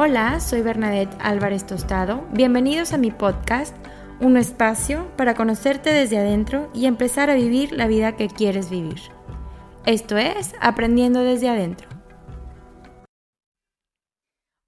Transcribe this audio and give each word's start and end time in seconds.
Hola, 0.00 0.38
soy 0.38 0.62
Bernadette 0.62 1.16
Álvarez 1.18 1.66
Tostado. 1.66 2.24
Bienvenidos 2.30 2.92
a 2.92 2.98
mi 2.98 3.10
podcast, 3.10 3.76
un 4.20 4.36
espacio 4.36 5.10
para 5.16 5.34
conocerte 5.34 5.92
desde 5.92 6.18
adentro 6.18 6.70
y 6.72 6.86
empezar 6.86 7.30
a 7.30 7.34
vivir 7.34 7.72
la 7.72 7.88
vida 7.88 8.14
que 8.14 8.28
quieres 8.28 8.70
vivir. 8.70 9.00
Esto 9.86 10.16
es 10.16 10.54
Aprendiendo 10.60 11.24
desde 11.24 11.48
adentro. 11.48 11.88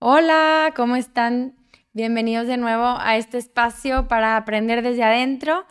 Hola, 0.01 0.73
¿cómo 0.75 0.97
están? 0.97 1.55
Bienvenidos 1.93 2.49
de 2.49 2.57
nuevo 2.57 2.97
a 2.99 3.17
este 3.17 3.39
espacio 3.39 4.09
para 4.09 4.37
aprender 4.37 4.83
desde 4.83 5.05
adentro. 5.05 5.65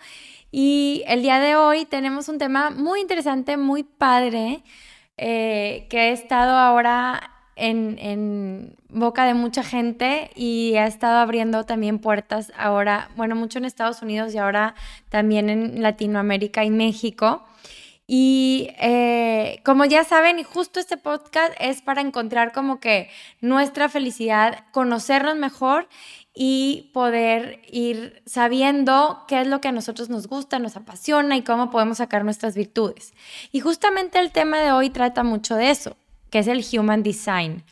Y 0.52 1.04
el 1.05 1.21
día 1.21 1.41
de 1.41 1.57
hoy 1.57 1.84
tenemos 1.84 2.30
un 2.30 2.38
tema 2.38 2.70
muy 2.70 3.02
interesante, 3.02 3.57
muy 3.57 3.84
padre, 3.84 4.64
eh, 5.18 5.86
que 5.89 5.98
he 5.98 6.12
estado 6.14 6.55
ahora 6.55 7.39
en, 7.60 8.75
boca 8.89 9.25
de 9.25 9.36
mucha 9.36 9.64
gente 9.64 10.32
y 10.36 10.75
ha 10.78 10.88
estado 10.88 11.20
abriendo 11.20 11.65
también 11.65 12.00
puertas 12.00 12.51
ahora, 12.57 13.10
bueno, 13.15 13.36
mucho 13.36 13.60
en 13.60 13.65
Estados 13.65 14.01
Unidos 14.01 14.34
y 14.34 14.39
ahora 14.39 14.74
también 15.10 15.50
en 15.50 15.84
Latinoamérica 15.84 16.65
y 16.65 16.71
México. 16.71 17.43
Y 18.07 18.71
eh, 18.79 19.61
como 19.64 19.86
ya 19.86 20.04
saben, 20.04 20.43
justo 20.43 20.79
este 20.79 20.98
podcast 20.98 21.54
es 21.60 21.84
para 21.84 22.01
encontrar 22.01 22.51
como 22.51 22.79
que 22.79 23.11
nuestra 23.39 23.87
felicidad, 23.87 24.65
conocernos 24.71 25.36
mejor 25.36 25.87
y 26.34 26.89
poder 26.93 27.62
ir 27.71 28.23
sabiendo 28.26 29.26
qué 29.28 29.42
es 29.42 29.48
lo 29.48 29.62
que 29.62 29.68
a 29.68 29.71
nosotros 29.71 30.10
nos 30.10 30.28
gusta, 30.28 30.57
nos 30.57 30.76
apasiona 30.76 31.37
y 31.37 31.43
cómo 31.43 31.70
podemos 31.70 31.98
sacar 31.98 32.23
nuestras 32.23 32.56
virtudes. 32.56 33.14
Y 33.52 33.59
justamente 33.59 34.17
el 34.17 34.31
tema 34.31 34.58
de 34.59 34.72
hoy 34.72 34.89
trata 34.89 35.23
mucho 35.23 35.56
de 35.56 35.70
eso, 35.70 35.95
que 36.30 36.39
es 36.39 36.47
el 36.47 36.64
Human 36.73 37.03
Design. 37.03 37.64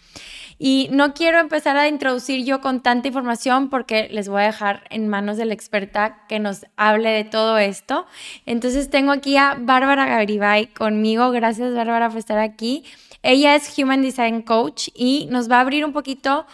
Y 0.59 0.89
no 0.91 1.13
quiero 1.13 1.39
empezar 1.39 1.77
a 1.77 1.87
introducir 1.87 2.43
yo 2.43 2.61
con 2.61 2.81
tanta 2.81 3.07
información 3.07 3.69
porque 3.69 4.07
les 4.09 4.27
voy 4.27 4.41
a 4.41 4.45
dejar 4.45 4.85
en 4.89 5.07
manos 5.07 5.37
de 5.37 5.45
la 5.45 5.53
experta 5.53 6.25
que 6.27 6.39
nos 6.39 6.65
hable 6.75 7.09
de 7.09 7.23
todo 7.23 7.59
esto. 7.59 8.07
Entonces 8.47 8.89
tengo 8.89 9.11
aquí 9.11 9.37
a 9.37 9.55
Bárbara 9.59 10.07
Garibay 10.07 10.67
conmigo. 10.67 11.29
Gracias 11.29 11.75
Bárbara 11.75 12.09
por 12.09 12.17
estar 12.17 12.39
aquí. 12.39 12.83
Ella 13.21 13.55
es 13.55 13.77
Human 13.77 14.01
Design 14.01 14.41
Coach 14.41 14.89
y 14.95 15.27
nos 15.29 15.49
va 15.49 15.57
a 15.57 15.61
abrir 15.61 15.85
un 15.85 15.93
poquito 15.93 16.47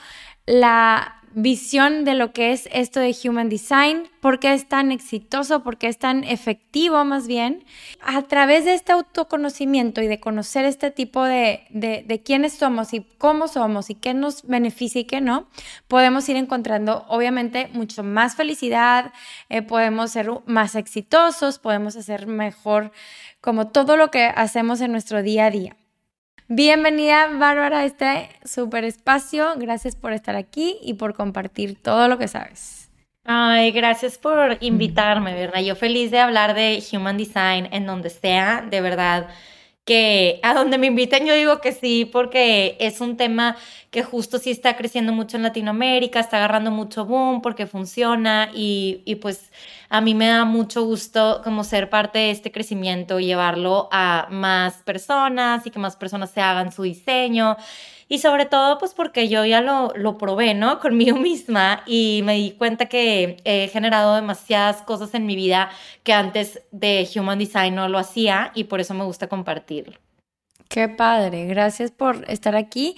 la 0.46 1.23
visión 1.36 2.06
de 2.06 2.14
lo 2.14 2.34
que 2.34 2.52
es 2.52 2.70
esto 2.72 3.00
de 3.00 3.16
Human 3.24 3.50
Design, 3.50 4.10
por 4.22 4.40
qué 4.40 4.54
es 4.54 4.68
tan 4.68 4.92
exitoso, 4.92 5.64
por 5.64 5.78
qué 5.78 5.88
es 5.88 5.98
tan 5.98 6.24
efectivo 6.24 7.04
más 7.06 7.28
bien. 7.28 7.64
A 8.02 8.22
través 8.24 8.66
de 8.66 8.74
este 8.74 8.92
autoconocimiento 8.92 10.02
y 10.02 10.08
de 10.08 10.20
conocer 10.20 10.66
este 10.66 10.92
tipo 10.92 11.24
de, 11.24 11.66
de, 11.70 12.22
quiénes 12.24 12.54
somos 12.54 12.94
y 12.94 13.02
cómo 13.18 13.48
somos 13.48 13.90
y 13.90 13.96
qué 13.96 14.14
nos 14.14 14.44
beneficia 14.48 15.02
y 15.02 15.06
qué 15.06 15.22
no, 15.22 15.48
podemos 15.88 16.28
ir 16.30 16.36
encontrando 16.36 17.06
obviamente 17.10 17.70
mucho 17.74 18.04
más 18.04 18.36
felicidad, 18.36 19.12
eh, 19.50 19.62
podemos 19.62 20.12
ser 20.12 20.30
más 20.46 20.76
exitosos, 20.76 21.60
podemos 21.60 21.96
hacer 21.96 22.28
mejor 22.28 22.92
como 23.42 23.68
todo 23.68 23.98
lo 23.98 24.10
que 24.10 24.26
hacemos 24.26 24.80
en 24.82 24.92
nuestro 24.92 25.22
día 25.22 25.46
a 25.48 25.52
día. 25.52 25.76
Bienvenida, 26.50 27.30
Bárbara, 27.38 27.80
a 27.80 27.86
este 27.86 28.30
super 28.44 28.84
espacio. 28.84 29.54
Gracias 29.56 29.96
por 29.96 30.12
estar 30.12 30.36
aquí 30.36 30.78
y 30.82 30.96
por 30.96 31.14
compartir 31.14 31.82
todo 31.82 32.10
lo 32.10 32.18
que 32.18 32.28
sabes. 32.28 32.92
Ay, 33.26 33.72
gracias 33.72 34.18
por 34.18 34.58
invitarme, 34.60 35.34
¿verdad? 35.34 35.62
Yo 35.62 35.78
feliz 35.78 36.12
de 36.12 36.20
hablar 36.20 36.54
de 36.54 36.84
Human 36.92 37.16
Design 37.16 37.70
en 37.72 37.86
donde 37.86 38.10
sea, 38.10 38.62
de 38.70 38.82
verdad 38.82 39.30
que 39.86 40.40
a 40.44 40.54
donde 40.54 40.78
me 40.78 40.88
inviten 40.88 41.26
yo 41.26 41.34
digo 41.34 41.60
que 41.60 41.74
sí, 41.74 42.06
porque 42.06 42.78
es 42.80 43.02
un 43.02 43.18
tema 43.18 43.58
que 43.92 44.02
justo 44.04 44.40
sí 44.40 44.52
está 44.52 44.78
creciendo 44.78 45.12
mucho 45.14 45.38
en 45.38 45.44
Latinoamérica, 45.44 46.20
está 46.20 46.38
agarrando 46.38 46.72
mucho 46.72 47.06
boom 47.06 47.42
porque 47.42 47.68
funciona 47.68 48.50
y, 48.54 49.02
y 49.06 49.16
pues 49.16 49.52
a 49.90 50.02
mí 50.02 50.16
me 50.16 50.28
da 50.28 50.46
mucho 50.46 50.84
gusto 50.86 51.42
como 51.44 51.64
ser 51.64 51.90
parte 51.90 52.20
de 52.20 52.32
este 52.32 52.52
crecimiento 52.52 53.20
y 53.20 53.26
llevarlo 53.26 53.90
a 53.92 54.28
más 54.32 54.76
personas 54.84 55.68
y 55.68 55.70
que 55.72 55.80
más 55.80 55.96
personas 55.98 56.32
se 56.32 56.42
hagan 56.42 56.72
su 56.72 56.84
diseño. 56.84 57.58
Y 58.14 58.20
sobre 58.20 58.46
todo, 58.46 58.78
pues 58.78 58.94
porque 58.94 59.28
yo 59.28 59.44
ya 59.44 59.60
lo, 59.60 59.92
lo 59.96 60.20
probé, 60.20 60.54
¿no? 60.54 60.80
Conmigo 60.82 61.18
misma 61.18 61.82
y 61.88 62.22
me 62.24 62.36
di 62.36 62.52
cuenta 62.52 62.86
que 62.86 63.38
he 63.44 63.70
generado 63.70 64.14
demasiadas 64.14 64.84
cosas 64.84 65.16
en 65.16 65.26
mi 65.26 65.36
vida 65.36 65.72
que 66.04 66.14
antes 66.14 66.62
de 66.70 67.10
Human 67.16 67.40
Design 67.40 67.74
no 67.74 67.90
lo 67.90 67.98
hacía 67.98 68.52
y 68.54 68.66
por 68.66 68.80
eso 68.82 68.94
me 68.94 69.04
gusta 69.04 69.26
compartirlo. 69.26 69.98
Qué 70.70 70.90
padre, 70.90 71.48
gracias 71.48 71.90
por 71.90 72.24
estar 72.30 72.56
aquí. 72.56 72.98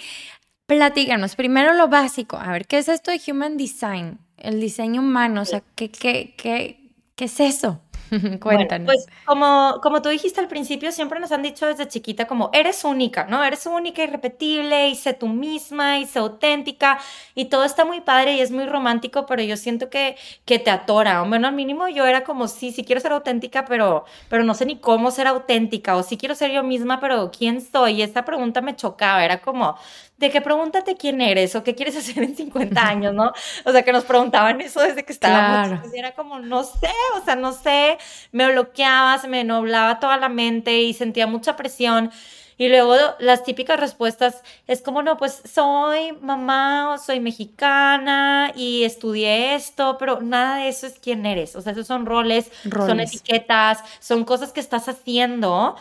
Platícanos, 0.66 1.38
primero 1.38 1.72
lo 1.72 1.88
básico, 1.88 2.36
a 2.36 2.52
ver, 2.52 2.68
¿qué 2.68 2.80
es 2.80 2.90
esto 2.90 3.09
de 3.09 3.22
Human 3.32 3.56
Design? 3.56 4.20
El 4.36 4.59
diseño 4.59 5.00
humano, 5.00 5.44
o 5.44 5.46
sea, 5.46 5.64
¿qué, 5.76 5.90
qué, 5.90 6.34
qué, 6.36 6.92
qué 7.16 7.24
es 7.24 7.40
eso? 7.40 7.80
Cuéntanos. 8.42 8.86
pues 8.86 9.06
como, 9.24 9.80
como 9.82 10.02
tú 10.02 10.10
dijiste 10.10 10.40
al 10.40 10.48
principio, 10.48 10.92
siempre 10.92 11.20
nos 11.20 11.32
han 11.32 11.42
dicho 11.42 11.66
desde 11.66 11.88
chiquita 11.88 12.28
como 12.28 12.50
eres 12.54 12.84
única, 12.84 13.26
¿no? 13.26 13.44
Eres 13.44 13.66
única, 13.66 14.04
irrepetible 14.04 14.90
y 14.90 14.96
sé 14.96 15.14
tú 15.14 15.28
misma 15.28 16.00
y 16.00 16.06
sé 16.06 16.20
auténtica 16.20 17.00
y 17.34 17.46
todo 17.46 17.64
está 17.66 17.84
muy 17.84 18.02
padre 18.02 18.34
y 18.36 18.42
es 18.42 18.52
muy 18.52 18.66
romántico, 18.68 19.26
pero 19.26 19.42
yo 19.42 19.58
siento 19.58 19.90
que, 19.90 20.16
que 20.46 20.60
te 20.60 20.70
atora. 20.70 21.24
O 21.24 21.28
bueno, 21.28 21.48
al 21.48 21.56
mínimo 21.56 21.88
yo 21.88 22.06
era 22.06 22.24
como, 22.24 22.48
sí, 22.48 22.72
sí 22.72 22.84
quiero 22.84 23.02
ser 23.02 23.12
auténtica, 23.12 23.66
pero, 23.66 24.06
pero 24.30 24.44
no 24.44 24.54
sé 24.54 24.66
ni 24.66 24.78
cómo 24.78 25.12
ser 25.12 25.28
auténtica 25.28 25.96
o 25.96 26.04
sí 26.04 26.18
quiero 26.18 26.36
ser 26.36 26.52
yo 26.52 26.64
misma, 26.64 27.00
pero 27.00 27.32
¿quién 27.32 27.62
soy? 27.62 27.96
Y 27.96 28.02
esta 28.04 28.24
pregunta 28.26 28.62
me 28.62 28.76
chocaba, 28.76 29.24
era 29.26 29.42
como, 29.42 29.78
de 30.18 30.30
que 30.30 30.42
pregúntate 30.42 30.96
quién 30.96 31.22
eres 31.22 31.56
o 31.56 31.64
qué 31.64 31.76
quieres 31.76 31.98
hacer 31.98 32.24
en 32.24 32.36
50 32.36 32.88
años, 32.88 33.14
¿no? 33.14 33.34
O 33.66 33.72
sea, 33.72 33.84
que 33.84 33.92
nos 33.92 34.06
preguntaban 34.06 34.62
eso 34.62 34.81
desde 34.81 35.03
que 35.03 35.14
estábamos. 35.14 35.68
Claro. 35.68 35.90
Y 35.94 36.00
era 36.00 36.14
como, 36.14 36.40
no 36.40 36.64
sé, 36.64 36.90
o 37.20 37.26
sea, 37.26 37.36
no 37.36 37.52
sé, 37.52 37.98
me 38.31 38.50
bloqueaba, 38.52 39.18
se 39.18 39.28
me 39.28 39.44
nublaba 39.44 40.00
toda 40.00 40.18
la 40.18 40.30
mente 40.30 40.81
y 40.81 40.94
sentía 40.94 41.28
mucha 41.28 41.56
presión. 41.56 42.12
Y 42.58 42.70
luego 42.70 42.96
las 43.20 43.44
típicas 43.44 43.78
respuestas 43.78 44.42
es 44.66 44.81
como, 44.81 45.03
no, 45.03 45.18
pues 45.18 45.42
soy 45.44 46.14
mamá 46.22 46.94
o 46.94 46.97
soy 46.97 47.20
mexicana 47.20 48.53
y 48.56 48.84
estudié 48.84 49.56
esto, 49.56 49.97
pero 50.00 50.22
nada 50.22 50.58
de 50.58 50.70
eso 50.70 50.88
es 50.88 50.97
quién 51.00 51.26
eres. 51.26 51.58
O 51.58 51.62
sea, 51.62 51.74
esos 51.74 51.88
son 51.88 52.06
roles, 52.06 52.50
roles. 52.64 52.88
son 52.88 53.00
etiquetas, 53.02 53.84
son 54.00 54.24
cosas 54.24 54.53
que 54.53 54.62
estás 54.62 54.88
haciendo 54.88 55.76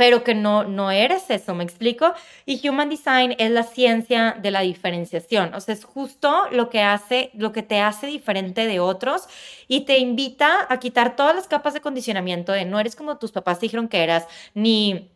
pero 0.00 0.24
que 0.24 0.34
no, 0.34 0.64
no 0.64 0.90
eres 0.90 1.28
eso, 1.28 1.54
¿me 1.54 1.62
explico? 1.62 2.14
Y 2.46 2.66
Human 2.66 2.88
Design 2.88 3.34
es 3.38 3.50
la 3.50 3.64
ciencia 3.64 4.34
de 4.40 4.50
la 4.50 4.62
diferenciación, 4.62 5.52
o 5.52 5.60
sea, 5.60 5.74
es 5.74 5.84
justo 5.84 6.48
lo 6.52 6.70
que 6.70 6.80
hace, 6.80 7.30
lo 7.34 7.52
que 7.52 7.62
te 7.62 7.80
hace 7.80 8.06
diferente 8.06 8.66
de 8.66 8.80
otros 8.80 9.28
y 9.68 9.82
te 9.82 9.98
invita 9.98 10.66
a 10.70 10.78
quitar 10.78 11.16
todas 11.16 11.34
las 11.34 11.48
capas 11.48 11.74
de 11.74 11.82
condicionamiento 11.82 12.52
de 12.52 12.64
no 12.64 12.80
eres 12.80 12.96
como 12.96 13.18
tus 13.18 13.30
papás 13.30 13.60
dijeron 13.60 13.88
que 13.88 14.02
eras, 14.02 14.26
ni 14.54 15.10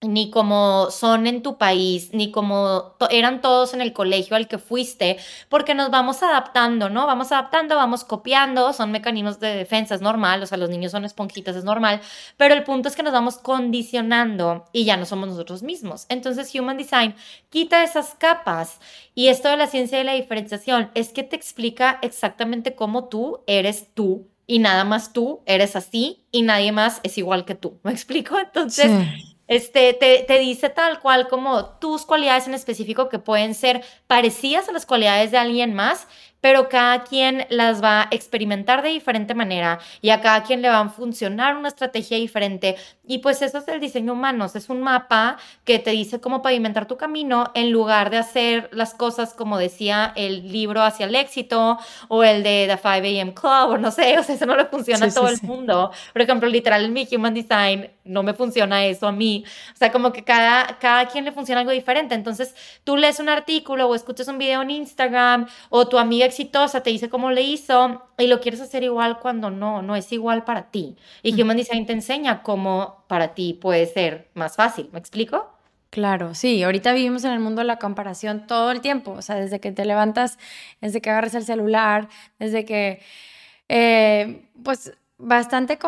ni 0.00 0.30
como 0.30 0.90
son 0.92 1.26
en 1.26 1.42
tu 1.42 1.58
país, 1.58 2.10
ni 2.12 2.30
como 2.30 2.94
eran 3.10 3.40
todos 3.40 3.74
en 3.74 3.80
el 3.80 3.92
colegio 3.92 4.36
al 4.36 4.46
que 4.46 4.58
fuiste, 4.58 5.18
porque 5.48 5.74
nos 5.74 5.90
vamos 5.90 6.22
adaptando, 6.22 6.88
¿no? 6.88 7.06
Vamos 7.06 7.32
adaptando, 7.32 7.74
vamos 7.74 8.04
copiando, 8.04 8.72
son 8.72 8.92
mecanismos 8.92 9.40
de 9.40 9.56
defensa, 9.56 9.96
es 9.96 10.00
normal, 10.00 10.40
o 10.42 10.46
sea, 10.46 10.56
los 10.56 10.70
niños 10.70 10.92
son 10.92 11.04
esponjitas, 11.04 11.56
es 11.56 11.64
normal, 11.64 12.00
pero 12.36 12.54
el 12.54 12.62
punto 12.62 12.88
es 12.88 12.94
que 12.94 13.02
nos 13.02 13.12
vamos 13.12 13.38
condicionando 13.38 14.66
y 14.72 14.84
ya 14.84 14.96
no 14.96 15.04
somos 15.04 15.30
nosotros 15.30 15.64
mismos. 15.64 16.06
Entonces, 16.08 16.54
Human 16.54 16.76
Design 16.76 17.16
quita 17.50 17.82
esas 17.82 18.14
capas 18.14 18.80
y 19.16 19.28
esto 19.28 19.48
de 19.48 19.56
la 19.56 19.66
ciencia 19.66 19.98
de 19.98 20.04
la 20.04 20.12
diferenciación 20.14 20.92
es 20.94 21.08
que 21.08 21.24
te 21.24 21.34
explica 21.34 21.98
exactamente 22.02 22.76
cómo 22.76 23.08
tú 23.08 23.40
eres 23.48 23.88
tú 23.94 24.28
y 24.46 24.60
nada 24.60 24.84
más 24.84 25.12
tú 25.12 25.42
eres 25.44 25.74
así 25.76 26.24
y 26.30 26.42
nadie 26.42 26.70
más 26.70 27.00
es 27.02 27.18
igual 27.18 27.44
que 27.44 27.56
tú. 27.56 27.80
¿Me 27.82 27.90
explico? 27.90 28.38
Entonces 28.38 28.90
este, 29.48 29.94
te, 29.94 30.22
te, 30.22 30.38
dice 30.38 30.68
tal 30.68 31.00
cual 31.00 31.26
como 31.28 31.64
tus 31.78 32.04
cualidades 32.04 32.46
en 32.46 32.54
específico 32.54 33.08
que 33.08 33.18
pueden 33.18 33.54
ser 33.54 33.82
parecidas 34.06 34.68
a 34.68 34.72
las 34.72 34.86
cualidades 34.86 35.30
de 35.30 35.38
alguien 35.38 35.74
más 35.74 36.06
pero 36.40 36.68
cada 36.68 37.04
quien 37.04 37.46
las 37.50 37.82
va 37.82 38.02
a 38.02 38.08
experimentar 38.10 38.82
de 38.82 38.90
diferente 38.90 39.34
manera 39.34 39.78
y 40.00 40.10
a 40.10 40.20
cada 40.20 40.42
quien 40.42 40.62
le 40.62 40.68
va 40.68 40.80
a 40.80 40.88
funcionar 40.88 41.56
una 41.56 41.68
estrategia 41.68 42.16
diferente. 42.16 42.76
Y 43.06 43.18
pues 43.18 43.42
eso 43.42 43.58
es 43.58 43.68
el 43.68 43.80
diseño 43.80 44.12
humano, 44.12 44.44
es 44.44 44.68
un 44.68 44.82
mapa 44.82 45.38
que 45.64 45.78
te 45.78 45.90
dice 45.90 46.20
cómo 46.20 46.42
pavimentar 46.42 46.86
tu 46.86 46.96
camino 46.96 47.50
en 47.54 47.70
lugar 47.70 48.10
de 48.10 48.18
hacer 48.18 48.68
las 48.72 48.94
cosas 48.94 49.34
como 49.34 49.58
decía 49.58 50.12
el 50.16 50.52
libro 50.52 50.82
hacia 50.82 51.06
el 51.06 51.14
éxito 51.14 51.78
o 52.08 52.24
el 52.24 52.42
de 52.42 52.66
The 52.68 52.76
5 52.76 52.88
AM 52.88 53.32
Club 53.32 53.70
o 53.70 53.78
no 53.78 53.90
sé, 53.90 54.18
o 54.18 54.22
sea, 54.22 54.34
eso 54.34 54.46
no 54.46 54.56
le 54.56 54.66
funciona 54.66 55.06
a 55.06 55.10
todo 55.10 55.28
el 55.28 55.40
mundo. 55.42 55.90
Por 56.12 56.22
ejemplo, 56.22 56.48
literal 56.48 56.84
en 56.84 56.92
mi 56.92 57.08
Human 57.10 57.34
Design 57.34 57.90
no 58.04 58.22
me 58.22 58.34
funciona 58.34 58.84
eso 58.86 59.06
a 59.06 59.12
mí. 59.12 59.44
O 59.74 59.76
sea, 59.76 59.92
como 59.92 60.12
que 60.12 60.24
cada, 60.24 60.78
cada 60.78 61.06
quien 61.06 61.24
le 61.24 61.32
funciona 61.32 61.60
algo 61.60 61.72
diferente. 61.72 62.14
Entonces, 62.14 62.54
tú 62.84 62.96
lees 62.96 63.20
un 63.20 63.28
artículo 63.28 63.88
o 63.88 63.94
escuchas 63.94 64.28
un 64.28 64.38
video 64.38 64.62
en 64.62 64.70
Instagram 64.70 65.46
o 65.68 65.86
tu 65.88 65.98
amiga 65.98 66.27
exitosa 66.28 66.82
te 66.82 66.90
dice 66.90 67.08
cómo 67.08 67.30
le 67.30 67.42
hizo 67.42 68.02
y 68.18 68.26
lo 68.28 68.40
quieres 68.40 68.60
hacer 68.60 68.82
igual 68.84 69.18
cuando 69.20 69.50
no, 69.50 69.82
no 69.82 69.96
es 69.96 70.12
igual 70.12 70.44
para 70.44 70.70
ti. 70.70 70.96
Y 71.22 71.40
Human 71.40 71.56
Design 71.56 71.86
te 71.86 71.92
enseña 71.92 72.42
cómo 72.42 73.04
para 73.08 73.34
ti 73.34 73.54
puede 73.54 73.86
ser 73.86 74.30
más 74.34 74.56
fácil. 74.56 74.88
¿Me 74.92 74.98
explico? 74.98 75.52
Claro, 75.90 76.34
sí, 76.34 76.62
ahorita 76.62 76.92
vivimos 76.92 77.24
en 77.24 77.32
el 77.32 77.40
mundo 77.40 77.60
de 77.62 77.66
la 77.66 77.78
comparación 77.78 78.46
todo 78.46 78.70
el 78.72 78.82
tiempo, 78.82 79.12
o 79.12 79.22
sea, 79.22 79.36
desde 79.36 79.58
que 79.58 79.72
te 79.72 79.86
levantas, 79.86 80.38
desde 80.82 81.00
que 81.00 81.08
agarras 81.10 81.34
el 81.34 81.44
celular, 81.44 82.08
desde 82.38 82.66
que, 82.66 83.00
eh, 83.68 84.48
pues, 84.62 84.92
bastante, 85.18 85.78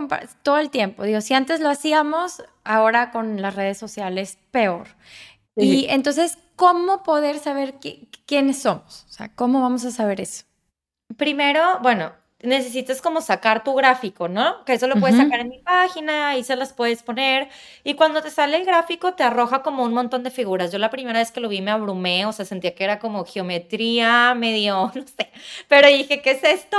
todo 0.43 0.59
el 0.59 0.71
tiempo. 0.71 1.05
Digo, 1.05 1.21
si 1.21 1.35
antes 1.35 1.61
lo 1.61 1.69
hacíamos, 1.69 2.43
ahora 2.65 3.11
con 3.11 3.43
las 3.43 3.55
redes 3.55 3.79
sociales, 3.79 4.39
peor. 4.51 4.89
Y 5.61 5.87
entonces, 5.89 6.39
¿cómo 6.57 7.03
poder 7.03 7.39
saber 7.39 7.77
quiénes 8.27 8.63
somos? 8.63 9.07
O 9.09 9.13
sea, 9.13 9.35
¿cómo 9.35 9.61
vamos 9.61 9.85
a 9.85 9.91
saber 9.91 10.21
eso? 10.21 10.45
Primero, 11.17 11.79
bueno, 11.83 12.13
necesitas 12.43 13.03
como 13.03 13.21
sacar 13.21 13.63
tu 13.65 13.75
gráfico, 13.75 14.29
¿no? 14.29 14.65
Que 14.65 14.75
eso 14.75 14.87
lo 14.87 14.97
puedes 14.97 15.17
sacar 15.17 15.41
en 15.41 15.49
mi 15.49 15.59
página, 15.59 16.37
y 16.37 16.45
se 16.45 16.57
las 16.57 16.73
puedes 16.73 17.03
poner. 17.03 17.49
Y 17.85 17.95
cuando 17.95 18.23
te 18.23 18.31
sale 18.31 18.57
el 18.57 18.65
gráfico, 18.65 19.15
te 19.15 19.23
arroja 19.23 19.63
como 19.63 19.85
un 19.85 19.93
montón 19.93 20.23
de 20.23 20.31
figuras. 20.31 20.73
Yo 20.73 20.79
la 20.79 20.91
primera 20.91 21.19
vez 21.19 21.31
que 21.33 21.41
lo 21.41 21.49
vi 21.49 21.61
me 21.61 21.71
abrumé, 21.71 22.27
o 22.27 22.33
sea, 22.33 22.45
sentía 22.45 22.75
que 22.75 22.85
era 22.85 22.99
como 22.99 23.25
geometría, 23.25 24.35
medio, 24.35 24.91
no 24.95 25.07
sé. 25.07 25.31
Pero 25.69 25.89
dije, 25.89 26.23
¿qué 26.23 26.33
es 26.33 26.45
esto? 26.45 26.77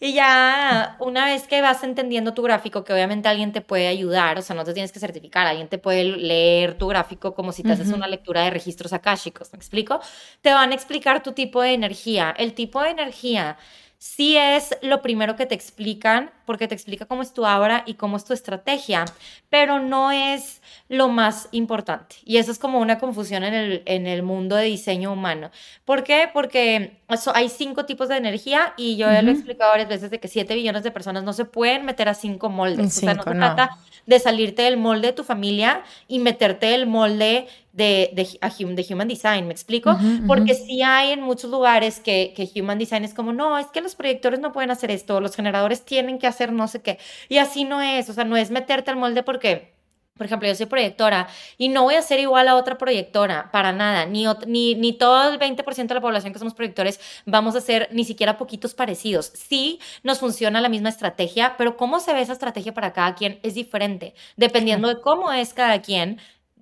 Y 0.00 0.12
ya 0.12 0.96
una 1.00 1.26
vez 1.26 1.46
que 1.46 1.60
vas 1.60 1.82
entendiendo 1.82 2.34
tu 2.34 2.42
gráfico, 2.42 2.84
que 2.84 2.92
obviamente 2.92 3.28
alguien 3.28 3.52
te 3.52 3.60
puede 3.60 3.88
ayudar, 3.88 4.38
o 4.38 4.42
sea, 4.42 4.54
no 4.56 4.64
te 4.64 4.74
tienes 4.74 4.92
que 4.92 5.00
certificar, 5.00 5.46
alguien 5.46 5.68
te 5.68 5.78
puede 5.78 6.04
leer 6.04 6.76
tu 6.76 6.86
gráfico 6.88 7.34
como 7.34 7.52
si 7.52 7.62
te 7.62 7.72
haces 7.72 7.92
una 7.92 8.06
lectura 8.08 8.42
de 8.42 8.50
registros 8.50 8.92
akáshicos, 8.92 9.52
¿me 9.52 9.56
explico? 9.56 10.00
Te 10.42 10.52
van 10.52 10.72
a 10.72 10.74
explicar 10.74 11.22
tu 11.22 11.32
tipo 11.32 11.62
de 11.62 11.72
energía. 11.72 12.34
El 12.36 12.54
tipo 12.54 12.82
de 12.82 12.90
energía 12.90 13.56
sí 13.98 14.36
es 14.36 14.76
lo 14.80 15.02
primero 15.02 15.36
que 15.36 15.46
te 15.46 15.54
explican, 15.54 16.30
porque 16.46 16.68
te 16.68 16.74
explica 16.74 17.06
cómo 17.06 17.22
es 17.22 17.32
tu 17.32 17.44
aura 17.44 17.82
y 17.86 17.94
cómo 17.94 18.16
es 18.16 18.24
tu 18.24 18.32
estrategia, 18.32 19.04
pero 19.50 19.80
no 19.80 20.12
es 20.12 20.62
lo 20.88 21.08
más 21.08 21.48
importante. 21.52 22.16
Y 22.24 22.38
eso 22.38 22.50
es 22.50 22.58
como 22.58 22.78
una 22.80 22.98
confusión 22.98 23.44
en 23.44 23.54
el, 23.54 23.82
en 23.84 24.06
el 24.06 24.22
mundo 24.22 24.56
de 24.56 24.64
diseño 24.64 25.12
humano. 25.12 25.50
¿Por 25.84 26.02
qué? 26.02 26.30
Porque 26.32 26.98
hay 27.34 27.48
cinco 27.50 27.84
tipos 27.84 28.08
de 28.08 28.16
energía 28.16 28.72
y 28.76 28.96
yo 28.96 29.10
ya 29.10 29.20
lo 29.20 29.30
he 29.30 29.34
explicado 29.34 29.70
varias 29.70 29.88
veces 29.88 30.10
de 30.10 30.18
que 30.18 30.28
siete 30.28 30.54
billones 30.54 30.82
de 30.82 30.90
personas 30.90 31.24
no 31.24 31.32
se 31.34 31.44
pueden 31.44 31.84
meter 31.84 32.08
a 32.08 32.14
cinco 32.14 32.48
moldes. 32.48 32.86
o 32.86 33.00
sea, 33.00 33.14
no 33.14 33.22
se 33.22 33.30
trata 33.30 33.76
de 34.06 34.18
salirte 34.18 34.62
del 34.62 34.78
molde 34.78 35.08
de 35.08 35.12
tu 35.12 35.24
familia 35.24 35.82
y 36.06 36.18
meterte 36.18 36.74
el 36.74 36.86
molde 36.86 37.46
de, 37.74 38.10
de, 38.14 38.94
Human 38.94 39.06
Design, 39.06 39.46
¿me 39.46 39.52
explico? 39.52 39.96
Porque 40.26 40.54
sí 40.54 40.82
hay 40.82 41.12
en 41.12 41.20
muchos 41.20 41.50
lugares 41.50 42.00
que, 42.00 42.32
que 42.34 42.60
Human 42.60 42.78
Design 42.78 43.04
es 43.04 43.12
como, 43.12 43.34
no, 43.34 43.58
es 43.58 43.66
que 43.66 43.82
los 43.82 43.94
proyectores 43.94 44.40
no 44.40 44.52
pueden 44.52 44.70
hacer 44.70 44.90
esto, 44.90 45.20
los 45.20 45.36
generadores 45.36 45.84
tienen 45.84 46.18
que 46.18 46.26
hacer 46.26 46.52
no 46.52 46.66
sé 46.66 46.80
qué. 46.80 46.98
Y 47.28 47.36
así 47.36 47.64
no 47.64 47.82
es, 47.82 48.08
o 48.08 48.14
sea, 48.14 48.24
no 48.24 48.36
es 48.38 48.50
meterte 48.50 48.90
al 48.90 48.96
molde 48.96 49.22
porque 49.22 49.77
por 50.18 50.26
ejemplo, 50.26 50.46
yo 50.48 50.54
soy 50.54 50.66
proyectora 50.66 51.28
y 51.56 51.68
no 51.68 51.84
voy 51.84 51.94
a 51.94 52.02
ser 52.02 52.20
igual 52.20 52.48
a 52.48 52.56
otra 52.56 52.76
proyectora, 52.76 53.50
para 53.52 53.72
nada, 53.72 54.04
ni, 54.04 54.26
ni, 54.46 54.74
ni 54.74 54.92
todo 54.92 55.32
el 55.32 55.38
20% 55.38 55.86
de 55.86 55.94
la 55.94 56.00
población 56.00 56.32
que 56.32 56.38
somos 56.38 56.54
proyectores 56.54 57.00
vamos 57.24 57.56
a 57.56 57.60
ser 57.60 57.88
ni 57.92 58.04
siquiera 58.04 58.36
poquitos 58.36 58.74
parecidos. 58.74 59.32
Sí 59.34 59.80
nos 60.02 60.18
funciona 60.18 60.60
la 60.60 60.68
misma 60.68 60.90
estrategia, 60.90 61.54
pero 61.56 61.76
cómo 61.76 62.00
se 62.00 62.12
ve 62.12 62.20
esa 62.20 62.32
estrategia 62.32 62.74
para 62.74 62.92
cada 62.92 63.14
quien 63.14 63.38
es 63.42 63.54
diferente, 63.54 64.14
dependiendo 64.36 64.88
de 64.88 65.00
cómo 65.00 65.32
es 65.32 65.54
cada 65.54 65.80
quien 65.80 66.18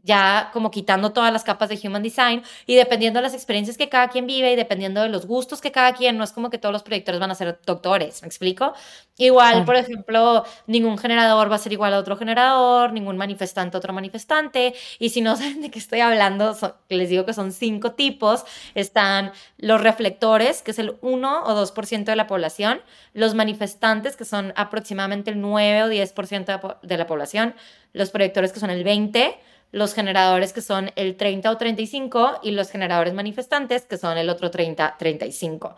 ya 0.07 0.51
como 0.53 0.71
quitando 0.71 1.13
todas 1.13 1.33
las 1.33 1.43
capas 1.43 1.69
de 1.69 1.79
Human 1.83 2.03
Design 2.03 2.43
y 2.65 2.77
dependiendo 2.77 3.19
de 3.19 3.25
las 3.25 3.35
experiencias 3.35 3.77
que 3.77 3.89
cada 3.89 4.09
quien 4.09 4.27
vive 4.27 4.53
y 4.53 4.57
dependiendo 4.57 5.03
de 5.03 5.09
los 5.09 5.27
gustos 5.27 5.61
que 5.61 5.73
cada 5.73 5.93
quien, 5.93 6.17
no 6.17 6.25
es 6.25 6.33
como 6.33 6.49
que 6.49 6.59
todos 6.59 6.73
los 6.73 6.85
proyectores 6.85 7.21
van 7.21 7.33
a 7.33 7.35
ser 7.35 7.59
doctores, 7.67 8.23
¿me 8.23 8.29
explico? 8.29 8.73
Igual, 9.19 9.65
por 9.65 9.77
ejemplo, 9.77 10.45
ningún 10.67 10.97
generador 10.97 11.51
va 11.51 11.57
a 11.57 11.59
ser 11.59 11.73
igual 11.73 11.93
a 11.95 11.99
otro 11.99 12.17
generador, 12.17 12.93
ningún 12.93 13.17
manifestante 13.17 13.77
a 13.77 13.79
otro 13.79 13.93
manifestante, 13.93 14.75
y 14.99 15.09
si 15.11 15.23
no 15.23 15.37
saben 15.37 15.61
de 15.61 15.71
qué 15.71 15.79
estoy 15.79 16.01
hablando, 16.01 16.57
les 16.89 17.09
digo 17.09 17.27
que 17.27 17.33
son 17.33 17.51
cinco 17.53 17.93
tipos, 17.93 18.45
están 18.75 19.33
los 19.59 19.81
reflectores, 19.81 20.63
que 20.63 20.71
es 20.71 20.79
el 20.79 20.97
1 21.01 21.45
o 21.45 21.55
2% 21.55 22.05
de 22.05 22.17
la 22.17 22.29
población, 22.29 22.81
los 23.13 23.35
manifestantes, 23.35 24.17
que 24.17 24.25
son 24.25 24.53
aproximadamente 24.55 25.31
el 25.31 25.41
9 25.41 25.83
o 25.83 25.89
10% 25.89 26.79
de 26.83 26.97
la 26.97 27.07
población, 27.07 27.55
los 27.93 28.11
proyectores, 28.11 28.53
que 28.53 28.61
son 28.61 28.71
el 28.71 28.85
20%, 28.85 29.37
los 29.73 29.95
generadores 29.95 30.53
que 30.53 30.61
son 30.61 30.91
el 30.97 31.17
30 31.17 31.51
o 31.51 31.57
35 31.57 32.41
y 32.43 32.53
los 32.53 32.71
generadores 32.71 33.15
manifestantes 33.15 33.83
que 33.83 33.99
son 33.99 34.19
el 34.19 34.31
otro 34.31 34.51
30, 34.51 34.97
35. 34.99 35.77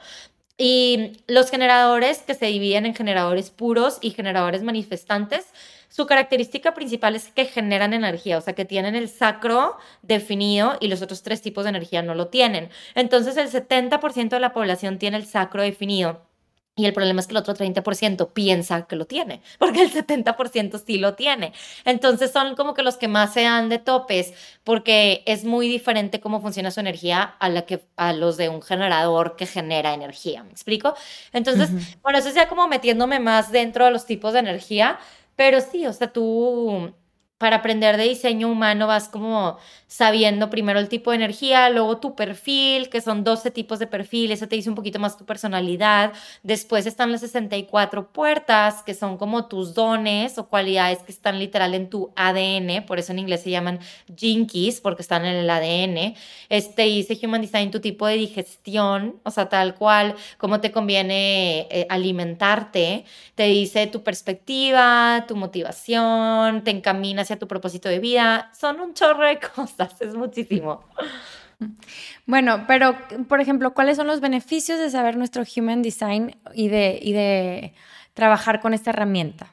Y 0.61 1.12
los 1.29 1.50
generadores 1.50 2.23
que 2.23 2.35
se 2.35 2.46
dividen 2.46 2.85
en 2.85 2.94
generadores 2.94 3.50
puros 3.50 3.99
y 4.00 4.11
generadores 4.11 4.64
manifestantes, 4.64 5.46
su 5.88 6.06
característica 6.06 6.75
principal 6.75 7.14
es 7.14 7.29
que 7.29 7.44
generan 7.44 7.94
energía, 7.94 8.38
o 8.38 8.40
sea, 8.40 8.55
que 8.55 8.64
tienen 8.64 8.96
el 8.96 9.08
sacro 9.08 9.76
definido 10.02 10.76
y 10.81 10.88
los 10.88 11.00
otros 11.00 11.23
tres 11.23 11.43
tipos 11.43 11.64
de 11.64 11.70
energía 11.70 12.02
no 12.02 12.14
lo 12.14 12.26
tienen. 12.26 12.70
Entonces, 12.96 13.37
el 13.37 13.49
70% 13.49 14.31
de 14.31 14.41
la 14.41 14.52
población 14.52 14.99
tiene 14.99 15.17
el 15.17 15.26
sacro 15.26 15.62
definido. 15.62 16.27
Y 16.78 16.86
el 16.86 16.92
problema 16.92 17.20
es 17.20 17.26
que 17.26 17.32
el 17.32 17.38
otro 17.38 17.54
30% 17.54 18.32
piensa 18.32 18.86
que 18.86 18.94
lo 18.94 19.04
tiene, 19.04 19.42
porque 19.58 19.82
el 19.82 19.92
70% 19.92 20.80
sí 20.86 20.96
lo 20.96 21.14
tiene. 21.14 21.52
Entonces 21.84 22.30
son 22.30 22.54
como 22.54 22.72
que 22.72 22.82
los 22.82 22.96
que 22.96 23.08
más 23.08 23.34
se 23.34 23.42
dan 23.42 23.69
de 23.69 23.78
topes, 23.78 24.32
porque 24.62 25.25
es 25.26 25.44
muy 25.44 25.69
diferente 25.69 26.20
cómo 26.20 26.40
funciona 26.40 26.70
su 26.70 26.78
energía 26.78 27.22
a, 27.40 27.48
la 27.48 27.62
que, 27.66 27.84
a 27.96 28.12
los 28.12 28.36
de 28.36 28.48
un 28.48 28.62
generador 28.62 29.34
que 29.34 29.46
genera 29.46 29.92
energía. 29.92 30.44
¿Me 30.44 30.52
explico? 30.52 30.94
Entonces, 31.32 31.70
bueno, 32.00 32.20
eso 32.20 32.28
es 32.28 32.36
ya 32.36 32.48
como 32.48 32.69
metiéndome 32.69 33.19
más 33.19 33.50
dentro 33.50 33.84
de 33.84 33.90
los 33.90 34.06
tipos 34.06 34.32
de 34.32 34.38
energía, 34.38 35.00
pero 35.34 35.60
sí, 35.60 35.84
o 35.84 35.92
sea, 35.92 36.12
tú 36.12 36.92
para 37.38 37.56
aprender 37.56 37.96
de 37.96 38.05
diseño 38.05 38.49
humano 38.49 38.88
vas 38.88 39.08
como 39.08 39.58
sabiendo 39.87 40.50
primero 40.50 40.81
el 40.81 40.88
tipo 40.88 41.12
de 41.12 41.17
energía, 41.17 41.70
luego 41.70 41.99
tu 41.99 42.14
perfil, 42.17 42.90
que 42.90 43.00
son 43.00 43.23
12 43.25 43.52
tipos 43.52 43.79
de 43.79 43.87
perfil, 43.87 44.32
eso 44.32 44.49
te 44.49 44.56
dice 44.56 44.69
un 44.69 44.75
poquito 44.75 44.99
más 44.99 45.17
tu 45.17 45.25
personalidad. 45.25 46.12
Después 46.43 46.85
están 46.87 47.12
las 47.12 47.20
64 47.23 48.12
puertas, 48.12 48.82
que 48.82 48.93
son 48.93 49.17
como 49.17 49.46
tus 49.46 49.75
dones 49.75 50.37
o 50.37 50.49
cualidades 50.49 50.99
que 51.05 51.12
están 51.12 51.38
literal 51.38 51.75
en 51.75 51.88
tu 51.88 52.12
ADN, 52.17 52.85
por 52.87 52.99
eso 52.99 53.12
en 53.12 53.20
inglés 53.20 53.43
se 53.43 53.50
llaman 53.50 53.79
jinkies, 54.14 54.81
porque 54.81 55.02
están 55.02 55.25
en 55.25 55.37
el 55.37 55.49
ADN. 55.49 56.17
Este 56.49 56.82
dice 56.82 57.19
Human 57.23 57.41
Design 57.41 57.70
tu 57.70 57.81
tipo 57.81 58.06
de 58.06 58.14
digestión, 58.14 59.20
o 59.23 59.31
sea, 59.31 59.49
tal 59.49 59.76
cual, 59.76 60.17
cómo 60.38 60.61
te 60.61 60.73
conviene 60.73 61.69
eh, 61.70 61.87
alimentarte. 61.88 63.05
Te 63.37 63.44
dice 63.44 63.87
tu 63.87 64.02
perspectiva, 64.02 65.25
tu 65.29 65.37
motivación, 65.37 66.64
te 66.64 66.73
encamina 66.73 67.25
hacia 67.28 67.38
tu 67.38 67.46
propósito 67.46 67.88
de 67.88 67.98
vida. 67.98 68.50
Son 68.58 68.80
un 68.80 68.94
chorro 68.94 69.26
de 69.26 69.38
cosas 69.54 70.00
es 70.00 70.14
muchísimo. 70.14 70.82
Bueno, 72.26 72.64
pero 72.66 72.96
por 73.28 73.40
ejemplo, 73.40 73.75
¿cuáles 73.75 73.96
son 73.96 74.06
los 74.06 74.20
beneficios 74.20 74.79
de 74.79 74.91
saber 74.91 75.17
nuestro 75.17 75.43
Human 75.56 75.82
Design 75.82 76.36
y 76.55 76.69
de, 76.69 76.98
y 77.03 77.12
de 77.12 77.74
trabajar 78.14 78.60
con 78.60 78.74
esta 78.74 78.91
herramienta? 78.91 79.53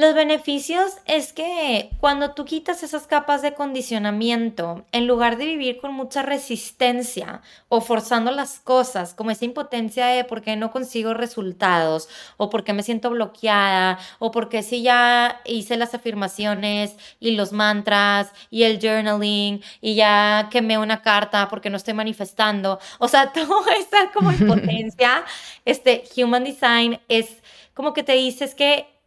Los 0.00 0.14
beneficios 0.14 0.92
es 1.04 1.34
que 1.34 1.90
cuando 2.00 2.30
tú 2.30 2.46
quitas 2.46 2.82
esas 2.82 3.06
capas 3.06 3.42
de 3.42 3.52
condicionamiento, 3.52 4.86
en 4.92 5.06
lugar 5.06 5.36
de 5.36 5.44
vivir 5.44 5.78
con 5.78 5.92
mucha 5.92 6.22
resistencia 6.22 7.42
o 7.68 7.82
forzando 7.82 8.30
las 8.30 8.60
cosas, 8.60 9.12
como 9.12 9.30
esa 9.30 9.44
impotencia 9.44 10.06
de 10.06 10.24
por 10.24 10.40
qué 10.40 10.56
no 10.56 10.70
consigo 10.70 11.12
resultados 11.12 12.08
o 12.38 12.48
por 12.48 12.64
qué 12.64 12.72
me 12.72 12.82
siento 12.82 13.10
bloqueada 13.10 13.98
o 14.18 14.30
por 14.30 14.48
qué 14.48 14.62
si 14.62 14.80
ya 14.80 15.42
hice 15.44 15.76
las 15.76 15.92
afirmaciones 15.92 16.96
y 17.20 17.32
los 17.32 17.52
mantras 17.52 18.32
y 18.48 18.62
el 18.62 18.80
journaling 18.80 19.62
y 19.82 19.96
ya 19.96 20.48
quemé 20.50 20.78
una 20.78 21.02
carta 21.02 21.50
porque 21.50 21.68
no 21.68 21.76
estoy 21.76 21.92
manifestando, 21.92 22.78
o 23.00 23.06
sea, 23.06 23.32
toda 23.34 23.74
esa 23.74 24.10
como 24.14 24.32
impotencia, 24.32 25.26
este 25.66 26.04
Human 26.16 26.44
Design 26.44 26.98
es 27.08 27.42
como 27.74 27.92
que 27.92 28.02
te 28.02 28.12
dices 28.12 28.54
que 28.54 28.99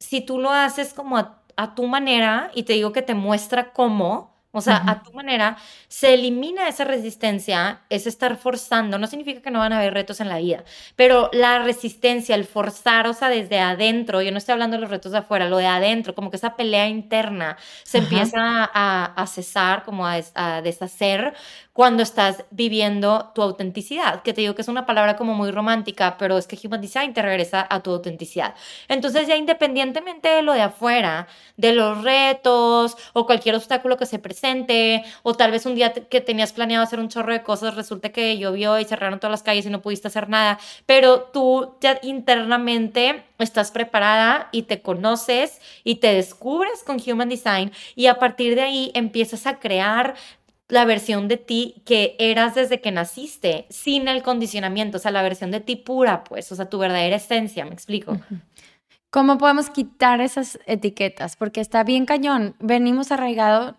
si 0.00 0.22
tú 0.22 0.38
lo 0.40 0.50
haces 0.50 0.94
como 0.94 1.18
a, 1.18 1.36
tu 1.76 1.86
manera 1.86 2.50
y 2.54 2.62
te 2.62 2.72
digo 2.72 2.92
que 2.92 3.02
te 3.02 3.14
muestra 3.14 3.72
cómo, 3.72 4.34
o 4.52 4.60
sea, 4.60 4.82
a 4.86 5.02
tu 5.02 5.12
manera, 5.12 5.56
se 5.86 6.14
elimina 6.14 6.68
esa 6.68 6.84
resistencia, 6.84 7.82
es 7.88 8.06
estar 8.06 8.36
forzando, 8.36 8.98
no 8.98 9.06
significa 9.06 9.40
que 9.40 9.50
no 9.50 9.60
van 9.60 9.72
a 9.72 9.78
haber 9.78 9.94
retos 9.94 10.20
en 10.20 10.28
la 10.28 10.38
vida, 10.38 10.64
pero 10.96 11.30
la 11.32 11.60
resistencia, 11.60 12.34
el 12.34 12.44
forzar, 12.44 13.06
o 13.06 13.12
sea, 13.12 13.28
desde 13.28 13.60
adentro, 13.60 14.22
yo 14.22 14.32
no 14.32 14.38
estoy 14.38 14.54
hablando 14.54 14.76
de 14.76 14.80
los 14.80 14.90
retos 14.90 15.12
de 15.12 15.18
afuera, 15.18 15.48
lo 15.48 15.58
de 15.58 15.66
adentro, 15.66 16.14
como 16.16 16.30
que 16.30 16.36
esa 16.36 16.56
pelea 16.56 16.88
interna 16.88 17.56
se 17.84 17.98
empieza 17.98 18.68
a, 18.74 19.26
cesar, 19.28 19.84
como 19.84 20.06
a, 20.06 20.18
a 20.34 20.62
deshacer, 20.62 21.34
cuando 21.72 22.02
estás 22.02 22.44
viviendo 22.50 23.30
tu 23.34 23.42
autenticidad, 23.42 24.22
que 24.22 24.34
te 24.34 24.40
digo 24.40 24.54
que 24.54 24.62
es 24.62 24.68
una 24.68 24.84
palabra 24.84 25.16
como 25.16 25.34
muy 25.34 25.50
romántica, 25.50 26.18
pero 26.18 26.36
es 26.36 26.46
que 26.46 26.58
Human 26.62 26.80
Design 26.80 27.14
te 27.14 27.22
regresa 27.22 27.66
a 27.70 27.80
tu 27.80 27.90
autenticidad. 27.92 28.54
Entonces 28.88 29.28
ya 29.28 29.36
independientemente 29.36 30.28
de 30.28 30.42
lo 30.42 30.52
de 30.52 30.62
afuera, 30.62 31.28
de 31.56 31.72
los 31.72 32.02
retos 32.02 32.96
o 33.12 33.24
cualquier 33.24 33.54
obstáculo 33.54 33.96
que 33.96 34.06
se 34.06 34.18
presente, 34.18 34.39
o 35.22 35.34
tal 35.34 35.50
vez 35.50 35.66
un 35.66 35.74
día 35.74 35.92
que 35.92 36.20
tenías 36.20 36.52
planeado 36.52 36.84
hacer 36.84 37.00
un 37.00 37.08
chorro 37.08 37.32
de 37.32 37.42
cosas, 37.42 37.74
resulta 37.74 38.10
que 38.10 38.38
llovió 38.38 38.78
y 38.78 38.84
cerraron 38.84 39.20
todas 39.20 39.32
las 39.32 39.42
calles 39.42 39.66
y 39.66 39.70
no 39.70 39.82
pudiste 39.82 40.08
hacer 40.08 40.28
nada, 40.28 40.58
pero 40.86 41.22
tú 41.22 41.74
ya 41.80 41.98
internamente 42.02 43.24
estás 43.38 43.70
preparada 43.70 44.48
y 44.52 44.62
te 44.62 44.82
conoces 44.82 45.60
y 45.84 45.96
te 45.96 46.14
descubres 46.14 46.82
con 46.84 46.98
Human 47.04 47.28
Design 47.28 47.72
y 47.94 48.06
a 48.06 48.18
partir 48.18 48.54
de 48.54 48.62
ahí 48.62 48.90
empiezas 48.94 49.46
a 49.46 49.58
crear 49.58 50.14
la 50.68 50.84
versión 50.84 51.28
de 51.28 51.36
ti 51.36 51.82
que 51.84 52.16
eras 52.18 52.54
desde 52.54 52.80
que 52.80 52.92
naciste, 52.92 53.66
sin 53.70 54.08
el 54.08 54.22
condicionamiento, 54.22 54.98
o 54.98 55.00
sea, 55.00 55.10
la 55.10 55.22
versión 55.22 55.50
de 55.50 55.60
ti 55.60 55.76
pura, 55.76 56.24
pues, 56.24 56.50
o 56.52 56.54
sea, 56.56 56.70
tu 56.70 56.78
verdadera 56.78 57.16
esencia, 57.16 57.64
me 57.64 57.72
explico. 57.72 58.18
¿Cómo 59.10 59.38
podemos 59.38 59.70
quitar 59.70 60.20
esas 60.20 60.60
etiquetas? 60.66 61.34
Porque 61.34 61.60
está 61.60 61.82
bien 61.82 62.06
cañón. 62.06 62.54
Venimos 62.60 63.10
arraigado, 63.10 63.76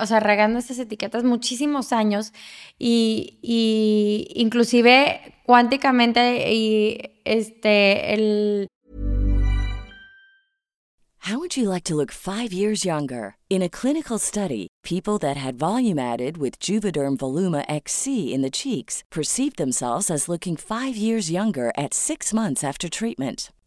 o 0.00 0.06
sea, 0.06 0.18
arraigando 0.18 0.58
esas 0.58 0.78
etiquetas 0.78 1.24
muchísimos 1.24 1.92
años 1.92 2.32
y, 2.78 3.38
y 3.42 4.28
inclusive 4.34 5.34
cuánticamente 5.44 6.52
y 6.52 7.20
este 7.24 8.14
el 8.14 8.68
How 11.20 11.38
would 11.38 11.58
you 11.58 11.68
like 11.68 11.84
to 11.84 11.94
look 11.94 12.10
5 12.10 12.54
years 12.54 12.86
younger? 12.86 13.36
In 13.50 13.60
a 13.60 13.68
clinical 13.68 14.18
study, 14.18 14.68
people 14.82 15.18
that 15.18 15.36
had 15.36 15.58
volume 15.58 15.98
added 15.98 16.38
with 16.38 16.58
Juvederm 16.58 17.18
Voluma 17.18 17.66
XC 17.68 18.32
in 18.32 18.40
the 18.40 18.50
cheeks 18.50 19.04
perceived 19.10 19.58
themselves 19.58 20.10
as 20.10 20.28
looking 20.28 20.56
5 20.56 20.96
years 20.96 21.30
younger 21.30 21.70
at 21.76 21.92
6 21.92 22.32
months 22.32 22.64
after 22.64 22.88
treatment. 22.88 23.50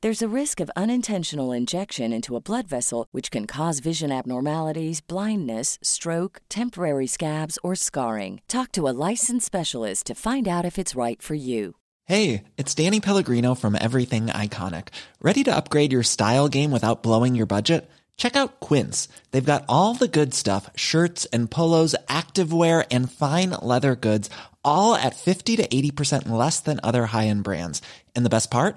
There's 0.00 0.22
a 0.22 0.28
risk 0.28 0.60
of 0.60 0.70
unintentional 0.76 1.50
injection 1.50 2.12
into 2.12 2.36
a 2.36 2.40
blood 2.40 2.68
vessel, 2.68 3.08
which 3.10 3.32
can 3.32 3.48
cause 3.48 3.80
vision 3.80 4.12
abnormalities, 4.12 5.00
blindness, 5.00 5.76
stroke, 5.82 6.40
temporary 6.48 7.08
scabs, 7.08 7.58
or 7.64 7.74
scarring. 7.74 8.40
Talk 8.46 8.70
to 8.72 8.86
a 8.86 8.94
licensed 9.10 9.46
specialist 9.46 10.06
to 10.06 10.14
find 10.14 10.46
out 10.46 10.64
if 10.64 10.78
it's 10.78 10.94
right 10.94 11.20
for 11.20 11.34
you. 11.34 11.74
Hey, 12.04 12.44
it's 12.56 12.76
Danny 12.76 13.00
Pellegrino 13.00 13.56
from 13.56 13.74
Everything 13.74 14.26
Iconic. 14.26 14.90
Ready 15.20 15.42
to 15.42 15.56
upgrade 15.56 15.90
your 15.90 16.04
style 16.04 16.46
game 16.46 16.70
without 16.70 17.02
blowing 17.02 17.34
your 17.34 17.46
budget? 17.46 17.90
Check 18.16 18.36
out 18.36 18.60
Quince. 18.60 19.08
They've 19.32 19.44
got 19.44 19.64
all 19.68 19.94
the 19.94 20.06
good 20.06 20.32
stuff 20.32 20.70
shirts 20.76 21.24
and 21.32 21.50
polos, 21.50 21.96
activewear, 22.06 22.86
and 22.92 23.10
fine 23.10 23.50
leather 23.62 23.96
goods, 23.96 24.30
all 24.64 24.94
at 24.94 25.16
50 25.16 25.56
to 25.56 25.66
80% 25.66 26.28
less 26.28 26.60
than 26.60 26.78
other 26.84 27.06
high 27.06 27.26
end 27.26 27.42
brands. 27.42 27.82
And 28.14 28.24
the 28.24 28.30
best 28.30 28.48
part? 28.48 28.76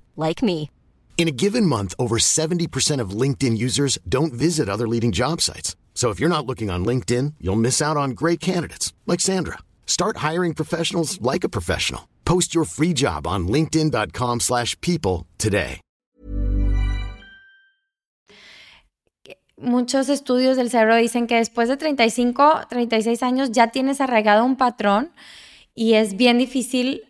like 0.15 0.41
me. 0.41 0.71
In 1.17 1.27
a 1.27 1.37
given 1.43 1.67
month, 1.67 1.93
over 1.99 2.17
70% 2.17 2.99
of 2.99 3.11
LinkedIn 3.11 3.55
users 3.55 3.99
don't 4.09 4.33
visit 4.33 4.67
other 4.67 4.87
leading 4.87 5.11
job 5.11 5.39
sites. 5.39 5.75
So 5.93 6.09
if 6.09 6.19
you're 6.19 6.35
not 6.35 6.47
looking 6.47 6.71
on 6.71 6.83
LinkedIn, 6.83 7.35
you'll 7.39 7.61
miss 7.61 7.79
out 7.79 7.95
on 7.95 8.15
great 8.21 8.39
candidates 8.39 8.91
like 9.05 9.19
Sandra. 9.19 9.59
Start 9.85 10.17
hiring 10.17 10.55
professionals 10.55 11.21
like 11.21 11.43
a 11.43 11.49
professional. 11.49 12.07
Post 12.25 12.55
your 12.55 12.65
free 12.65 12.93
job 12.93 13.27
on 13.27 13.47
linkedin.com/people 13.47 15.27
today. 15.37 15.79
Muchos 19.61 20.09
estudios 20.09 20.57
del 20.57 20.71
cerebro 20.71 20.95
dicen 20.95 21.27
que 21.27 21.35
después 21.35 21.69
de 21.69 21.77
35, 21.77 22.61
36 22.67 23.21
años 23.21 23.51
ya 23.51 23.67
tienes 23.67 24.01
arraigado 24.01 24.43
un 24.43 24.55
patrón 24.55 25.11
y 25.75 25.93
es 25.93 26.17
bien 26.17 26.39
difícil 26.39 27.03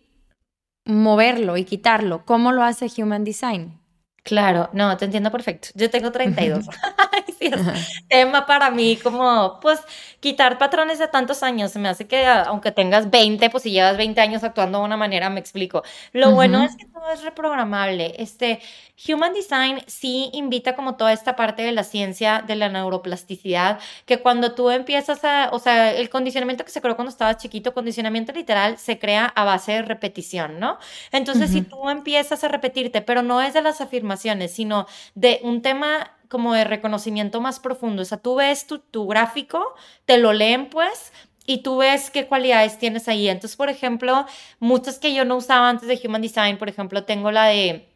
moverlo 0.91 1.57
y 1.57 1.65
quitarlo. 1.65 2.25
¿Cómo 2.25 2.51
lo 2.51 2.63
hace 2.63 2.87
Human 2.97 3.23
Design? 3.23 3.79
Claro, 4.23 4.69
no, 4.73 4.95
te 4.97 5.05
entiendo 5.05 5.31
perfecto. 5.31 5.69
Yo 5.73 5.89
tengo 5.89 6.11
32. 6.11 6.65
Sí, 7.41 7.49
es 7.55 8.05
tema 8.07 8.45
para 8.45 8.69
mí 8.69 8.97
como, 9.01 9.59
pues, 9.61 9.79
quitar 10.19 10.59
patrones 10.59 10.99
de 10.99 11.07
tantos 11.07 11.41
años. 11.41 11.71
Se 11.71 11.79
me 11.79 11.89
hace 11.89 12.07
que 12.07 12.25
ah, 12.27 12.43
aunque 12.43 12.71
tengas 12.71 13.09
20, 13.09 13.49
pues 13.49 13.63
si 13.63 13.71
llevas 13.71 13.97
20 13.97 14.21
años 14.21 14.43
actuando 14.43 14.77
de 14.79 14.85
una 14.85 14.95
manera, 14.97 15.29
me 15.31 15.39
explico. 15.39 15.81
Lo 16.13 16.31
bueno 16.33 16.63
es 16.63 16.75
que 16.77 16.85
todo 16.85 17.09
es 17.11 17.23
reprogramable. 17.23 18.13
Este, 18.19 18.61
Human 19.09 19.33
Design 19.33 19.81
sí 19.87 20.29
invita 20.33 20.75
como 20.75 20.95
toda 20.97 21.13
esta 21.13 21.35
parte 21.35 21.63
de 21.63 21.71
la 21.71 21.83
ciencia 21.83 22.43
de 22.45 22.55
la 22.55 22.69
neuroplasticidad, 22.69 23.79
que 24.05 24.21
cuando 24.21 24.53
tú 24.53 24.69
empiezas 24.69 25.23
a, 25.23 25.49
o 25.51 25.57
sea, 25.59 25.91
el 25.93 26.09
condicionamiento 26.09 26.63
que 26.63 26.71
se 26.71 26.81
creó 26.81 26.95
cuando 26.95 27.09
estabas 27.11 27.37
chiquito, 27.37 27.73
condicionamiento 27.73 28.33
literal, 28.33 28.77
se 28.77 28.99
crea 28.99 29.25
a 29.25 29.43
base 29.45 29.71
de 29.73 29.81
repetición, 29.81 30.59
¿no? 30.59 30.77
Entonces, 31.11 31.51
si 31.51 31.63
tú 31.63 31.89
empiezas 31.89 32.43
a 32.43 32.47
repetirte, 32.49 33.01
pero 33.01 33.23
no 33.23 33.41
es 33.41 33.53
de 33.55 33.61
las 33.63 33.81
afirmaciones, 33.81 34.53
sino 34.53 34.85
de 35.15 35.39
un 35.43 35.61
tema 35.63 36.11
como 36.31 36.53
de 36.53 36.63
reconocimiento 36.63 37.41
más 37.41 37.59
profundo. 37.59 38.01
O 38.01 38.05
sea, 38.05 38.17
tú 38.17 38.35
ves 38.35 38.65
tu, 38.65 38.79
tu 38.79 39.05
gráfico, 39.05 39.75
te 40.05 40.17
lo 40.17 40.31
leen 40.31 40.69
pues, 40.69 41.11
y 41.45 41.59
tú 41.63 41.77
ves 41.77 42.09
qué 42.09 42.25
cualidades 42.27 42.79
tienes 42.79 43.07
ahí. 43.09 43.27
Entonces, 43.27 43.57
por 43.57 43.69
ejemplo, 43.69 44.25
muchas 44.59 44.97
que 44.97 45.13
yo 45.13 45.25
no 45.25 45.35
usaba 45.35 45.69
antes 45.69 45.87
de 45.89 45.99
Human 46.07 46.21
Design, 46.21 46.57
por 46.57 46.69
ejemplo, 46.69 47.03
tengo 47.03 47.31
la 47.31 47.45
de 47.47 47.90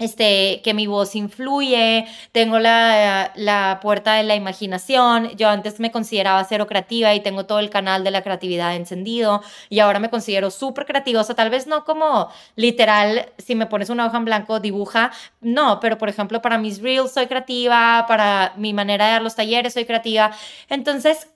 este, 0.00 0.62
que 0.64 0.74
mi 0.74 0.86
voz 0.86 1.14
influye, 1.14 2.06
tengo 2.32 2.58
la, 2.58 3.32
la, 3.36 3.78
puerta 3.82 4.14
de 4.14 4.24
la 4.24 4.34
imaginación, 4.34 5.28
yo 5.36 5.48
antes 5.48 5.78
me 5.78 5.92
consideraba 5.92 6.42
cero 6.44 6.66
creativa 6.66 7.14
y 7.14 7.20
tengo 7.20 7.46
todo 7.46 7.60
el 7.60 7.70
canal 7.70 8.02
de 8.02 8.10
la 8.10 8.22
creatividad 8.22 8.74
encendido 8.74 9.42
y 9.68 9.78
ahora 9.78 10.00
me 10.00 10.10
considero 10.10 10.50
súper 10.50 10.86
creativa, 10.86 11.20
o 11.20 11.24
sea, 11.24 11.36
tal 11.36 11.50
vez 11.50 11.66
no 11.66 11.84
como 11.84 12.30
literal, 12.56 13.26
si 13.38 13.54
me 13.54 13.66
pones 13.66 13.90
una 13.90 14.06
hoja 14.06 14.16
en 14.16 14.24
blanco, 14.24 14.58
dibuja, 14.58 15.12
no, 15.40 15.78
pero 15.80 15.98
por 15.98 16.08
ejemplo, 16.08 16.42
para 16.42 16.58
mis 16.58 16.80
reels 16.80 17.12
soy 17.12 17.26
creativa, 17.26 18.06
para 18.08 18.54
mi 18.56 18.72
manera 18.72 19.04
de 19.04 19.12
dar 19.12 19.22
los 19.22 19.36
talleres 19.36 19.74
soy 19.74 19.84
creativa, 19.84 20.32
entonces 20.70 21.28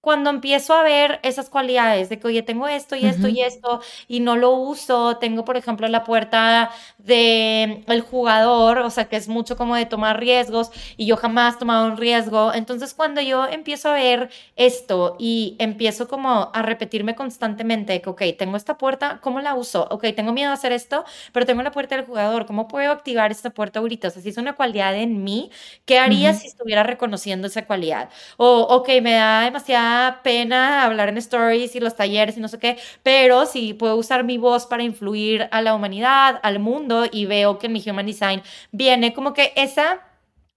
cuando 0.00 0.30
empiezo 0.30 0.74
a 0.74 0.82
ver 0.82 1.20
esas 1.22 1.50
cualidades 1.50 2.08
de 2.08 2.18
que, 2.18 2.26
oye, 2.28 2.42
tengo 2.42 2.66
esto 2.68 2.96
y 2.96 3.06
esto 3.06 3.28
y 3.28 3.42
esto 3.42 3.80
y 4.08 4.20
no 4.20 4.36
lo 4.36 4.50
uso, 4.52 5.18
tengo, 5.18 5.44
por 5.44 5.56
ejemplo, 5.56 5.86
la 5.88 6.04
puerta 6.04 6.70
del 6.98 7.84
el 7.86 8.00
jugador, 8.02 8.78
o 8.78 8.90
sea, 8.90 9.06
que 9.08 9.16
es 9.16 9.28
mucho 9.28 9.56
como 9.56 9.76
de 9.76 9.86
tomar 9.86 10.18
riesgos 10.20 10.70
y 10.96 11.06
yo 11.06 11.16
jamás 11.16 11.56
he 11.56 11.58
tomado 11.58 11.86
un 11.86 11.96
riesgo. 11.96 12.52
Entonces, 12.54 12.94
cuando 12.94 13.20
yo 13.20 13.46
empiezo 13.46 13.90
a 13.90 13.94
ver 13.94 14.30
esto 14.56 15.16
y 15.18 15.56
empiezo 15.58 16.08
como 16.08 16.50
a 16.54 16.62
repetirme 16.62 17.14
constantemente 17.14 18.00
que, 18.00 18.08
ok, 18.10 18.22
tengo 18.38 18.56
esta 18.56 18.78
puerta, 18.78 19.18
¿cómo 19.22 19.40
la 19.40 19.54
uso? 19.54 19.86
Ok, 19.90 20.06
tengo 20.16 20.32
miedo 20.32 20.50
a 20.50 20.54
hacer 20.54 20.72
esto, 20.72 21.04
pero 21.32 21.46
tengo 21.46 21.62
la 21.62 21.70
puerta 21.72 21.96
del 21.96 22.06
jugador, 22.06 22.46
¿cómo 22.46 22.68
puedo 22.68 22.90
activar 22.92 23.30
esta 23.30 23.50
puerta 23.50 23.80
ahorita? 23.80 24.08
O 24.08 24.10
sea, 24.10 24.22
si 24.22 24.28
es 24.30 24.36
una 24.38 24.54
cualidad 24.54 24.94
en 24.96 25.22
mí, 25.24 25.50
¿qué 25.84 25.98
haría 25.98 26.32
si 26.32 26.46
estuviera 26.48 26.82
reconociendo 26.82 27.46
esa 27.46 27.66
cualidad? 27.66 28.10
O, 28.36 28.62
ok, 28.62 28.88
me 29.02 29.12
da 29.12 29.42
demasiada 29.42 29.89
pena 30.22 30.84
hablar 30.84 31.08
en 31.08 31.18
stories 31.18 31.74
y 31.74 31.80
los 31.80 31.96
talleres 31.96 32.36
y 32.36 32.40
no 32.40 32.48
sé 32.48 32.58
qué, 32.58 32.78
pero 33.02 33.46
si 33.46 33.74
puedo 33.74 33.96
usar 33.96 34.24
mi 34.24 34.38
voz 34.38 34.66
para 34.66 34.82
influir 34.82 35.48
a 35.50 35.62
la 35.62 35.74
humanidad, 35.74 36.40
al 36.42 36.58
mundo 36.58 37.06
y 37.10 37.26
veo 37.26 37.58
que 37.58 37.68
mi 37.68 37.82
Human 37.86 38.06
Design 38.06 38.42
viene 38.72 39.12
como 39.12 39.32
que 39.32 39.52
esa 39.56 40.00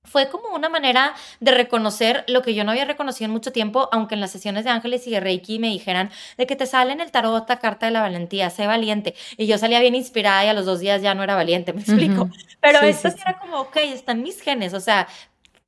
fue 0.06 0.30
como 0.30 0.50
una 0.50 0.70
manera 0.70 1.14
de 1.40 1.52
reconocer 1.52 2.26
lo 2.28 2.42
que 2.42 2.54
yo 2.54 2.64
no 2.64 2.72
había 2.72 2.86
reconocido 2.86 3.26
en 3.26 3.32
mucho 3.32 3.52
tiempo, 3.52 3.88
aunque 3.92 4.16
en 4.16 4.22
las 4.22 4.32
sesiones 4.32 4.66
de 4.66 4.70
ángeles 4.70 5.08
y 5.08 5.12
de 5.12 5.20
Reiki 5.20 5.60
me 5.60 5.70
dijeran 5.70 6.12
de 6.38 6.46
que 6.46 6.56
te 6.56 6.66
sale 6.66 6.92
en 6.92 7.00
el 7.00 7.12
tarot 7.12 7.48
la 7.48 7.60
carta 7.60 7.86
de 7.86 7.94
la 7.94 8.02
valentía, 8.02 8.50
sé 8.50 8.68
valiente. 8.68 9.16
Y 9.38 9.48
yo 9.48 9.58
salía 9.58 9.80
bien 9.80 9.96
inspirada 9.96 10.46
y 10.46 10.50
a 10.50 10.54
los 10.54 10.66
dos 10.66 10.80
días 10.80 11.02
ya 11.02 11.16
no 11.16 11.24
era 11.24 11.36
valiente, 11.36 11.74
me 11.74 11.82
explico. 11.82 12.30
Pero 12.60 12.80
esto 12.82 13.08
era 13.08 13.40
como, 13.40 13.62
ok, 13.62 13.78
están 13.78 14.22
mis 14.24 14.42
genes, 14.42 14.74
o 14.74 14.80
sea, 14.80 15.08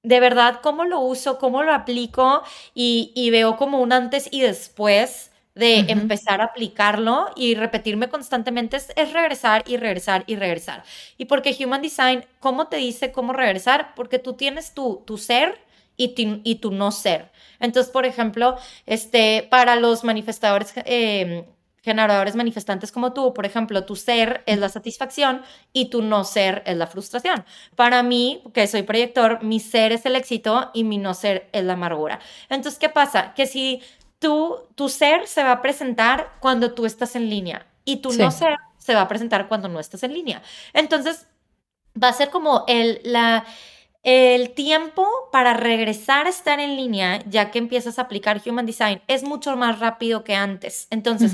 de 0.06 0.20
verdad, 0.20 0.60
cómo 0.62 0.86
lo 0.86 1.00
uso, 1.00 1.38
cómo 1.38 1.64
lo 1.64 1.74
aplico 1.74 2.44
y, 2.74 3.12
y 3.16 3.30
veo 3.32 3.58
como 3.58 3.82
un 3.82 3.94
antes 3.94 4.28
y 4.32 4.42
después 4.42 5.32
de 5.56 5.80
empezar 5.88 6.42
a 6.42 6.46
aplicarlo 6.46 7.30
y 7.36 7.56
repetirme 7.56 8.10
constantemente 8.10 8.76
es, 8.76 9.14
regresar 9.14 9.64
y 9.66 9.78
regresar 9.78 10.26
y 10.28 10.36
regresar. 10.36 10.84
Y 11.18 11.26
porque 11.26 11.56
Human 11.64 11.82
Design, 11.82 12.26
¿cómo 12.42 12.68
te 12.68 12.76
dice 12.76 13.14
cómo 13.14 13.32
regresar? 13.32 13.94
Porque 13.96 14.20
tú 14.20 14.34
tienes 14.34 14.74
tu, 14.74 15.02
tu 15.06 15.18
ser 15.18 15.58
y 15.96 16.10
tu, 16.10 16.42
y 16.44 16.56
tu 16.56 16.72
no 16.72 16.92
ser. 16.92 17.32
Entonces, 17.62 17.92
por 17.92 18.06
ejemplo, 18.06 18.58
este, 18.86 19.48
para 19.50 19.78
los 19.78 20.04
manifestadores, 20.04 20.74
em, 20.84 21.46
generadores 21.86 22.36
manifestantes 22.36 22.92
como 22.92 23.14
tú, 23.14 23.34
por 23.34 23.46
ejemplo, 23.46 23.86
tu 23.86 23.96
ser 23.96 24.44
es 24.48 24.60
la 24.60 24.70
satisfacción 24.70 25.44
y 25.72 25.90
tu 25.90 26.02
no 26.02 26.24
ser 26.24 26.64
es 26.66 26.76
la 26.76 26.88
frustración. 26.88 27.46
Para 27.76 28.04
mí, 28.04 28.44
que 28.54 28.68
soy 28.68 28.84
proyector, 28.84 29.44
mi 29.44 29.60
ser 29.60 29.92
es 29.92 30.06
el 30.06 30.16
éxito 30.16 30.72
y 30.74 30.84
mi 30.84 30.98
no 30.98 31.14
ser 31.14 31.48
es 31.54 31.64
la 31.64 31.74
amargura. 31.74 32.20
Entonces, 32.50 32.80
¿qué 32.80 32.90
pasa? 32.90 33.34
Que 33.36 33.46
si 33.46 33.82
tu 34.20 34.90
ser 34.90 35.28
se 35.28 35.44
va 35.44 35.52
a 35.52 35.62
presentar 35.62 36.34
cuando 36.40 36.74
tú 36.74 36.88
estás 36.88 37.16
en 37.16 37.30
línea 37.30 37.68
y 37.86 37.98
tu 37.98 38.12
no 38.14 38.32
ser 38.32 38.58
se 38.80 38.96
va 38.96 39.02
a 39.02 39.08
presentar 39.08 39.48
cuando 39.48 39.68
no 39.68 39.80
estás 39.80 40.02
en 40.04 40.14
línea. 40.14 40.42
Entonces, 40.74 41.28
va 42.02 42.10
a 42.10 42.14
ser 42.14 42.30
como 42.30 42.66
el, 42.68 43.00
la, 43.04 43.46
el 44.06 44.52
tiempo 44.52 45.08
para 45.32 45.56
regresar 45.56 46.28
a 46.28 46.30
estar 46.30 46.60
en 46.60 46.76
línea, 46.76 47.24
ya 47.28 47.50
que 47.50 47.58
empiezas 47.58 47.98
a 47.98 48.04
aplicar 48.04 48.40
Human 48.46 48.68
Design, 48.68 49.02
es 49.08 49.24
mucho 49.24 49.58
más 49.58 49.80
rápido 49.80 50.24
que 50.24 50.36
antes. 50.36 50.88
Entonces, 50.92 51.34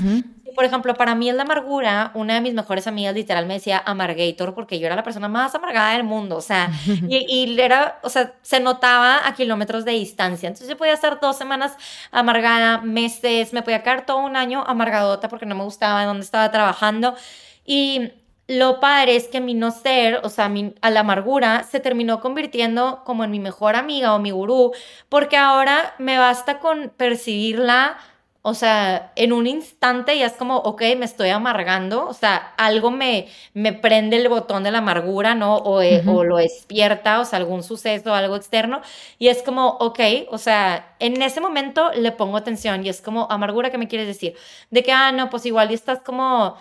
por 0.54 0.64
ejemplo, 0.64 0.94
para 0.94 1.14
mí 1.14 1.28
es 1.28 1.36
la 1.36 1.42
amargura, 1.42 2.12
una 2.14 2.32
de 2.32 2.40
mis 2.40 2.54
mejores 2.54 2.86
amigas 2.86 3.14
literal 3.14 3.44
me 3.44 3.54
decía 3.54 3.82
amargator 3.84 4.54
porque 4.54 4.78
yo 4.78 4.86
era 4.86 4.96
la 4.96 5.02
persona 5.02 5.28
más 5.28 5.54
amargada 5.54 5.92
del 5.92 6.04
mundo, 6.04 6.36
o 6.36 6.40
sea, 6.40 6.72
y, 7.08 7.60
era, 7.60 7.98
o 8.02 8.08
sea, 8.08 8.32
se 8.40 8.58
notaba 8.58 9.28
a 9.28 9.34
kilómetros 9.34 9.84
de 9.84 9.92
distancia. 9.92 10.46
Entonces 10.46 10.70
yo 10.70 10.78
podía 10.78 10.94
estar 10.94 11.20
dos 11.20 11.36
semanas 11.36 11.76
amargada, 12.10 12.80
meses, 12.80 13.52
me 13.52 13.62
podía 13.62 13.82
quedar 13.82 14.06
todo 14.06 14.16
un 14.16 14.34
año 14.34 14.64
amargadota 14.66 15.28
porque 15.28 15.44
no 15.44 15.54
me 15.54 15.64
gustaba 15.64 16.06
dónde 16.06 16.24
estaba 16.24 16.50
trabajando. 16.50 17.16
Y 17.66 18.12
lo 18.48 18.80
padre 18.80 19.16
es 19.16 19.28
que 19.28 19.40
mi 19.40 19.54
no 19.54 19.70
ser, 19.70 20.20
o 20.24 20.28
sea, 20.28 20.48
mi, 20.48 20.74
a 20.82 20.90
la 20.90 21.00
amargura, 21.00 21.64
se 21.64 21.80
terminó 21.80 22.20
convirtiendo 22.20 23.02
como 23.04 23.24
en 23.24 23.30
mi 23.30 23.40
mejor 23.40 23.76
amiga 23.76 24.14
o 24.14 24.18
mi 24.18 24.30
gurú, 24.30 24.72
porque 25.08 25.36
ahora 25.36 25.94
me 25.98 26.18
basta 26.18 26.58
con 26.58 26.90
percibirla 26.96 27.98
o 28.44 28.54
sea, 28.54 29.12
en 29.14 29.32
un 29.32 29.46
instante 29.46 30.18
ya 30.18 30.26
es 30.26 30.32
como, 30.32 30.56
ok, 30.56 30.82
me 30.98 31.04
estoy 31.04 31.28
amargando, 31.28 32.08
o 32.08 32.12
sea, 32.12 32.54
algo 32.56 32.90
me, 32.90 33.28
me 33.54 33.72
prende 33.72 34.16
el 34.16 34.28
botón 34.28 34.64
de 34.64 34.72
la 34.72 34.78
amargura, 34.78 35.36
¿no? 35.36 35.58
O, 35.58 35.80
eh, 35.80 36.02
o 36.08 36.24
lo 36.24 36.38
despierta, 36.38 37.20
o 37.20 37.24
sea, 37.24 37.38
algún 37.38 37.62
suceso, 37.62 38.12
algo 38.12 38.34
externo, 38.34 38.80
y 39.20 39.28
es 39.28 39.44
como, 39.44 39.68
ok, 39.78 40.00
o 40.30 40.38
sea, 40.38 40.96
en 40.98 41.22
ese 41.22 41.40
momento 41.40 41.92
le 41.92 42.10
pongo 42.10 42.36
atención 42.36 42.84
y 42.84 42.88
es 42.88 43.00
como, 43.00 43.28
amargura, 43.30 43.70
¿qué 43.70 43.78
me 43.78 43.86
quieres 43.86 44.08
decir? 44.08 44.34
De 44.70 44.82
que, 44.82 44.90
ah, 44.90 45.12
no, 45.12 45.30
pues 45.30 45.46
igual 45.46 45.70
y 45.70 45.74
estás 45.74 46.00
como 46.00 46.56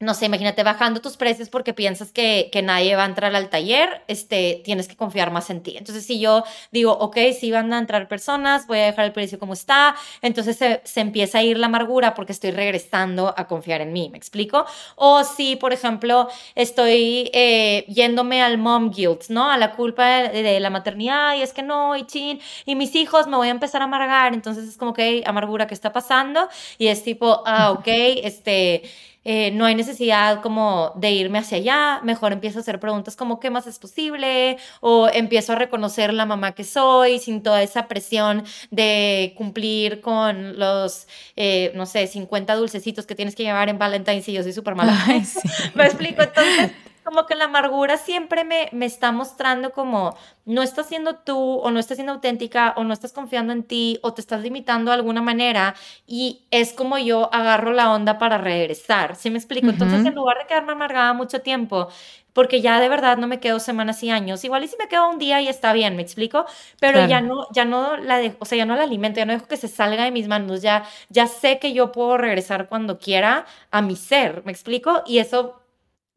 no 0.00 0.12
sé, 0.12 0.26
imagínate 0.26 0.62
bajando 0.64 1.00
tus 1.00 1.16
precios 1.16 1.48
porque 1.48 1.72
piensas 1.72 2.10
que, 2.10 2.50
que, 2.52 2.62
nadie 2.62 2.96
va 2.96 3.04
a 3.04 3.06
entrar 3.06 3.34
al 3.34 3.48
taller, 3.48 4.02
este, 4.08 4.60
tienes 4.64 4.88
que 4.88 4.96
confiar 4.96 5.30
más 5.30 5.50
en 5.50 5.62
ti. 5.62 5.76
Entonces, 5.76 6.04
si 6.04 6.18
yo 6.18 6.44
digo, 6.72 6.92
ok, 6.92 7.16
si 7.38 7.52
van 7.52 7.72
a 7.72 7.78
entrar 7.78 8.08
personas, 8.08 8.66
voy 8.66 8.80
a 8.80 8.86
dejar 8.86 9.04
el 9.06 9.12
precio 9.12 9.38
como 9.38 9.52
está, 9.52 9.94
entonces 10.20 10.56
se, 10.56 10.80
se, 10.84 11.00
empieza 11.00 11.38
a 11.38 11.42
ir 11.42 11.58
la 11.58 11.66
amargura 11.66 12.14
porque 12.14 12.32
estoy 12.32 12.50
regresando 12.50 13.32
a 13.36 13.46
confiar 13.46 13.80
en 13.80 13.92
mí, 13.92 14.08
¿me 14.10 14.18
explico? 14.18 14.66
O 14.96 15.22
si, 15.22 15.56
por 15.56 15.72
ejemplo, 15.72 16.28
estoy 16.56 17.30
eh, 17.32 17.84
yéndome 17.88 18.42
al 18.42 18.58
mom 18.58 18.90
guilt, 18.90 19.28
¿no? 19.28 19.48
A 19.50 19.56
la 19.58 19.72
culpa 19.72 20.28
de, 20.28 20.58
la 20.60 20.70
maternidad 20.70 21.36
y 21.36 21.42
es 21.42 21.52
que 21.52 21.62
no, 21.62 21.96
y 21.96 22.04
chin, 22.04 22.40
y 22.66 22.74
mis 22.74 22.94
hijos 22.96 23.26
me 23.28 23.36
voy 23.36 23.48
a 23.48 23.52
empezar 23.52 23.80
a 23.80 23.84
amargar, 23.84 24.34
entonces 24.34 24.68
es 24.68 24.76
como 24.76 24.92
que 24.92 25.22
amargura, 25.24 25.66
¿qué 25.66 25.74
está 25.74 25.92
pasando? 25.92 26.48
Y 26.78 26.88
es 26.88 27.04
tipo, 27.04 27.42
ah, 27.46 27.70
ok, 27.72 27.86
este 27.86 28.82
eh, 29.24 29.50
no 29.52 29.64
hay 29.64 29.74
necesidad 29.74 30.42
como 30.42 30.92
de 30.96 31.12
irme 31.12 31.38
hacia 31.38 31.58
allá, 31.58 32.00
mejor 32.02 32.32
empiezo 32.32 32.58
a 32.58 32.62
hacer 32.62 32.80
preguntas 32.80 33.16
como 33.16 33.40
qué 33.40 33.50
más 33.50 33.66
es 33.66 33.78
posible 33.78 34.58
o 34.80 35.08
empiezo 35.08 35.52
a 35.52 35.56
reconocer 35.56 36.12
la 36.12 36.26
mamá 36.26 36.52
que 36.52 36.64
soy 36.64 37.18
sin 37.18 37.42
toda 37.42 37.62
esa 37.62 37.88
presión 37.88 38.44
de 38.70 39.34
cumplir 39.36 40.00
con 40.00 40.58
los, 40.58 41.06
eh, 41.36 41.72
no 41.74 41.86
sé, 41.86 42.06
50 42.06 42.54
dulcecitos 42.54 43.06
que 43.06 43.14
tienes 43.14 43.34
que 43.34 43.42
llevar 43.42 43.68
en 43.68 43.78
Valentine's 43.78 44.28
y 44.28 44.32
yo 44.32 44.42
soy 44.42 44.52
súper 44.52 44.74
mala. 44.74 44.94
Me 45.74 45.84
explico, 45.84 46.22
entonces 46.22 46.72
como 47.04 47.26
que 47.26 47.34
la 47.34 47.44
amargura 47.44 47.96
siempre 47.96 48.44
me, 48.44 48.68
me 48.72 48.86
está 48.86 49.12
mostrando 49.12 49.72
como 49.72 50.16
no 50.46 50.62
estás 50.62 50.86
siendo 50.88 51.16
tú 51.16 51.38
o 51.38 51.70
no 51.70 51.78
estás 51.78 51.96
siendo 51.96 52.12
auténtica 52.12 52.74
o 52.76 52.84
no 52.84 52.92
estás 52.92 53.12
confiando 53.12 53.52
en 53.52 53.62
ti 53.62 53.98
o 54.02 54.14
te 54.14 54.20
estás 54.20 54.42
limitando 54.42 54.90
de 54.90 54.96
alguna 54.96 55.22
manera 55.22 55.74
y 56.06 56.46
es 56.50 56.72
como 56.72 56.98
yo 56.98 57.32
agarro 57.32 57.72
la 57.72 57.92
onda 57.92 58.18
para 58.18 58.38
regresar, 58.38 59.16
¿sí 59.16 59.30
me 59.30 59.38
explico? 59.38 59.70
Entonces 59.70 60.04
en 60.04 60.14
lugar 60.14 60.38
de 60.38 60.46
quedarme 60.46 60.72
amargada 60.72 61.12
mucho 61.14 61.40
tiempo, 61.40 61.88
porque 62.32 62.60
ya 62.60 62.80
de 62.80 62.88
verdad 62.88 63.16
no 63.16 63.26
me 63.28 63.40
quedo 63.40 63.60
semanas 63.60 64.02
y 64.02 64.10
años, 64.10 64.44
igual 64.44 64.64
y 64.64 64.68
si 64.68 64.76
me 64.76 64.88
quedo 64.88 65.08
un 65.08 65.18
día 65.18 65.40
y 65.40 65.48
está 65.48 65.72
bien, 65.72 65.96
¿me 65.96 66.02
explico? 66.02 66.44
Pero 66.80 67.00
ya 67.00 67.20
no, 67.20 67.46
ya 67.52 67.64
no 67.64 67.96
la 67.96 68.18
dejo, 68.18 68.36
o 68.40 68.44
sea, 68.44 68.58
ya 68.58 68.66
no 68.66 68.76
la 68.76 68.82
alimento, 68.82 69.18
ya 69.18 69.26
no 69.26 69.32
dejo 69.32 69.46
que 69.46 69.56
se 69.56 69.68
salga 69.68 70.04
de 70.04 70.10
mis 70.10 70.28
manos, 70.28 70.60
ya, 70.62 70.84
ya 71.08 71.26
sé 71.26 71.58
que 71.58 71.72
yo 71.72 71.92
puedo 71.92 72.18
regresar 72.18 72.68
cuando 72.68 72.98
quiera 72.98 73.46
a 73.70 73.82
mi 73.82 73.96
ser, 73.96 74.42
¿me 74.44 74.52
explico? 74.52 75.02
Y 75.06 75.18
eso 75.18 75.63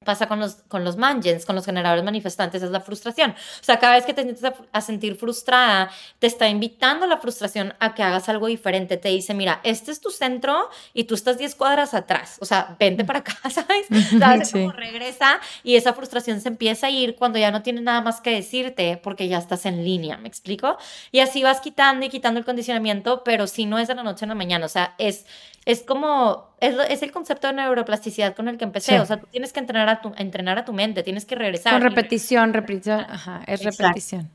pasa 0.06 0.28
con 0.28 0.40
los, 0.40 0.56
con 0.68 0.84
los 0.84 0.96
mangens, 0.96 1.46
con 1.46 1.56
los 1.56 1.66
generadores 1.66 2.04
manifestantes, 2.04 2.62
es 2.64 2.72
la 2.72 2.80
frustración. 2.80 3.32
O 3.32 3.64
sea, 3.64 3.80
cada 3.80 3.96
vez 3.96 4.06
que 4.06 4.14
te 4.14 4.24
sientes 4.24 4.44
a, 4.72 4.82
sentir 4.82 5.16
frustrada, 5.16 5.90
te 6.20 6.28
está 6.28 6.48
invitando 6.48 7.08
la 7.08 7.18
frustración 7.18 7.74
a 7.80 7.94
que 7.94 8.04
hagas 8.04 8.30
algo 8.30 8.48
diferente. 8.48 8.98
Te 8.98 9.10
dice, 9.10 9.34
mira, 9.34 9.60
este 9.64 9.92
es 9.92 10.00
tu 10.00 10.10
centro 10.10 10.70
y 10.94 11.06
tú 11.06 11.16
estás 11.16 11.38
10 11.38 11.56
cuadras 11.56 11.94
atrás. 11.94 12.38
O 12.40 12.46
sea, 12.46 12.76
vente 12.80 13.04
para 13.04 13.20
acá, 13.20 13.38
¿sabes? 13.50 13.88
¿Sabes? 14.18 14.52
Como 14.52 14.72
regresa 14.72 15.40
y 15.64 15.76
esa 15.76 15.94
frustración 15.94 16.40
se 16.40 16.50
empieza 16.50 16.88
a 16.88 16.90
ir 16.90 17.16
cuando 17.16 17.40
ya 17.40 17.52
no 17.52 17.62
tiene 17.62 17.82
nada 17.82 18.02
más 18.02 18.22
que 18.22 18.30
decirte 18.30 19.00
porque 19.04 19.28
ya 19.28 19.40
estás 19.40 19.66
en 19.66 19.84
línea, 19.84 20.18
¿me 20.18 20.28
explico? 20.28 20.78
Y 21.12 21.20
así 21.20 21.44
vas 21.44 21.60
quitando 21.60 22.06
y 22.06 22.10
quitando 22.10 22.40
el 22.40 22.46
condicionamiento, 22.46 23.24
pero 23.26 23.48
si 23.48 23.66
no 23.66 23.80
es 23.80 23.88
de 23.88 23.96
la 23.96 24.04
noche 24.04 24.26
a 24.26 24.28
la 24.30 24.36
mañana. 24.36 24.66
O 24.66 24.70
sea, 24.70 24.96
es, 24.98 25.26
es 25.68 25.84
como, 25.84 26.56
es, 26.62 27.04
el 27.04 27.12
concepto 27.12 27.48
de 27.48 27.54
neuroplasticidad 27.54 28.34
con 28.38 28.48
el 28.48 28.58
que 28.58 28.64
empecé. 28.64 29.02
O 29.02 29.06
sea, 29.06 29.20
tú 29.20 29.28
tienes 29.30 29.52
que 29.52 29.60
entrenar 29.60 29.90
a, 29.90 30.00
tu, 30.00 30.14
entrenar 30.16 30.58
a 30.58 30.64
tu 30.64 30.72
mente, 30.72 31.04
tienes 31.04 31.26
que 31.26 31.36
regresar. 31.36 31.74
Con 31.74 31.82
repetición, 31.82 32.54
repetición, 32.54 33.02
ajá, 33.02 33.42
es 33.46 33.66
repetición. 33.66 34.30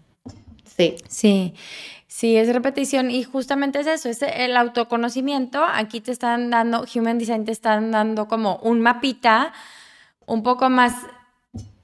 Sí. 0.77 0.97
Sí. 1.09 1.55
Sí, 2.07 2.37
es 2.37 2.53
repetición 2.53 3.11
y 3.11 3.25
justamente 3.25 3.81
es 3.81 3.87
eso, 3.87 4.11
es 4.11 4.21
el 4.21 4.59
autoconocimiento. 4.59 5.64
Aquí 5.64 6.03
te 6.03 6.12
están 6.12 6.51
dando, 6.51 6.85
Human 6.95 7.16
Design 7.16 7.47
te 7.47 7.53
están 7.53 7.92
dando 7.92 8.29
como 8.29 8.57
un 8.57 8.83
mapita 8.83 9.55
un 10.27 10.42
poco 10.42 10.68
más 10.68 10.92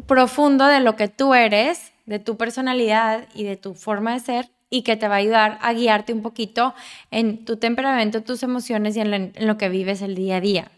profundo 0.06 0.66
de 0.66 0.80
lo 0.80 0.94
que 0.94 1.08
tú 1.08 1.32
eres, 1.32 1.92
de 2.04 2.18
tu 2.18 2.36
personalidad 2.36 3.26
y 3.34 3.44
de 3.44 3.56
tu 3.56 3.72
forma 3.72 4.12
de 4.12 4.20
ser 4.20 4.50
y 4.70 4.82
que 4.82 4.96
te 4.96 5.08
va 5.08 5.16
a 5.16 5.18
ayudar 5.18 5.58
a 5.62 5.72
guiarte 5.72 6.12
un 6.12 6.22
poquito 6.22 6.74
en 7.10 7.44
tu 7.44 7.56
temperamento, 7.56 8.22
tus 8.22 8.42
emociones 8.42 8.96
y 8.96 9.00
en 9.00 9.32
lo, 9.38 9.58
que 9.58 9.68
vives 9.68 10.02
el 10.02 10.14
día 10.14 10.36
a 10.36 10.40
día. 10.40 10.70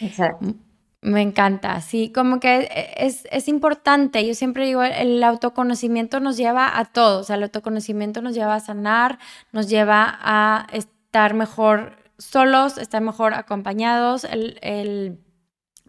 Exacto. 0.00 0.54
Me 1.02 1.22
encanta, 1.22 1.80
sí, 1.82 2.10
como 2.10 2.40
que 2.40 2.68
es, 2.96 3.28
es, 3.30 3.48
importante, 3.48 4.26
yo 4.26 4.34
siempre 4.34 4.66
digo, 4.66 4.82
el 4.82 5.22
autoconocimiento 5.22 6.18
nos 6.18 6.36
lleva 6.36 6.78
a 6.78 6.84
todos, 6.86 7.20
o 7.20 7.24
sea, 7.24 7.36
el 7.36 7.44
autoconocimiento 7.44 8.22
nos 8.22 8.34
lleva 8.34 8.54
a 8.56 8.60
sanar, 8.60 9.18
nos 9.52 9.68
lleva 9.68 10.18
a 10.20 10.66
estar 10.72 11.34
mejor 11.34 11.96
solos, 12.18 12.78
estar 12.78 13.02
mejor 13.02 13.34
acompañados, 13.34 14.24
el, 14.24 14.58
el 14.62 15.18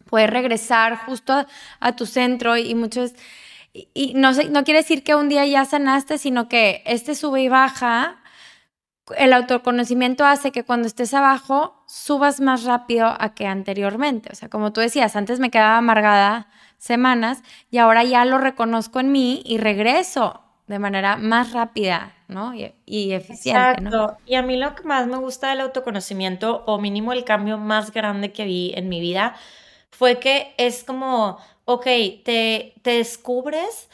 poder 0.07 0.31
regresar 0.31 0.97
justo 0.97 1.33
a, 1.33 1.47
a 1.79 1.95
tu 1.95 2.05
centro 2.05 2.57
y 2.57 2.75
muchos 2.75 3.13
y 3.93 4.13
no, 4.15 4.31
no 4.31 4.63
quiere 4.63 4.81
decir 4.81 5.03
que 5.03 5.15
un 5.15 5.29
día 5.29 5.45
ya 5.45 5.65
sanaste, 5.65 6.17
sino 6.17 6.47
que 6.47 6.83
este 6.85 7.15
sube 7.15 7.41
y 7.41 7.49
baja, 7.49 8.17
el 9.15 9.33
autoconocimiento 9.33 10.25
hace 10.25 10.51
que 10.51 10.63
cuando 10.63 10.87
estés 10.87 11.13
abajo 11.13 11.83
subas 11.87 12.41
más 12.41 12.63
rápido 12.63 13.07
a 13.07 13.33
que 13.33 13.47
anteriormente. 13.47 14.29
O 14.31 14.35
sea, 14.35 14.49
como 14.49 14.73
tú 14.73 14.81
decías, 14.81 15.15
antes 15.15 15.39
me 15.39 15.49
quedaba 15.49 15.77
amargada 15.77 16.47
semanas 16.77 17.43
y 17.71 17.77
ahora 17.77 18.03
ya 18.03 18.25
lo 18.25 18.37
reconozco 18.37 18.99
en 18.99 19.11
mí 19.11 19.41
y 19.45 19.57
regreso 19.57 20.41
de 20.67 20.79
manera 20.79 21.15
más 21.15 21.53
rápida, 21.53 22.13
¿no? 22.27 22.53
Y, 22.53 23.13
eficiente, 23.13 23.81
Exacto. 23.81 24.17
Y 24.25 24.35
a 24.35 24.41
mí 24.41 24.57
lo 24.57 24.75
que 24.75 24.83
más 24.83 25.07
me 25.07 25.17
gusta 25.17 25.49
del 25.49 25.61
autoconocimiento, 25.61 26.63
o 26.65 26.77
mínimo 26.77 27.13
el 27.13 27.23
cambio 27.23 27.57
más 27.57 27.91
grande 27.91 28.33
que 28.33 28.43
vi 28.43 28.73
en 28.75 28.89
mi 28.89 28.99
vida, 28.99 29.35
fue 29.91 30.19
que 30.19 30.53
es 30.57 30.83
como 30.83 31.39
ok, 31.67 31.83
te, 32.23 32.75
te 32.81 32.91
descubres, 32.91 33.89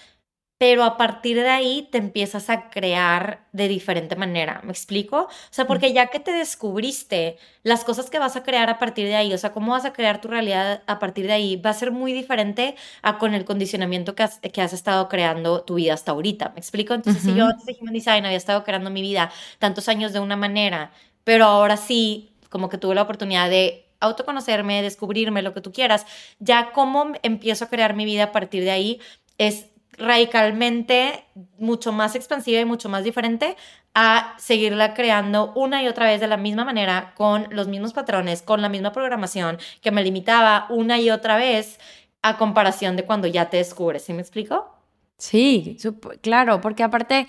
pero 0.60 0.84
a 0.84 0.96
partir 0.98 1.38
de 1.38 1.50
ahí 1.50 1.90
te 1.92 1.98
empiezas 1.98 2.50
a 2.50 2.70
crear 2.70 3.48
de 3.52 3.68
diferente 3.68 4.16
manera, 4.16 4.62
¿me 4.64 4.72
explico? 4.72 5.24
O 5.24 5.30
sea, 5.50 5.66
porque 5.68 5.92
ya 5.92 6.08
que 6.08 6.20
te 6.20 6.32
descubriste 6.32 7.38
las 7.64 7.84
cosas 7.84 8.10
que 8.12 8.20
vas 8.20 8.36
a 8.36 8.44
crear 8.44 8.70
a 8.70 8.80
partir 8.80 9.08
de 9.08 9.16
ahí, 9.16 9.34
o 9.34 9.38
sea, 9.40 9.52
cómo 9.54 9.72
vas 9.74 9.86
a 9.86 9.94
crear 9.94 10.22
tu 10.22 10.28
realidad 10.30 10.84
a 10.88 11.00
partir 11.00 11.28
de 11.28 11.34
ahí, 11.34 11.56
va 11.58 11.72
a 11.72 11.74
ser 11.74 11.92
muy 11.92 12.14
diferente 12.14 12.76
a 13.02 13.18
con 13.18 13.34
el 13.34 13.44
condicionamiento 13.44 14.16
que 14.16 14.24
has, 14.24 14.40
que 14.40 14.62
has 14.62 14.74
estado 14.74 15.10
creando 15.10 15.64
tu 15.64 15.76
vida 15.76 15.96
hasta 15.96 16.12
ahorita, 16.12 16.52
¿me 16.54 16.60
explico? 16.60 16.94
Entonces, 16.94 17.24
si 17.24 17.34
yo 17.34 17.48
antes 17.48 17.66
de 17.66 17.76
Human 17.82 17.94
Design 17.94 18.26
había 18.26 18.38
estado 18.38 18.64
creando 18.64 18.92
mi 18.92 19.02
vida 19.02 19.32
tantos 19.60 19.90
años 19.90 20.14
de 20.14 20.20
una 20.20 20.38
manera, 20.38 20.92
pero 21.24 21.46
ahora 21.46 21.78
sí, 21.78 22.32
como 22.50 22.70
que 22.70 22.78
tuve 22.78 22.96
la 22.96 23.02
oportunidad 23.02 23.50
de 23.50 23.84
autoconocerme, 24.04 24.82
descubrirme, 24.82 25.42
lo 25.42 25.54
que 25.54 25.62
tú 25.62 25.72
quieras, 25.72 26.06
ya 26.40 26.72
cómo 26.72 27.14
empiezo 27.24 27.66
a 27.66 27.70
crear 27.70 27.96
mi 27.96 28.06
vida 28.06 28.26
a 28.26 28.32
partir 28.32 28.64
de 28.64 28.72
ahí 28.72 29.00
es 29.38 29.68
radicalmente 29.98 31.26
mucho 31.58 31.92
más 31.92 32.16
expansiva 32.16 32.60
y 32.60 32.66
mucho 32.66 32.90
más 32.90 33.04
diferente 33.04 33.56
a 33.94 34.34
seguirla 34.40 34.94
creando 34.94 35.54
una 35.56 35.84
y 35.84 35.88
otra 35.88 36.08
vez 36.08 36.20
de 36.20 36.28
la 36.28 36.38
misma 36.38 36.66
manera, 36.66 37.14
con 37.16 37.48
los 37.52 37.68
mismos 37.68 37.94
patrones, 37.94 38.42
con 38.42 38.62
la 38.62 38.70
misma 38.70 38.92
programación 38.92 39.60
que 39.82 39.92
me 39.92 40.04
limitaba 40.04 40.66
una 40.70 41.00
y 41.00 41.12
otra 41.12 41.38
vez 41.38 41.80
a 42.24 42.38
comparación 42.38 42.96
de 42.96 43.06
cuando 43.06 43.28
ya 43.28 43.50
te 43.50 43.58
descubres. 43.58 44.04
¿Sí 44.04 44.14
me 44.14 44.22
explico? 44.22 44.74
Sí, 45.18 45.78
claro, 46.22 46.60
porque 46.60 46.84
aparte 46.84 47.28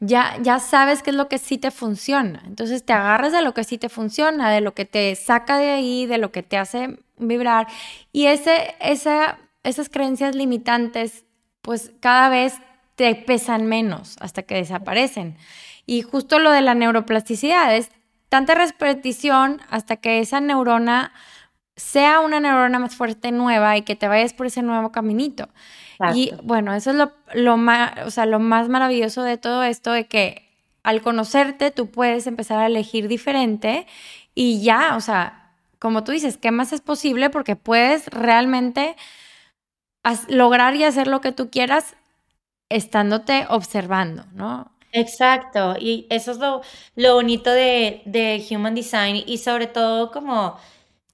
ya, 0.00 0.36
ya 0.42 0.58
sabes 0.58 1.02
qué 1.02 1.10
es 1.10 1.16
lo 1.16 1.28
que 1.28 1.38
sí 1.38 1.58
te 1.58 1.70
funciona. 1.70 2.42
Entonces 2.46 2.84
te 2.84 2.92
agarras 2.92 3.32
de 3.32 3.42
lo 3.42 3.54
que 3.54 3.64
sí 3.64 3.78
te 3.78 3.88
funciona, 3.88 4.50
de 4.50 4.60
lo 4.60 4.74
que 4.74 4.86
te 4.86 5.14
saca 5.14 5.58
de 5.58 5.70
ahí, 5.70 6.06
de 6.06 6.18
lo 6.18 6.32
que 6.32 6.42
te 6.42 6.56
hace 6.56 6.98
vibrar. 7.18 7.68
Y 8.12 8.26
ese, 8.26 8.74
esa, 8.80 9.38
esas 9.62 9.88
creencias 9.90 10.34
limitantes 10.34 11.24
pues 11.60 11.92
cada 12.00 12.30
vez 12.30 12.54
te 12.96 13.14
pesan 13.14 13.66
menos 13.66 14.16
hasta 14.20 14.42
que 14.42 14.56
desaparecen. 14.56 15.36
Y 15.86 16.02
justo 16.02 16.38
lo 16.38 16.50
de 16.50 16.62
la 16.62 16.74
neuroplasticidad 16.74 17.74
es 17.76 17.90
tanta 18.30 18.54
repetición 18.54 19.60
hasta 19.68 19.96
que 19.96 20.20
esa 20.20 20.40
neurona 20.40 21.12
sea 21.76 22.20
una 22.20 22.40
neurona 22.40 22.78
más 22.78 22.94
fuerte 22.94 23.32
nueva 23.32 23.76
y 23.76 23.82
que 23.82 23.96
te 23.96 24.08
vayas 24.08 24.32
por 24.32 24.46
ese 24.46 24.62
nuevo 24.62 24.92
caminito. 24.92 25.48
Y 26.14 26.32
bueno, 26.42 26.74
eso 26.74 26.90
es 26.90 26.96
lo, 26.96 27.12
lo, 27.34 27.56
más, 27.56 27.92
o 28.06 28.10
sea, 28.10 28.26
lo 28.26 28.38
más 28.38 28.68
maravilloso 28.68 29.22
de 29.22 29.36
todo 29.36 29.62
esto, 29.62 29.92
de 29.92 30.06
que 30.06 30.48
al 30.82 31.02
conocerte 31.02 31.70
tú 31.70 31.90
puedes 31.90 32.26
empezar 32.26 32.58
a 32.58 32.66
elegir 32.66 33.08
diferente 33.08 33.86
y 34.34 34.62
ya, 34.62 34.96
o 34.96 35.00
sea, 35.00 35.52
como 35.78 36.04
tú 36.04 36.12
dices, 36.12 36.36
¿qué 36.36 36.50
más 36.50 36.72
es 36.72 36.80
posible? 36.80 37.30
Porque 37.30 37.56
puedes 37.56 38.06
realmente 38.08 38.96
lograr 40.28 40.76
y 40.76 40.84
hacer 40.84 41.06
lo 41.06 41.20
que 41.20 41.32
tú 41.32 41.50
quieras 41.50 41.96
estándote 42.68 43.46
observando, 43.48 44.24
¿no? 44.32 44.70
Exacto, 44.92 45.76
y 45.78 46.06
eso 46.10 46.32
es 46.32 46.38
lo, 46.38 46.62
lo 46.96 47.14
bonito 47.14 47.50
de, 47.50 48.02
de 48.06 48.44
Human 48.50 48.74
Design 48.74 49.22
y 49.24 49.38
sobre 49.38 49.66
todo 49.66 50.10
como 50.10 50.56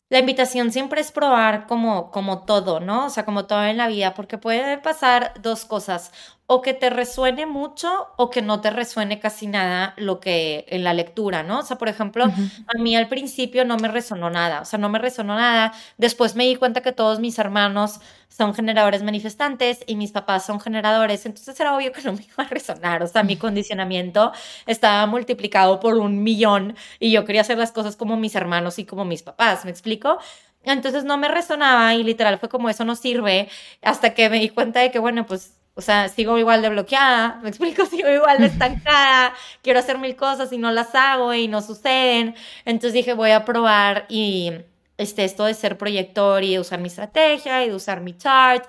la 0.08 0.18
invitación 0.20 0.72
siempre 0.72 1.00
es 1.00 1.10
probar 1.12 1.66
como, 1.66 2.10
como 2.10 2.44
todo, 2.44 2.80
¿no? 2.80 3.06
O 3.06 3.10
sea, 3.10 3.24
como 3.24 3.46
todo 3.46 3.64
en 3.64 3.76
la 3.76 3.88
vida, 3.88 4.14
porque 4.14 4.38
puede 4.38 4.78
pasar 4.78 5.34
dos 5.42 5.64
cosas 5.64 6.12
o 6.48 6.62
que 6.62 6.74
te 6.74 6.90
resuene 6.90 7.44
mucho 7.44 8.08
o 8.16 8.30
que 8.30 8.40
no 8.40 8.60
te 8.60 8.70
resuene 8.70 9.18
casi 9.18 9.48
nada 9.48 9.94
lo 9.96 10.20
que 10.20 10.64
en 10.68 10.84
la 10.84 10.94
lectura, 10.94 11.42
¿no? 11.42 11.58
O 11.58 11.62
sea, 11.62 11.76
por 11.76 11.88
ejemplo, 11.88 12.24
a 12.24 12.78
mí 12.80 12.94
al 12.94 13.08
principio 13.08 13.64
no 13.64 13.76
me 13.78 13.88
resonó 13.88 14.30
nada, 14.30 14.60
o 14.60 14.64
sea, 14.64 14.78
no 14.78 14.88
me 14.88 15.00
resonó 15.00 15.34
nada. 15.34 15.72
Después 15.98 16.36
me 16.36 16.44
di 16.44 16.54
cuenta 16.54 16.82
que 16.82 16.92
todos 16.92 17.18
mis 17.18 17.38
hermanos 17.40 18.00
son 18.28 18.54
generadores 18.54 19.02
manifestantes 19.02 19.80
y 19.86 19.96
mis 19.96 20.12
papás 20.12 20.46
son 20.46 20.60
generadores, 20.60 21.26
entonces 21.26 21.58
era 21.58 21.74
obvio 21.76 21.90
que 21.92 22.02
no 22.02 22.12
me 22.12 22.22
iba 22.22 22.44
a 22.44 22.48
resonar, 22.48 23.02
o 23.02 23.06
sea, 23.06 23.22
mi 23.22 23.36
condicionamiento 23.36 24.32
estaba 24.66 25.06
multiplicado 25.06 25.80
por 25.80 25.94
un 25.96 26.22
millón 26.22 26.76
y 27.00 27.10
yo 27.10 27.24
quería 27.24 27.40
hacer 27.40 27.58
las 27.58 27.72
cosas 27.72 27.96
como 27.96 28.16
mis 28.16 28.34
hermanos 28.34 28.78
y 28.78 28.84
como 28.84 29.04
mis 29.04 29.22
papás, 29.22 29.64
¿me 29.64 29.70
explico? 29.70 30.18
Entonces 30.62 31.04
no 31.04 31.16
me 31.16 31.28
resonaba 31.28 31.94
y 31.94 32.02
literal 32.02 32.38
fue 32.38 32.48
como 32.48 32.68
eso 32.68 32.84
no 32.84 32.96
sirve 32.96 33.48
hasta 33.82 34.14
que 34.14 34.28
me 34.28 34.40
di 34.40 34.48
cuenta 34.48 34.80
de 34.80 34.90
que, 34.90 34.98
bueno, 34.98 35.24
pues 35.24 35.55
o 35.76 35.82
sea, 35.82 36.08
sigo 36.08 36.38
igual 36.38 36.62
de 36.62 36.70
bloqueada, 36.70 37.38
me 37.42 37.50
explico, 37.50 37.84
sigo 37.86 38.08
igual 38.08 38.38
de 38.38 38.46
estancada, 38.46 39.34
quiero 39.62 39.78
hacer 39.78 39.98
mil 39.98 40.16
cosas 40.16 40.52
y 40.52 40.58
no 40.58 40.72
las 40.72 40.94
hago 40.94 41.34
y 41.34 41.48
no 41.48 41.62
suceden. 41.62 42.34
Entonces 42.64 42.94
dije, 42.94 43.12
voy 43.12 43.30
a 43.30 43.44
probar 43.44 44.06
y 44.08 44.52
este, 44.98 45.24
esto 45.24 45.44
de 45.44 45.54
ser 45.54 45.76
proyector 45.78 46.42
y 46.42 46.52
de 46.52 46.60
usar 46.60 46.80
mi 46.80 46.88
estrategia 46.88 47.64
y 47.64 47.68
de 47.68 47.74
usar 47.74 48.00
mi 48.00 48.16
chart 48.16 48.64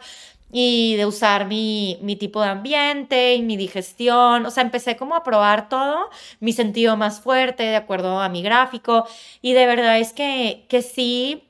y 0.52 0.96
de 0.96 1.06
usar 1.06 1.46
mi, 1.48 1.98
mi 2.02 2.16
tipo 2.16 2.42
de 2.42 2.50
ambiente 2.50 3.36
y 3.36 3.42
mi 3.42 3.58
digestión. 3.58 4.46
O 4.46 4.52
sea, 4.52 4.64
empecé 4.64 4.98
como 4.98 5.16
a 5.16 5.24
probar 5.24 5.70
todo, 5.70 6.10
mi 6.42 6.54
sentido 6.54 6.98
más 6.98 7.22
fuerte 7.22 7.64
de 7.64 7.76
acuerdo 7.78 8.20
a 8.20 8.30
mi 8.30 8.42
gráfico 8.44 9.08
y 9.42 9.54
de 9.54 9.66
verdad 9.66 10.00
es 10.00 10.14
que, 10.14 10.66
que 10.70 10.82
sí 10.82 11.47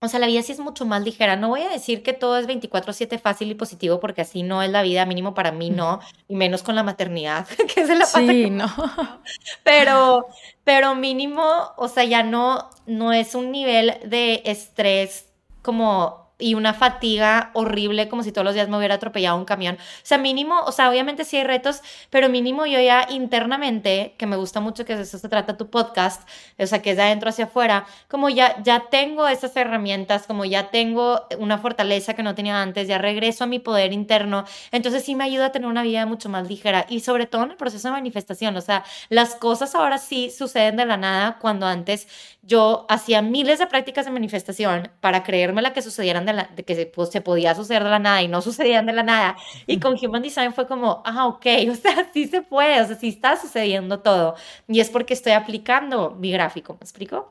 o 0.00 0.08
sea, 0.08 0.20
la 0.20 0.26
vida 0.26 0.42
sí 0.42 0.52
es 0.52 0.60
mucho 0.60 0.86
más 0.86 1.02
ligera. 1.02 1.36
No 1.36 1.48
voy 1.48 1.62
a 1.62 1.68
decir 1.68 2.02
que 2.02 2.12
todo 2.12 2.38
es 2.38 2.46
24/7 2.46 3.18
fácil 3.18 3.50
y 3.50 3.54
positivo, 3.54 3.98
porque 3.98 4.20
así 4.20 4.42
no 4.42 4.62
es 4.62 4.70
la 4.70 4.82
vida, 4.82 5.04
mínimo 5.06 5.34
para 5.34 5.50
mí 5.50 5.70
no, 5.70 6.00
y 6.28 6.36
menos 6.36 6.62
con 6.62 6.76
la 6.76 6.82
maternidad, 6.84 7.46
que 7.74 7.80
es 7.80 7.88
de 7.88 7.96
la 7.96 8.06
Sí, 8.06 8.50
no. 8.50 8.68
Pero, 9.64 10.26
pero 10.64 10.94
mínimo, 10.94 11.42
o 11.76 11.88
sea, 11.88 12.04
ya 12.04 12.22
no, 12.22 12.70
no 12.86 13.12
es 13.12 13.34
un 13.34 13.50
nivel 13.50 13.98
de 14.04 14.42
estrés 14.44 15.26
como 15.62 16.27
y 16.38 16.54
una 16.54 16.72
fatiga 16.72 17.50
horrible 17.54 18.08
como 18.08 18.22
si 18.22 18.32
todos 18.32 18.44
los 18.44 18.54
días 18.54 18.68
me 18.68 18.76
hubiera 18.78 18.94
atropellado 18.94 19.36
un 19.36 19.44
camión. 19.44 19.76
O 19.76 19.78
sea, 20.02 20.18
mínimo, 20.18 20.60
o 20.60 20.72
sea, 20.72 20.88
obviamente 20.88 21.24
sí 21.24 21.36
hay 21.36 21.44
retos, 21.44 21.82
pero 22.10 22.28
mínimo 22.28 22.64
yo 22.66 22.80
ya 22.80 23.06
internamente, 23.10 24.14
que 24.18 24.26
me 24.26 24.36
gusta 24.36 24.60
mucho 24.60 24.84
que 24.84 24.96
de 24.96 25.02
eso 25.02 25.18
se 25.18 25.28
trata 25.28 25.56
tu 25.56 25.68
podcast, 25.68 26.28
o 26.58 26.66
sea, 26.66 26.80
que 26.80 26.92
es 26.92 26.96
de 26.96 27.02
adentro 27.02 27.28
hacia 27.30 27.46
afuera, 27.46 27.86
como 28.08 28.28
ya, 28.28 28.62
ya 28.62 28.84
tengo 28.90 29.26
esas 29.26 29.56
herramientas, 29.56 30.26
como 30.26 30.44
ya 30.44 30.70
tengo 30.70 31.26
una 31.38 31.58
fortaleza 31.58 32.14
que 32.14 32.22
no 32.22 32.34
tenía 32.34 32.62
antes, 32.62 32.86
ya 32.88 32.98
regreso 32.98 33.44
a 33.44 33.46
mi 33.46 33.58
poder 33.58 33.92
interno, 33.92 34.44
entonces 34.70 35.04
sí 35.04 35.14
me 35.14 35.24
ayuda 35.24 35.46
a 35.46 35.52
tener 35.52 35.68
una 35.68 35.82
vida 35.82 36.06
mucho 36.06 36.28
más 36.28 36.48
ligera 36.48 36.86
y 36.88 37.00
sobre 37.00 37.26
todo 37.26 37.44
en 37.44 37.50
el 37.52 37.56
proceso 37.56 37.88
de 37.88 37.92
manifestación, 37.92 38.56
o 38.56 38.60
sea, 38.60 38.84
las 39.08 39.34
cosas 39.34 39.74
ahora 39.74 39.98
sí 39.98 40.30
suceden 40.30 40.76
de 40.76 40.86
la 40.86 40.96
nada 40.96 41.38
cuando 41.40 41.66
antes 41.66 42.06
yo 42.48 42.86
hacía 42.88 43.20
miles 43.20 43.58
de 43.58 43.66
prácticas 43.66 44.06
de 44.06 44.10
manifestación 44.10 44.90
para 45.00 45.22
creerme 45.22 45.60
la 45.60 45.74
que 45.74 45.82
sucedieran 45.82 46.24
de, 46.24 46.64
que 46.64 46.74
se, 46.74 46.86
pues, 46.86 47.10
se 47.10 47.20
podía 47.20 47.54
suceder 47.54 47.84
de 47.84 47.90
la 47.90 47.98
nada 47.98 48.22
y 48.22 48.28
no 48.28 48.40
sucedían 48.48 48.86
de 48.86 48.94
la 48.94 49.02
nada. 49.02 49.36
Y 49.66 49.78
con 49.78 49.96
Human 50.02 50.22
Design 50.22 50.54
fue 50.54 50.66
como, 50.66 51.02
ah, 51.04 51.26
ok, 51.26 51.46
o 51.70 51.74
sea, 51.74 52.10
sí 52.12 52.26
se 52.26 52.40
puede, 52.40 52.80
o 52.80 52.86
sea, 52.86 52.96
sí 52.96 53.08
está 53.08 53.36
sucediendo 53.36 54.00
todo. 54.00 54.34
Y 54.66 54.80
es 54.80 54.88
porque 54.88 55.12
estoy 55.12 55.32
aplicando 55.32 56.12
mi 56.12 56.32
gráfico, 56.32 56.72
¿me 56.72 56.84
explico? 56.84 57.28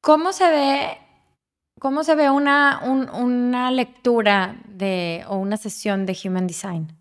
¿Cómo 0.00 0.32
se 0.32 0.48
ve, 0.50 0.98
cómo 1.78 2.02
se 2.02 2.16
ve 2.16 2.28
una, 2.28 2.80
una 2.82 3.70
lectura 3.70 4.56
de, 4.66 5.24
o 5.28 5.36
una 5.36 5.56
sesión 5.56 6.04
de 6.04 6.18
Human 6.24 6.48
Design? 6.48 6.97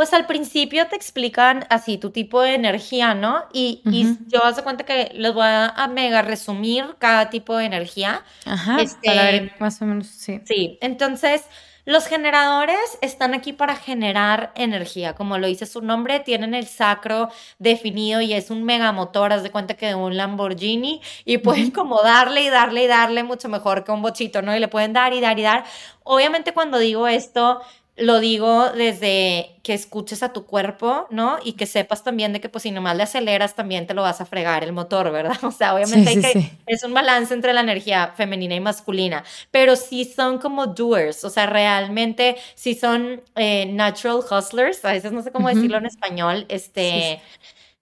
Pues 0.00 0.14
al 0.14 0.24
principio 0.24 0.88
te 0.88 0.96
explican 0.96 1.66
así 1.68 1.98
tu 1.98 2.08
tipo 2.08 2.40
de 2.40 2.54
energía, 2.54 3.12
¿no? 3.12 3.44
Y, 3.52 3.82
y 3.84 4.16
yo 4.28 4.42
hago 4.42 4.62
cuenta 4.62 4.86
que 4.86 5.10
les 5.12 5.34
voy 5.34 5.44
a, 5.44 5.90
mega 5.92 6.22
resumir 6.22 6.96
cada 6.98 7.28
tipo 7.28 7.54
de 7.58 7.66
energía. 7.66 8.24
Ajá, 8.46 8.80
este, 8.80 9.52
más 9.58 9.82
o 9.82 9.84
menos, 9.84 10.06
sí. 10.06 10.40
Sí, 10.46 10.78
entonces 10.80 11.44
los 11.84 12.06
generadores 12.06 12.78
están 13.02 13.34
aquí 13.34 13.52
para 13.52 13.76
generar 13.76 14.52
energía, 14.54 15.14
como 15.14 15.36
lo 15.36 15.46
dice 15.46 15.66
su 15.66 15.82
nombre, 15.82 16.20
tienen 16.20 16.54
el 16.54 16.66
sacro 16.66 17.28
definido 17.58 18.22
y 18.22 18.32
es 18.32 18.50
un 18.50 18.64
mega 18.64 18.92
motor, 18.92 19.34
haz 19.34 19.42
de 19.42 19.50
cuenta 19.50 19.74
que 19.74 19.88
de 19.88 19.94
un 19.94 20.16
Lamborghini 20.16 21.02
y 21.26 21.38
pueden 21.38 21.70
como 21.72 22.00
darle 22.02 22.42
y 22.42 22.48
darle 22.48 22.84
y 22.84 22.86
darle 22.86 23.22
mucho 23.22 23.48
mejor 23.48 23.84
que 23.84 23.92
un 23.92 24.00
bochito, 24.00 24.40
¿no? 24.40 24.56
Y 24.56 24.60
le 24.60 24.68
pueden 24.68 24.92
dar 24.94 25.12
y 25.12 25.20
dar 25.20 25.38
y 25.38 25.42
dar. 25.42 25.64
Obviamente 26.04 26.54
cuando 26.54 26.78
digo 26.78 27.06
esto, 27.06 27.60
lo 28.00 28.18
digo 28.18 28.70
desde 28.70 29.56
que 29.62 29.74
escuches 29.74 30.22
a 30.22 30.32
tu 30.32 30.46
cuerpo, 30.46 31.06
¿no? 31.10 31.38
Y 31.44 31.52
que 31.52 31.66
sepas 31.66 32.02
también 32.02 32.32
de 32.32 32.40
que 32.40 32.48
pues 32.48 32.62
si 32.62 32.70
nomás 32.70 32.96
le 32.96 33.02
aceleras 33.02 33.54
también 33.54 33.86
te 33.86 33.94
lo 33.94 34.02
vas 34.02 34.20
a 34.20 34.26
fregar 34.26 34.64
el 34.64 34.72
motor, 34.72 35.12
¿verdad? 35.12 35.36
O 35.42 35.52
sea, 35.52 35.74
obviamente 35.74 36.52
es 36.66 36.82
un 36.82 36.94
balance 36.94 37.34
entre 37.34 37.52
la 37.52 37.60
energía 37.60 38.12
femenina 38.16 38.54
y 38.54 38.60
masculina, 38.60 39.24
pero 39.50 39.76
sí 39.76 40.04
son 40.04 40.38
como 40.38 40.66
doers, 40.66 41.24
o 41.24 41.30
sea, 41.30 41.46
realmente 41.46 42.36
sí 42.54 42.74
son 42.74 43.22
eh, 43.36 43.66
natural 43.66 44.20
hustlers, 44.30 44.84
a 44.84 44.92
veces 44.92 45.12
no 45.12 45.22
sé 45.22 45.30
cómo 45.30 45.48
decirlo 45.48 45.78
en 45.78 45.86
español, 45.86 46.46
este... 46.48 47.20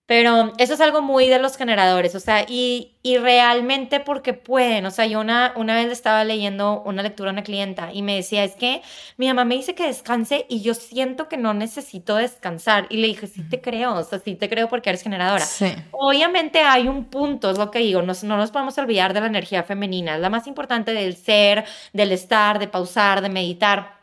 Pero 0.08 0.54
eso 0.56 0.72
es 0.72 0.80
algo 0.80 1.02
muy 1.02 1.28
de 1.28 1.38
los 1.38 1.58
generadores, 1.58 2.14
o 2.14 2.20
sea, 2.20 2.46
y, 2.48 2.92
y 3.02 3.18
realmente 3.18 4.00
porque 4.00 4.32
pueden, 4.32 4.86
o 4.86 4.90
sea, 4.90 5.04
yo 5.04 5.20
una, 5.20 5.52
una 5.54 5.74
vez 5.74 5.92
estaba 5.92 6.24
leyendo 6.24 6.82
una 6.86 7.02
lectura 7.02 7.28
a 7.28 7.34
una 7.34 7.42
clienta 7.42 7.90
y 7.92 8.00
me 8.00 8.14
decía, 8.14 8.42
es 8.42 8.54
que 8.54 8.80
mi 9.18 9.26
mamá 9.26 9.44
me 9.44 9.56
dice 9.56 9.74
que 9.74 9.86
descanse 9.86 10.46
y 10.48 10.62
yo 10.62 10.72
siento 10.72 11.28
que 11.28 11.36
no 11.36 11.52
necesito 11.52 12.16
descansar. 12.16 12.86
Y 12.88 12.96
le 12.96 13.08
dije, 13.08 13.26
sí 13.26 13.42
te 13.50 13.60
creo, 13.60 13.96
o 13.96 14.02
sea, 14.02 14.18
sí 14.18 14.34
te 14.34 14.48
creo 14.48 14.70
porque 14.70 14.88
eres 14.88 15.02
generadora. 15.02 15.44
Sí. 15.44 15.74
Obviamente 15.90 16.60
hay 16.60 16.88
un 16.88 17.04
punto, 17.04 17.50
es 17.50 17.58
lo 17.58 17.70
que 17.70 17.80
digo, 17.80 18.00
no, 18.00 18.14
no 18.22 18.36
nos 18.38 18.50
podemos 18.50 18.78
olvidar 18.78 19.12
de 19.12 19.20
la 19.20 19.26
energía 19.26 19.62
femenina, 19.62 20.14
es 20.14 20.22
la 20.22 20.30
más 20.30 20.46
importante 20.46 20.94
del 20.94 21.16
ser, 21.16 21.66
del 21.92 22.12
estar, 22.12 22.58
de 22.58 22.66
pausar, 22.66 23.20
de 23.20 23.28
meditar 23.28 23.97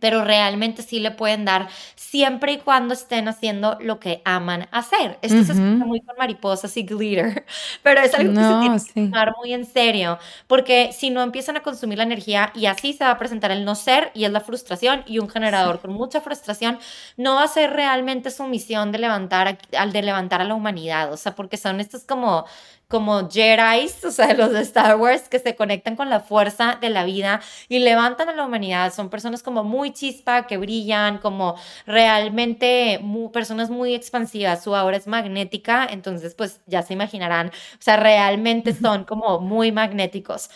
pero 0.00 0.24
realmente 0.24 0.82
sí 0.82 1.00
le 1.00 1.10
pueden 1.10 1.44
dar 1.44 1.68
siempre 1.96 2.52
y 2.52 2.58
cuando 2.58 2.94
estén 2.94 3.28
haciendo 3.28 3.76
lo 3.80 3.98
que 3.98 4.22
aman 4.24 4.68
hacer. 4.70 5.18
Esto 5.22 5.44
se 5.44 5.52
escucha 5.52 5.84
muy 5.84 6.00
con 6.00 6.16
mariposas 6.16 6.76
y 6.76 6.82
glitter, 6.82 7.44
pero 7.82 8.00
es 8.00 8.14
algo 8.14 8.32
que 8.32 8.40
se 8.40 8.60
tiene 8.60 8.76
que 8.94 9.10
tomar 9.10 9.34
muy 9.36 9.52
en 9.52 9.64
serio, 9.64 10.18
porque 10.46 10.90
si 10.92 11.10
no 11.10 11.22
empiezan 11.22 11.56
a 11.56 11.62
consumir 11.62 11.98
la 11.98 12.04
energía 12.04 12.52
y 12.54 12.66
así 12.66 12.92
se 12.92 13.04
va 13.04 13.10
a 13.10 13.18
presentar 13.18 13.50
el 13.50 13.64
no 13.64 13.74
ser 13.74 14.10
y 14.14 14.24
es 14.24 14.30
la 14.30 14.40
frustración 14.40 15.02
y 15.06 15.18
un 15.18 15.28
generador 15.28 15.80
con 15.80 15.92
mucha 15.92 16.20
frustración 16.20 16.78
no 17.16 17.34
va 17.34 17.44
a 17.44 17.48
ser 17.48 17.72
realmente 17.72 18.30
su 18.30 18.44
misión 18.44 18.92
de 18.92 18.98
levantar 18.98 19.58
al 19.76 19.92
de 19.92 20.02
levantar 20.02 20.40
a 20.40 20.44
la 20.44 20.54
humanidad, 20.54 21.12
o 21.12 21.16
sea, 21.16 21.34
porque 21.34 21.56
son 21.56 21.80
estos 21.80 22.04
como 22.04 22.44
como 22.94 23.28
Jedi, 23.28 23.90
o 24.06 24.10
sea, 24.12 24.32
los 24.34 24.52
de 24.52 24.60
Star 24.60 24.94
Wars, 24.94 25.28
que 25.28 25.40
se 25.40 25.56
conectan 25.56 25.96
con 25.96 26.10
la 26.10 26.20
fuerza 26.20 26.78
de 26.80 26.90
la 26.90 27.02
vida 27.02 27.40
y 27.68 27.80
levantan 27.80 28.28
a 28.28 28.34
la 28.34 28.46
humanidad. 28.46 28.94
Son 28.94 29.10
personas 29.10 29.42
como 29.42 29.64
muy 29.64 29.92
chispa, 29.92 30.46
que 30.46 30.58
brillan, 30.58 31.18
como 31.18 31.56
realmente 31.86 33.00
personas 33.32 33.68
muy 33.68 33.94
expansivas. 33.94 34.62
Su 34.62 34.76
aura 34.76 34.96
es 34.96 35.08
magnética, 35.08 35.88
entonces 35.90 36.36
pues 36.36 36.60
ya 36.66 36.82
se 36.82 36.92
imaginarán, 36.92 37.48
o 37.48 37.82
sea, 37.82 37.96
realmente 37.96 38.72
son 38.72 39.02
como 39.02 39.40
muy 39.40 39.72
magnéticos. 39.72 40.50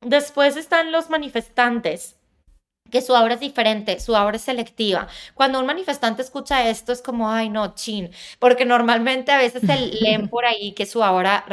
Después 0.00 0.56
están 0.56 0.90
los 0.90 1.10
manifestantes 1.10 2.16
que 2.90 3.02
su 3.02 3.12
obra 3.12 3.34
es 3.34 3.40
diferente, 3.40 3.98
su 3.98 4.12
obra 4.14 4.36
es 4.36 4.42
selectiva. 4.42 5.08
Cuando 5.34 5.58
un 5.58 5.66
manifestante 5.66 6.22
escucha 6.22 6.68
esto 6.68 6.92
es 6.92 7.02
como, 7.02 7.30
ay 7.30 7.48
no, 7.48 7.74
chin, 7.74 8.10
porque 8.38 8.64
normalmente 8.64 9.32
a 9.32 9.38
veces 9.38 9.62
se 9.66 9.76
leen 9.76 10.28
por 10.30 10.44
ahí 10.44 10.72
que 10.72 10.86
su 10.86 11.00
obra 11.00 11.44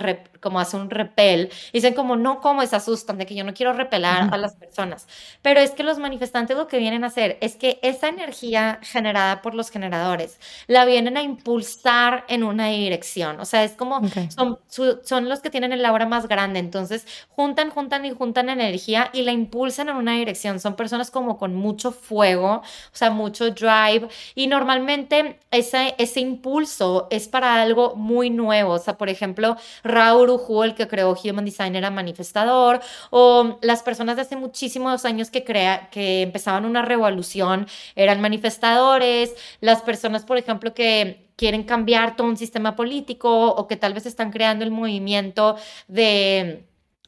como 0.42 0.60
hace 0.60 0.76
un 0.76 0.90
repel, 0.90 1.52
dicen 1.72 1.94
como, 1.94 2.16
no, 2.16 2.42
como 2.42 2.66
se 2.66 2.76
asustan 2.76 3.18
de 3.18 3.26
que 3.26 3.36
yo 3.36 3.44
no 3.44 3.54
quiero 3.54 3.74
repelar 3.74 4.34
a 4.34 4.38
las 4.38 4.56
personas. 4.56 5.08
Pero 5.42 5.60
es 5.60 5.72
que 5.72 5.84
los 5.84 6.00
manifestantes 6.00 6.58
lo 6.58 6.68
que 6.68 6.80
vienen 6.80 7.04
a 7.04 7.08
hacer 7.08 7.38
es 7.42 7.56
que 7.56 7.80
esa 7.84 8.10
energía 8.10 8.80
generada 8.82 9.42
por 9.42 9.54
los 9.54 9.70
generadores 9.70 10.40
la 10.68 10.86
vienen 10.86 11.18
a 11.18 11.22
impulsar 11.22 12.26
en 12.28 12.44
una 12.44 12.68
dirección. 12.68 13.40
O 13.40 13.46
sea, 13.46 13.64
es 13.64 13.74
como, 13.74 14.02
son, 14.30 14.60
son 15.04 15.30
los 15.30 15.40
que 15.40 15.50
tienen 15.50 15.74
el 15.74 15.86
aura 15.86 16.06
más 16.06 16.28
grande. 16.28 16.60
Entonces, 16.60 17.06
juntan, 17.30 17.70
juntan 17.70 18.06
y 18.06 18.12
juntan 18.12 18.50
energía 18.50 19.10
y 19.14 19.22
la 19.22 19.32
impulsan 19.32 19.90
en 19.90 19.96
una 19.96 20.14
dirección. 20.14 20.60
Son 20.60 20.76
personas 20.76 21.12
como 21.12 21.38
con 21.38 21.56
mucho 21.56 21.92
fuego, 21.92 22.56
o 22.56 22.96
sea, 22.96 23.12
mucho 23.12 23.52
drive. 23.52 24.08
Y 24.34 24.48
normalmente 24.48 25.40
ese, 25.52 25.96
ese 25.98 26.20
impulso 26.20 27.08
es 27.12 27.28
para 27.28 27.62
algo 27.62 27.96
muy 27.96 28.30
nuevo. 28.30 28.74
O 28.74 28.80
sea, 28.80 28.98
por 28.98 29.10
ejemplo, 29.10 29.56
Raúl 29.84 30.31
el 30.64 30.76
que 30.76 30.88
creó 30.88 31.16
Human 31.24 31.46
Design, 31.46 31.76
era 31.76 31.90
manifestador, 31.90 32.80
o 33.10 33.58
las 33.62 33.84
personas 33.84 34.16
de 34.16 34.24
hace 34.24 34.36
muchísimos 34.36 35.06
años 35.06 35.30
que, 35.30 35.44
crea, 35.44 35.90
que 35.90 36.22
empezaban 36.22 36.66
una 36.66 36.82
revolución 36.82 37.68
eran 37.96 38.22
manifestadores, 38.22 39.34
las 39.60 39.82
personas, 39.82 40.24
por 40.26 40.38
ejemplo, 40.38 40.74
que 40.74 41.32
quieren 41.36 41.64
cambiar 41.64 42.16
todo 42.16 42.28
un 42.28 42.38
sistema 42.38 42.76
político 42.76 43.50
o 43.50 43.68
que 43.68 43.76
tal 43.76 43.94
vez 43.94 44.06
están 44.06 44.32
creando 44.32 44.64
el 44.64 44.72
movimiento 44.72 45.56
de 45.88 46.66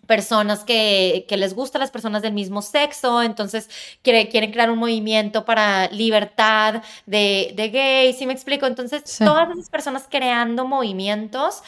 personas 0.08 0.64
que, 0.64 1.26
que, 1.30 1.38
les 1.38 1.54
gustan 1.54 1.80
las 1.80 1.92
personas 1.92 2.22
del 2.22 2.34
mismo 2.34 2.62
sexo, 2.62 3.22
entonces 3.22 3.70
quieren 4.02 4.52
crear 4.52 4.70
un 4.70 4.80
movimiento 4.80 5.46
para 5.46 5.88
libertad 5.92 6.84
de, 7.06 7.54
de 7.56 7.70
gays, 7.70 8.18
¿sí 8.18 8.26
me 8.26 8.34
explico? 8.34 8.66
Entonces, 8.66 9.04
todas 9.18 9.50
esas 9.52 9.70
personas 9.70 10.08
creando 10.10 10.66
movimientos 10.66 11.64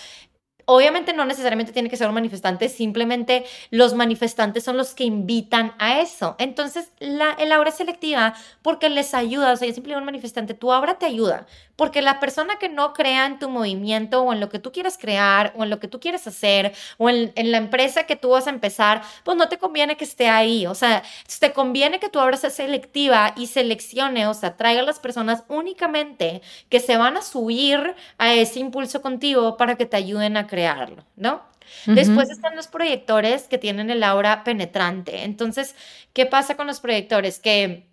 Obviamente 0.65 1.13
no 1.13 1.25
necesariamente 1.25 1.71
tiene 1.71 1.89
que 1.89 1.97
ser 1.97 2.07
un 2.07 2.15
manifestante, 2.15 2.69
simplemente 2.69 3.45
los 3.69 3.93
manifestantes 3.93 4.63
son 4.63 4.77
los 4.77 4.95
que 4.95 5.03
invitan 5.03 5.73
a 5.79 5.99
eso. 6.01 6.35
Entonces, 6.39 6.91
la, 6.99 7.31
el 7.33 7.51
aura 7.51 7.71
selectiva 7.71 8.33
porque 8.61 8.89
les 8.89 9.13
ayuda, 9.13 9.53
o 9.53 9.57
sea, 9.57 9.67
yo 9.67 9.73
simplemente 9.73 9.99
un 9.99 10.05
manifestante, 10.05 10.53
tu 10.53 10.71
obra 10.71 10.97
te 10.97 11.05
ayuda, 11.05 11.45
porque 11.75 12.01
la 12.01 12.19
persona 12.19 12.57
que 12.59 12.69
no 12.69 12.93
crea 12.93 13.25
en 13.25 13.39
tu 13.39 13.49
movimiento 13.49 14.23
o 14.23 14.33
en 14.33 14.39
lo 14.39 14.49
que 14.49 14.59
tú 14.59 14.71
quieres 14.71 14.97
crear 14.97 15.53
o 15.55 15.63
en 15.63 15.69
lo 15.69 15.79
que 15.79 15.87
tú 15.87 15.99
quieres 15.99 16.27
hacer 16.27 16.73
o 16.97 17.09
en, 17.09 17.31
en 17.35 17.51
la 17.51 17.57
empresa 17.57 18.03
que 18.03 18.15
tú 18.15 18.29
vas 18.29 18.47
a 18.47 18.49
empezar, 18.49 19.01
pues 19.23 19.37
no 19.37 19.47
te 19.47 19.57
conviene 19.57 19.97
que 19.97 20.03
esté 20.03 20.27
ahí, 20.27 20.67
o 20.67 20.75
sea, 20.75 21.03
te 21.39 21.53
conviene 21.53 21.99
que 21.99 22.09
tu 22.09 22.19
obra 22.19 22.37
sea 22.37 22.49
selectiva 22.49 23.33
y 23.37 23.47
seleccione, 23.47 24.27
o 24.27 24.33
sea, 24.33 24.57
traiga 24.57 24.81
a 24.81 24.85
las 24.85 24.99
personas 24.99 25.43
únicamente 25.47 26.41
que 26.69 26.79
se 26.79 26.97
van 26.97 27.17
a 27.17 27.21
subir 27.21 27.95
a 28.17 28.33
ese 28.33 28.59
impulso 28.59 29.01
contigo 29.01 29.57
para 29.57 29.75
que 29.75 29.85
te 29.85 29.97
ayuden 29.97 30.37
a 30.37 30.47
crear 30.47 30.55
crearlo, 30.55 31.05
¿no? 31.17 31.43
Después 31.85 32.29
están 32.29 32.55
los 32.55 32.67
proyectores 32.67 33.47
que 33.47 33.57
tienen 33.57 33.89
el 33.89 34.03
aura 34.03 34.43
penetrante. 34.43 35.23
Entonces, 35.23 35.75
¿qué 36.13 36.25
pasa 36.25 36.55
con 36.55 36.67
los 36.67 36.79
proyectores? 36.79 37.39
Que 37.39 37.87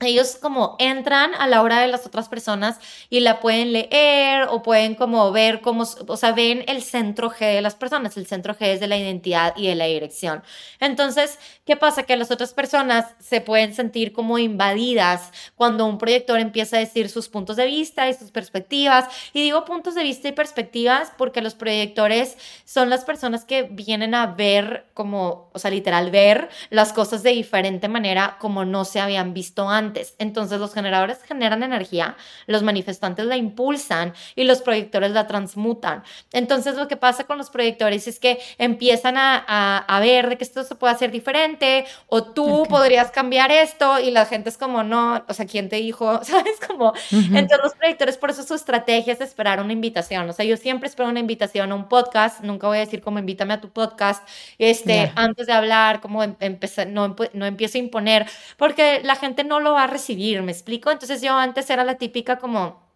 ellos 0.00 0.36
como 0.36 0.76
entran 0.78 1.32
a 1.34 1.46
la 1.46 1.62
hora 1.62 1.80
de 1.80 1.88
las 1.88 2.04
otras 2.04 2.28
personas 2.28 2.78
y 3.08 3.20
la 3.20 3.40
pueden 3.40 3.72
leer 3.72 4.46
o 4.50 4.62
pueden 4.62 4.94
como 4.94 5.32
ver 5.32 5.62
cómo, 5.62 5.84
o 6.06 6.16
sea, 6.18 6.32
ven 6.32 6.64
el 6.68 6.82
centro 6.82 7.30
G 7.30 7.54
de 7.54 7.62
las 7.62 7.76
personas. 7.76 8.14
El 8.18 8.26
centro 8.26 8.54
G 8.54 8.66
es 8.66 8.80
de 8.80 8.88
la 8.88 8.98
identidad 8.98 9.54
y 9.56 9.68
de 9.68 9.74
la 9.74 9.86
dirección. 9.86 10.42
Entonces, 10.80 11.38
¿qué 11.64 11.76
pasa? 11.78 12.02
Que 12.02 12.16
las 12.16 12.30
otras 12.30 12.52
personas 12.52 13.06
se 13.20 13.40
pueden 13.40 13.72
sentir 13.72 14.12
como 14.12 14.38
invadidas 14.38 15.32
cuando 15.54 15.86
un 15.86 15.96
proyector 15.96 16.40
empieza 16.40 16.76
a 16.76 16.80
decir 16.80 17.08
sus 17.08 17.30
puntos 17.30 17.56
de 17.56 17.64
vista 17.64 18.06
y 18.06 18.12
sus 18.12 18.30
perspectivas. 18.30 19.06
Y 19.32 19.40
digo 19.40 19.64
puntos 19.64 19.94
de 19.94 20.02
vista 20.02 20.28
y 20.28 20.32
perspectivas 20.32 21.10
porque 21.16 21.40
los 21.40 21.54
proyectores 21.54 22.36
son 22.66 22.90
las 22.90 23.06
personas 23.06 23.46
que 23.46 23.62
vienen 23.62 24.14
a 24.14 24.26
ver 24.26 24.84
como, 24.92 25.48
o 25.54 25.58
sea, 25.58 25.70
literal, 25.70 26.10
ver 26.10 26.50
las 26.68 26.92
cosas 26.92 27.22
de 27.22 27.30
diferente 27.30 27.88
manera 27.88 28.36
como 28.38 28.66
no 28.66 28.84
se 28.84 29.00
habían 29.00 29.32
visto 29.32 29.70
antes 29.70 29.85
entonces 30.18 30.60
los 30.60 30.74
generadores 30.74 31.22
generan 31.22 31.62
energía, 31.62 32.16
los 32.46 32.62
manifestantes 32.62 33.26
la 33.26 33.36
impulsan 33.36 34.14
y 34.34 34.44
los 34.44 34.62
proyectores 34.62 35.12
la 35.12 35.26
transmutan. 35.26 36.02
Entonces 36.32 36.76
lo 36.76 36.88
que 36.88 36.96
pasa 36.96 37.24
con 37.24 37.38
los 37.38 37.50
proyectores 37.50 38.06
es 38.08 38.18
que 38.18 38.38
empiezan 38.58 39.16
a, 39.16 39.78
a, 39.78 40.00
ver 40.00 40.28
de 40.28 40.38
que 40.38 40.44
esto 40.44 40.62
se 40.64 40.74
puede 40.74 40.94
hacer 40.94 41.10
diferente 41.10 41.86
o 42.06 42.22
tú 42.22 42.64
podrías 42.68 43.10
cambiar 43.10 43.50
esto 43.50 43.98
y 43.98 44.10
la 44.10 44.26
gente 44.26 44.48
es 44.48 44.58
como, 44.58 44.82
no, 44.82 45.24
o 45.28 45.34
sea, 45.34 45.46
¿quién 45.46 45.68
te 45.68 45.76
dijo? 45.76 46.20
¿Sabes? 46.24 46.58
Como, 46.66 46.92
entonces 47.10 47.58
los 47.62 47.74
proyectores, 47.74 48.16
por 48.16 48.30
eso 48.30 48.42
su 48.42 48.54
estrategia 48.54 49.12
es 49.12 49.20
esperar 49.20 49.60
una 49.60 49.72
invitación. 49.72 50.28
O 50.28 50.32
sea, 50.32 50.44
yo 50.44 50.56
siempre 50.56 50.88
espero 50.88 51.08
una 51.08 51.20
invitación 51.20 51.72
a 51.72 51.74
un 51.74 51.88
podcast, 51.88 52.40
nunca 52.42 52.66
voy 52.66 52.78
a 52.78 52.80
decir 52.80 53.02
como 53.02 53.18
invítame 53.18 53.54
a 53.54 53.60
tu 53.60 53.70
podcast, 53.70 54.26
este, 54.58 55.12
antes 55.14 55.46
de 55.46 55.52
hablar, 55.52 56.00
como 56.00 56.22
em, 56.22 56.36
empezar, 56.40 56.86
no, 56.86 57.16
no 57.32 57.46
empiezo 57.46 57.78
a 57.78 57.80
imponer, 57.80 58.26
porque 58.56 59.00
la 59.02 59.16
gente 59.16 59.44
no 59.44 59.60
lo 59.60 59.75
va 59.76 59.84
a 59.84 59.86
recibir, 59.86 60.42
¿me 60.42 60.52
explico? 60.52 60.90
Entonces 60.90 61.22
yo 61.22 61.34
antes 61.34 61.70
era 61.70 61.84
la 61.84 61.96
típica 61.96 62.38
como 62.38 62.86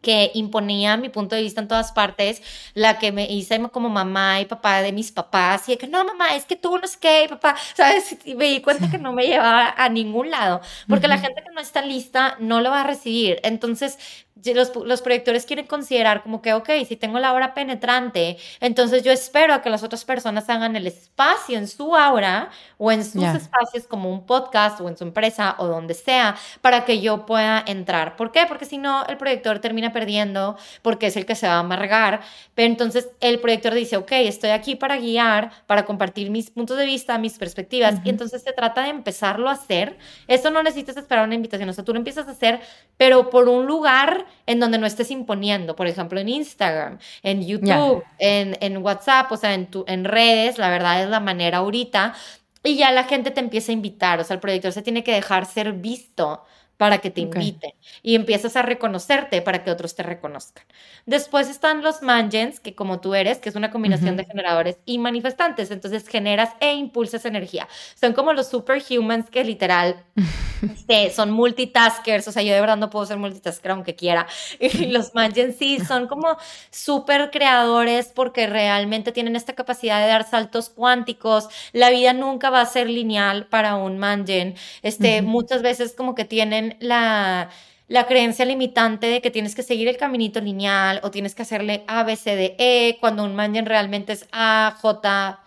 que 0.00 0.30
imponía 0.34 0.96
mi 0.96 1.08
punto 1.08 1.36
de 1.36 1.42
vista 1.42 1.60
en 1.60 1.68
todas 1.68 1.92
partes, 1.92 2.42
la 2.74 2.98
que 2.98 3.12
me 3.12 3.30
hice 3.30 3.60
como 3.70 3.88
mamá 3.88 4.40
y 4.40 4.46
papá 4.46 4.82
de 4.82 4.92
mis 4.92 5.12
papás, 5.12 5.68
y 5.68 5.72
de 5.72 5.78
que 5.78 5.86
no, 5.86 6.04
mamá, 6.04 6.34
es 6.36 6.44
que 6.44 6.56
tú 6.56 6.78
no 6.78 6.84
es 6.84 6.96
que, 6.96 7.26
papá, 7.28 7.56
¿sabes? 7.74 8.16
Y 8.24 8.34
me 8.34 8.46
di 8.46 8.60
cuenta 8.60 8.90
que 8.90 8.98
no 8.98 9.12
me 9.12 9.26
llevaba 9.26 9.74
a 9.76 9.88
ningún 9.88 10.30
lado, 10.30 10.60
porque 10.88 11.08
la 11.08 11.18
gente 11.18 11.42
que 11.42 11.50
no 11.52 11.60
está 11.60 11.82
lista 11.82 12.36
no 12.40 12.60
lo 12.60 12.70
va 12.70 12.82
a 12.82 12.86
recibir. 12.86 13.40
Entonces, 13.42 13.98
los, 14.44 14.74
los, 14.74 15.02
proyectores 15.02 15.46
quieren 15.46 15.66
considerar 15.66 16.22
como 16.22 16.42
que, 16.42 16.52
ok, 16.52 16.70
si 16.86 16.96
tengo 16.96 17.18
la 17.18 17.28
aura 17.28 17.54
penetrante, 17.54 18.36
entonces 18.60 19.02
yo 19.02 19.12
espero 19.12 19.54
a 19.54 19.62
que 19.62 19.70
las 19.70 19.82
otras 19.82 20.04
personas 20.04 20.48
hagan 20.48 20.76
el 20.76 20.86
espacio 20.86 21.58
en 21.58 21.68
su 21.68 21.94
aura 21.94 22.50
o 22.76 22.92
en 22.92 23.04
sus 23.04 23.24
espacios 23.24 23.86
como 23.86 24.10
un 24.10 24.26
podcast 24.26 24.80
o 24.80 24.88
en 24.88 24.96
su 24.96 25.04
empresa 25.04 25.56
o 25.58 25.66
donde 25.66 25.94
sea 25.94 26.36
para 26.60 26.84
que 26.84 27.00
yo 27.00 27.26
pueda 27.26 27.62
entrar. 27.66 28.16
¿Por 28.16 28.32
qué? 28.32 28.44
Porque 28.46 28.64
si 28.64 28.78
no, 28.78 29.04
el 29.06 29.16
proyector 29.16 29.58
termina 29.58 29.92
perdiendo 29.92 30.56
porque 30.82 31.06
es 31.06 31.16
el 31.16 31.26
que 31.26 31.34
se 31.34 31.46
va 31.46 31.54
a 31.54 31.58
amargar. 31.60 32.20
Pero 32.54 32.68
entonces 32.68 33.08
el 33.20 33.40
proyector 33.40 33.74
dice, 33.74 33.96
ok, 33.96 34.12
estoy 34.12 34.50
aquí 34.50 34.76
para 34.76 34.98
guiar, 34.98 35.50
para 35.66 35.84
compartir 35.84 36.30
mis 36.30 36.50
puntos 36.50 36.76
de 36.76 36.86
vista, 36.86 37.18
mis 37.18 37.38
perspectivas. 37.38 37.96
Y 38.04 38.10
entonces 38.10 38.42
se 38.42 38.52
trata 38.52 38.82
de 38.82 38.90
empezarlo 38.90 39.48
a 39.48 39.52
hacer. 39.52 39.98
Eso 40.26 40.50
no 40.50 40.62
necesitas 40.62 40.96
esperar 40.96 41.24
una 41.24 41.34
invitación, 41.34 41.68
o 41.68 41.72
sea, 41.72 41.84
tú 41.84 41.92
lo 41.92 41.98
empiezas 41.98 42.28
a 42.28 42.32
hacer, 42.32 42.60
pero 42.96 43.30
por 43.30 43.48
un 43.48 43.66
lugar 43.66 44.26
en 44.46 44.60
donde 44.60 44.78
no 44.78 44.86
estés 44.86 45.10
imponiendo, 45.10 45.76
por 45.76 45.86
ejemplo, 45.86 46.20
en 46.20 46.28
Instagram, 46.28 46.98
en 47.22 47.46
YouTube, 47.46 48.02
en, 48.18 48.56
en, 48.60 48.78
WhatsApp, 48.78 49.30
o 49.32 49.36
sea, 49.36 49.54
en, 49.54 49.66
tu, 49.66 49.84
en 49.86 50.04
redes, 50.04 50.58
la 50.58 50.70
verdad 50.70 51.02
es 51.02 51.08
la 51.08 51.20
manera 51.20 51.58
ahorita, 51.58 52.14
y 52.62 52.76
ya 52.76 52.90
la 52.90 53.04
gente 53.04 53.30
te 53.30 53.40
empieza 53.40 53.72
a 53.72 53.74
invitar, 53.74 54.20
o 54.20 54.24
sea, 54.24 54.34
el 54.34 54.40
proyector 54.40 54.72
se 54.72 54.82
tiene 54.82 55.04
que 55.04 55.12
dejar 55.12 55.46
ser 55.46 55.72
visto 55.72 56.44
para 56.78 56.98
que 56.98 57.10
te 57.10 57.20
inviten 57.20 57.72
y 58.02 58.14
empiezas 58.14 58.56
a 58.56 58.62
reconocerte 58.62 59.42
para 59.42 59.62
que 59.62 59.70
otros 59.70 59.94
te 59.94 60.02
reconozcan. 60.02 60.64
Después 61.04 61.50
están 61.50 61.82
los 61.82 62.00
mangens, 62.00 62.60
que 62.60 62.74
como 62.74 63.00
tú 63.00 63.14
eres, 63.14 63.38
que 63.38 63.50
es 63.50 63.56
una 63.56 63.70
combinación 63.70 64.16
de 64.16 64.24
generadores 64.24 64.78
y 64.86 64.98
manifestantes, 64.98 65.70
entonces 65.70 66.08
generas 66.08 66.50
e 66.60 66.72
impulsas 66.74 67.26
energía. 67.26 67.68
Son 68.00 68.14
como 68.14 68.32
los 68.32 68.48
superhumans 68.48 69.28
que 69.28 69.44
literal 69.44 70.06
Este, 70.62 71.10
son 71.10 71.30
multitaskers, 71.30 72.26
o 72.26 72.32
sea, 72.32 72.42
yo 72.42 72.52
de 72.52 72.60
verdad 72.60 72.76
no 72.76 72.90
puedo 72.90 73.06
ser 73.06 73.16
multitasker 73.16 73.70
aunque 73.70 73.94
quiera. 73.94 74.26
Y 74.60 74.86
los 74.86 75.14
Mangens 75.14 75.56
sí 75.56 75.78
son 75.80 76.06
como 76.08 76.36
súper 76.70 77.30
creadores 77.30 78.10
porque 78.14 78.46
realmente 78.46 79.12
tienen 79.12 79.36
esta 79.36 79.54
capacidad 79.54 80.00
de 80.00 80.08
dar 80.08 80.28
saltos 80.28 80.68
cuánticos. 80.68 81.48
La 81.72 81.90
vida 81.90 82.12
nunca 82.12 82.50
va 82.50 82.60
a 82.60 82.66
ser 82.66 82.88
lineal 82.88 83.46
para 83.46 83.76
un 83.76 83.98
Mangen. 83.98 84.54
Este, 84.82 85.22
muchas 85.22 85.62
veces 85.62 85.94
como 85.96 86.14
que 86.14 86.24
tienen 86.24 86.67
la 86.80 87.50
la 87.88 88.06
creencia 88.06 88.44
limitante 88.44 89.06
de 89.06 89.22
que 89.22 89.30
tienes 89.30 89.54
que 89.54 89.62
seguir 89.62 89.88
el 89.88 89.96
caminito 89.96 90.40
lineal 90.40 91.00
o 91.02 91.10
tienes 91.10 91.34
que 91.34 91.42
hacerle 91.42 91.84
A, 91.88 92.04
B, 92.04 92.16
C, 92.16 92.36
D, 92.36 92.54
E, 92.58 92.98
cuando 93.00 93.24
un 93.24 93.34
mangen 93.34 93.64
realmente 93.64 94.12
es 94.12 94.28
A, 94.30 94.76
J, 94.80 95.40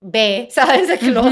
B, 0.00 0.48
¿sabes? 0.50 0.88
De 0.88 0.98
que 0.98 1.10
lo 1.10 1.22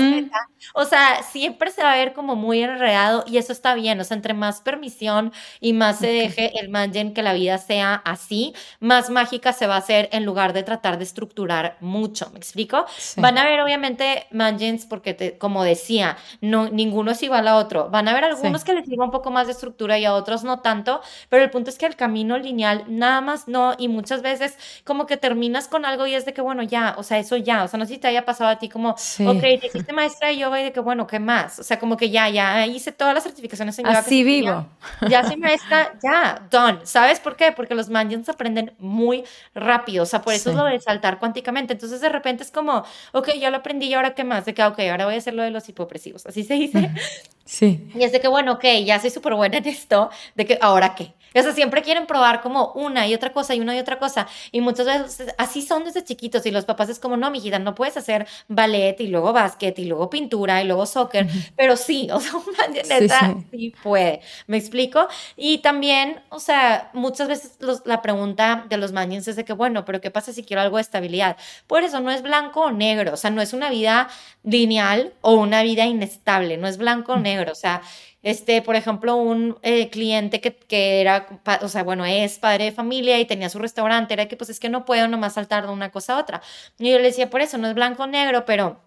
o 0.72 0.84
sea, 0.84 1.22
siempre 1.22 1.70
se 1.70 1.82
va 1.82 1.92
a 1.92 1.96
ver 1.96 2.12
como 2.12 2.36
muy 2.36 2.62
enredado 2.62 3.24
y 3.26 3.38
eso 3.38 3.52
está 3.52 3.74
bien. 3.74 4.00
O 4.00 4.04
sea, 4.04 4.16
entre 4.16 4.34
más 4.34 4.60
permisión 4.60 5.32
y 5.60 5.72
más 5.72 5.98
se 5.98 6.06
deje 6.08 6.58
el 6.58 6.68
mangen 6.68 7.14
que 7.14 7.22
la 7.22 7.32
vida 7.32 7.58
sea 7.58 7.94
así, 7.94 8.54
más 8.80 9.10
mágica 9.10 9.52
se 9.52 9.66
va 9.66 9.74
a 9.76 9.78
hacer 9.78 10.08
en 10.12 10.24
lugar 10.24 10.52
de 10.52 10.62
tratar 10.62 10.98
de 10.98 11.04
estructurar 11.04 11.76
mucho. 11.80 12.30
¿Me 12.32 12.38
explico? 12.38 12.86
Van 13.16 13.38
a 13.38 13.42
haber, 13.42 13.60
obviamente, 13.60 14.26
mangens, 14.30 14.86
porque, 14.86 15.36
como 15.38 15.64
decía, 15.64 16.16
no, 16.40 16.68
ninguno 16.70 17.12
es 17.12 17.22
igual 17.22 17.48
a 17.48 17.56
otro. 17.56 17.90
Van 17.90 18.08
a 18.08 18.12
haber 18.12 18.24
algunos 18.24 18.64
que 18.64 18.74
les 18.74 18.84
sirva 18.86 19.04
un 19.04 19.10
poco 19.10 19.30
más 19.30 19.46
de 19.46 19.52
estructura 19.52 19.98
y 19.98 20.04
a 20.04 20.14
otros 20.14 20.44
no 20.44 20.60
tanto, 20.60 21.00
pero 21.28 21.44
el 21.44 21.50
punto 21.50 21.70
es 21.70 21.78
que 21.78 21.86
el 21.86 21.96
camino 21.96 22.38
lineal 22.38 22.84
nada 22.88 23.20
más 23.20 23.48
no. 23.48 23.74
Y 23.78 23.88
muchas 23.88 24.22
veces, 24.22 24.58
como 24.84 25.06
que 25.06 25.16
terminas 25.16 25.68
con 25.68 25.84
algo 25.84 26.06
y 26.06 26.14
es 26.14 26.24
de 26.24 26.32
que, 26.34 26.40
bueno, 26.40 26.62
ya, 26.62 26.94
o 26.98 27.02
sea, 27.02 27.18
eso 27.18 27.36
ya. 27.36 27.64
O 27.64 27.68
sea, 27.68 27.78
no 27.78 27.86
sé 27.86 27.94
si 27.94 27.98
te 28.00 28.08
haya 28.08 28.24
pasado 28.24 28.50
a 28.50 28.58
ti 28.58 28.68
como, 28.68 28.90
ok, 28.90 28.96
te 29.60 29.66
hiciste 29.66 29.92
maestra 29.92 30.32
y 30.32 30.38
yo 30.56 30.60
y 30.60 30.64
de 30.64 30.72
que, 30.72 30.80
bueno, 30.80 31.06
¿qué 31.06 31.18
más? 31.18 31.58
O 31.58 31.62
sea, 31.62 31.78
como 31.78 31.96
que 31.96 32.10
ya, 32.10 32.28
ya 32.28 32.66
hice 32.66 32.92
todas 32.92 33.14
las 33.14 33.22
certificaciones 33.22 33.78
en 33.78 33.86
yoga. 33.86 33.98
Así 33.98 34.24
vivo. 34.24 34.66
Ya, 35.08 35.24
soy 35.26 35.36
maestra, 35.36 35.94
ya, 36.02 36.46
done. 36.50 36.80
¿Sabes 36.84 37.20
por 37.20 37.36
qué? 37.36 37.52
Porque 37.52 37.74
los 37.74 37.88
manjans 37.88 38.28
aprenden 38.28 38.74
muy 38.78 39.24
rápido, 39.54 40.02
o 40.02 40.06
sea, 40.06 40.22
por 40.22 40.34
eso 40.34 40.50
es 40.50 40.56
lo 40.56 40.64
de 40.64 40.80
saltar 40.80 41.18
cuánticamente. 41.18 41.72
Entonces, 41.72 42.00
de 42.00 42.08
repente 42.08 42.42
es 42.42 42.50
como, 42.50 42.84
ok, 43.12 43.30
ya 43.38 43.50
lo 43.50 43.58
aprendí, 43.58 43.86
¿y 43.86 43.94
ahora 43.94 44.14
qué 44.14 44.24
más? 44.24 44.44
De 44.44 44.54
que, 44.54 44.62
ok, 44.62 44.78
ahora 44.90 45.06
voy 45.06 45.14
a 45.14 45.18
hacer 45.18 45.34
lo 45.34 45.42
de 45.42 45.50
los 45.50 45.68
hipopresivos. 45.68 46.26
Así 46.26 46.44
se 46.44 46.54
dice. 46.54 46.90
Sí. 47.46 47.90
Y 47.94 48.02
es 48.02 48.10
de 48.10 48.20
que, 48.20 48.28
bueno, 48.28 48.52
ok, 48.52 48.64
ya 48.86 48.98
soy 48.98 49.10
súper 49.10 49.34
buena 49.34 49.58
en 49.58 49.66
esto, 49.66 50.08
de 50.34 50.46
que, 50.46 50.58
¿ahora 50.62 50.94
qué? 50.94 51.12
O 51.34 51.42
sea, 51.42 51.52
siempre 51.52 51.82
quieren 51.82 52.06
probar 52.06 52.40
como 52.40 52.72
una 52.74 53.06
y 53.06 53.14
otra 53.14 53.32
cosa 53.32 53.54
y 53.54 53.60
una 53.60 53.74
y 53.74 53.78
otra 53.78 53.98
cosa. 53.98 54.26
Y 54.52 54.60
muchas 54.60 54.86
veces 54.86 55.34
así 55.38 55.62
son 55.62 55.84
desde 55.84 56.04
chiquitos 56.04 56.46
y 56.46 56.50
los 56.50 56.64
papás 56.64 56.88
es 56.88 56.98
como, 56.98 57.16
no, 57.16 57.30
mi 57.30 57.38
hijita, 57.38 57.58
no 57.58 57.74
puedes 57.74 57.96
hacer 57.96 58.26
ballet 58.48 59.00
y 59.00 59.08
luego 59.08 59.32
básquet 59.32 59.78
y 59.78 59.86
luego 59.86 60.10
pintura 60.10 60.62
y 60.62 60.66
luego 60.66 60.86
soccer, 60.86 61.26
pero 61.56 61.76
sí, 61.76 62.08
o 62.12 62.20
sea, 62.20 62.32
una 62.36 62.68
neta 62.68 63.36
sí, 63.50 63.74
puede. 63.82 64.20
¿Me 64.46 64.56
explico? 64.56 65.08
Y 65.36 65.58
también, 65.58 66.22
o 66.28 66.40
sea, 66.40 66.90
muchas 66.92 67.28
veces 67.28 67.58
la 67.84 68.02
pregunta 68.02 68.66
de 68.68 68.76
los 68.76 68.92
mañens 68.92 69.28
es 69.28 69.36
de 69.36 69.44
que, 69.44 69.52
bueno, 69.52 69.84
pero 69.84 70.00
¿qué 70.00 70.10
pasa 70.10 70.32
si 70.32 70.44
quiero 70.44 70.62
algo 70.62 70.76
de 70.76 70.82
estabilidad? 70.82 71.36
Por 71.66 71.82
eso 71.82 72.00
no 72.00 72.10
es 72.10 72.22
blanco 72.22 72.62
o 72.62 72.72
negro, 72.72 73.14
o 73.14 73.16
sea, 73.16 73.30
no 73.30 73.42
es 73.42 73.52
una 73.52 73.70
vida 73.70 74.08
lineal 74.42 75.14
o 75.20 75.34
una 75.34 75.62
vida 75.62 75.84
inestable, 75.84 76.56
no 76.56 76.66
es 76.66 76.78
blanco 76.78 77.14
o 77.14 77.18
negro, 77.18 77.52
o 77.52 77.56
sea, 77.56 77.82
este, 78.24 78.62
por 78.62 78.74
ejemplo, 78.74 79.16
un 79.16 79.58
eh, 79.62 79.90
cliente 79.90 80.40
que, 80.40 80.56
que, 80.56 81.00
era, 81.00 81.26
o 81.60 81.68
sea, 81.68 81.84
bueno, 81.84 82.04
es 82.04 82.38
padre 82.38 82.64
de 82.64 82.72
familia 82.72 83.20
y 83.20 83.26
tenía 83.26 83.50
su 83.50 83.58
restaurante, 83.58 84.14
era 84.14 84.26
que 84.26 84.36
pues 84.36 84.50
es 84.50 84.58
que 84.58 84.68
no 84.70 84.84
puedo 84.84 85.06
nomás 85.08 85.34
saltar 85.34 85.66
de 85.66 85.72
una 85.72 85.90
cosa 85.92 86.16
a 86.16 86.20
otra. 86.20 86.42
Y 86.78 86.90
yo 86.90 86.98
le 86.98 87.04
decía, 87.04 87.30
por 87.30 87.42
eso 87.42 87.58
no 87.58 87.68
es 87.68 87.74
blanco 87.74 88.04
o 88.04 88.06
negro, 88.06 88.44
pero 88.46 88.80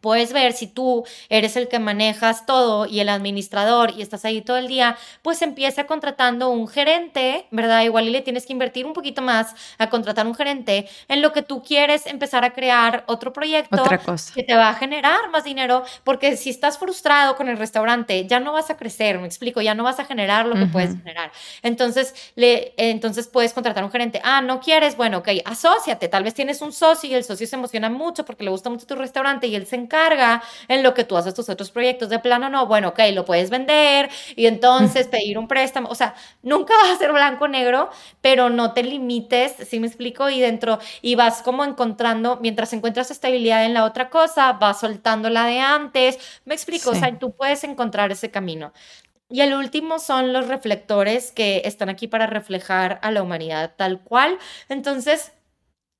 puedes 0.00 0.32
ver 0.32 0.52
si 0.52 0.66
tú 0.66 1.04
eres 1.28 1.56
el 1.56 1.68
que 1.68 1.78
manejas 1.78 2.46
todo 2.46 2.86
y 2.86 3.00
el 3.00 3.08
administrador 3.08 3.92
y 3.96 4.02
estás 4.02 4.24
ahí 4.24 4.42
todo 4.42 4.56
el 4.56 4.68
día, 4.68 4.96
pues 5.22 5.42
empieza 5.42 5.84
contratando 5.86 6.50
un 6.50 6.68
gerente, 6.68 7.46
¿verdad? 7.50 7.82
Igual 7.82 8.08
y 8.08 8.10
le 8.10 8.22
tienes 8.22 8.46
que 8.46 8.52
invertir 8.52 8.86
un 8.86 8.92
poquito 8.92 9.22
más 9.22 9.54
a 9.78 9.88
contratar 9.88 10.26
un 10.26 10.34
gerente 10.34 10.88
en 11.08 11.22
lo 11.22 11.32
que 11.32 11.42
tú 11.42 11.62
quieres 11.62 12.06
empezar 12.06 12.44
a 12.44 12.52
crear 12.52 13.04
otro 13.06 13.32
proyecto 13.32 13.82
que 14.34 14.42
te 14.42 14.54
va 14.54 14.70
a 14.70 14.74
generar 14.74 15.30
más 15.30 15.44
dinero, 15.44 15.84
porque 16.04 16.36
si 16.36 16.50
estás 16.50 16.78
frustrado 16.78 17.36
con 17.36 17.48
el 17.48 17.56
restaurante, 17.56 18.26
ya 18.26 18.40
no 18.40 18.52
vas 18.52 18.70
a 18.70 18.76
crecer, 18.76 19.18
me 19.18 19.26
explico, 19.26 19.60
ya 19.60 19.74
no 19.74 19.84
vas 19.84 19.98
a 20.00 20.04
generar 20.04 20.46
lo 20.46 20.54
que 20.54 20.66
puedes 20.66 20.96
generar. 20.96 21.30
Entonces, 21.62 22.14
le, 22.34 22.74
entonces 22.76 23.28
puedes 23.28 23.52
contratar 23.52 23.84
un 23.84 23.90
gerente. 23.90 24.20
Ah, 24.24 24.40
no 24.40 24.60
quieres, 24.60 24.96
bueno, 24.96 25.18
ok, 25.18 25.28
asóciate, 25.44 26.08
tal 26.08 26.24
vez 26.24 26.34
tienes 26.34 26.60
un 26.62 26.72
socio 26.72 27.08
y 27.10 27.14
el 27.14 27.24
socio 27.24 27.46
se 27.46 27.56
emociona 27.56 27.90
mucho 27.90 28.24
porque 28.24 28.44
le 28.44 28.50
gusta 28.50 28.70
mucho 28.70 28.86
tu 28.86 28.94
restaurante 28.94 29.46
y 29.46 29.54
él 29.54 29.66
se 29.66 29.76
carga 29.90 30.42
en 30.68 30.82
lo 30.82 30.94
que 30.94 31.04
tú 31.04 31.18
haces 31.18 31.34
tus 31.34 31.50
otros 31.50 31.70
proyectos. 31.70 32.08
De 32.08 32.18
plano, 32.18 32.48
no, 32.48 32.66
bueno, 32.66 32.88
ok, 32.88 33.00
lo 33.12 33.26
puedes 33.26 33.50
vender 33.50 34.08
y 34.36 34.46
entonces 34.46 35.08
pedir 35.08 35.36
un 35.36 35.48
préstamo. 35.48 35.90
O 35.90 35.94
sea, 35.94 36.14
nunca 36.42 36.72
vas 36.82 36.92
a 36.92 36.96
ser 36.96 37.12
blanco 37.12 37.48
negro, 37.48 37.90
pero 38.22 38.48
no 38.48 38.72
te 38.72 38.82
limites, 38.82 39.54
¿sí 39.68 39.78
me 39.80 39.86
explico? 39.86 40.30
Y 40.30 40.40
dentro, 40.40 40.78
y 41.02 41.14
vas 41.16 41.42
como 41.42 41.64
encontrando, 41.64 42.38
mientras 42.40 42.72
encuentras 42.72 43.10
estabilidad 43.10 43.66
en 43.66 43.74
la 43.74 43.84
otra 43.84 44.08
cosa, 44.08 44.54
vas 44.54 44.80
soltando 44.80 45.28
la 45.28 45.44
de 45.44 45.60
antes. 45.60 46.18
¿Me 46.46 46.54
explico? 46.54 46.90
O 46.90 46.94
sea, 46.94 47.18
tú 47.18 47.32
puedes 47.34 47.64
encontrar 47.64 48.12
ese 48.12 48.30
camino. 48.30 48.72
Y 49.28 49.42
el 49.42 49.54
último 49.54 49.98
son 50.00 50.32
los 50.32 50.48
reflectores 50.48 51.32
que 51.32 51.62
están 51.64 51.88
aquí 51.88 52.08
para 52.08 52.26
reflejar 52.26 52.98
a 53.02 53.10
la 53.12 53.22
humanidad 53.22 53.74
tal 53.76 54.00
cual. 54.02 54.38
Entonces, 54.68 55.32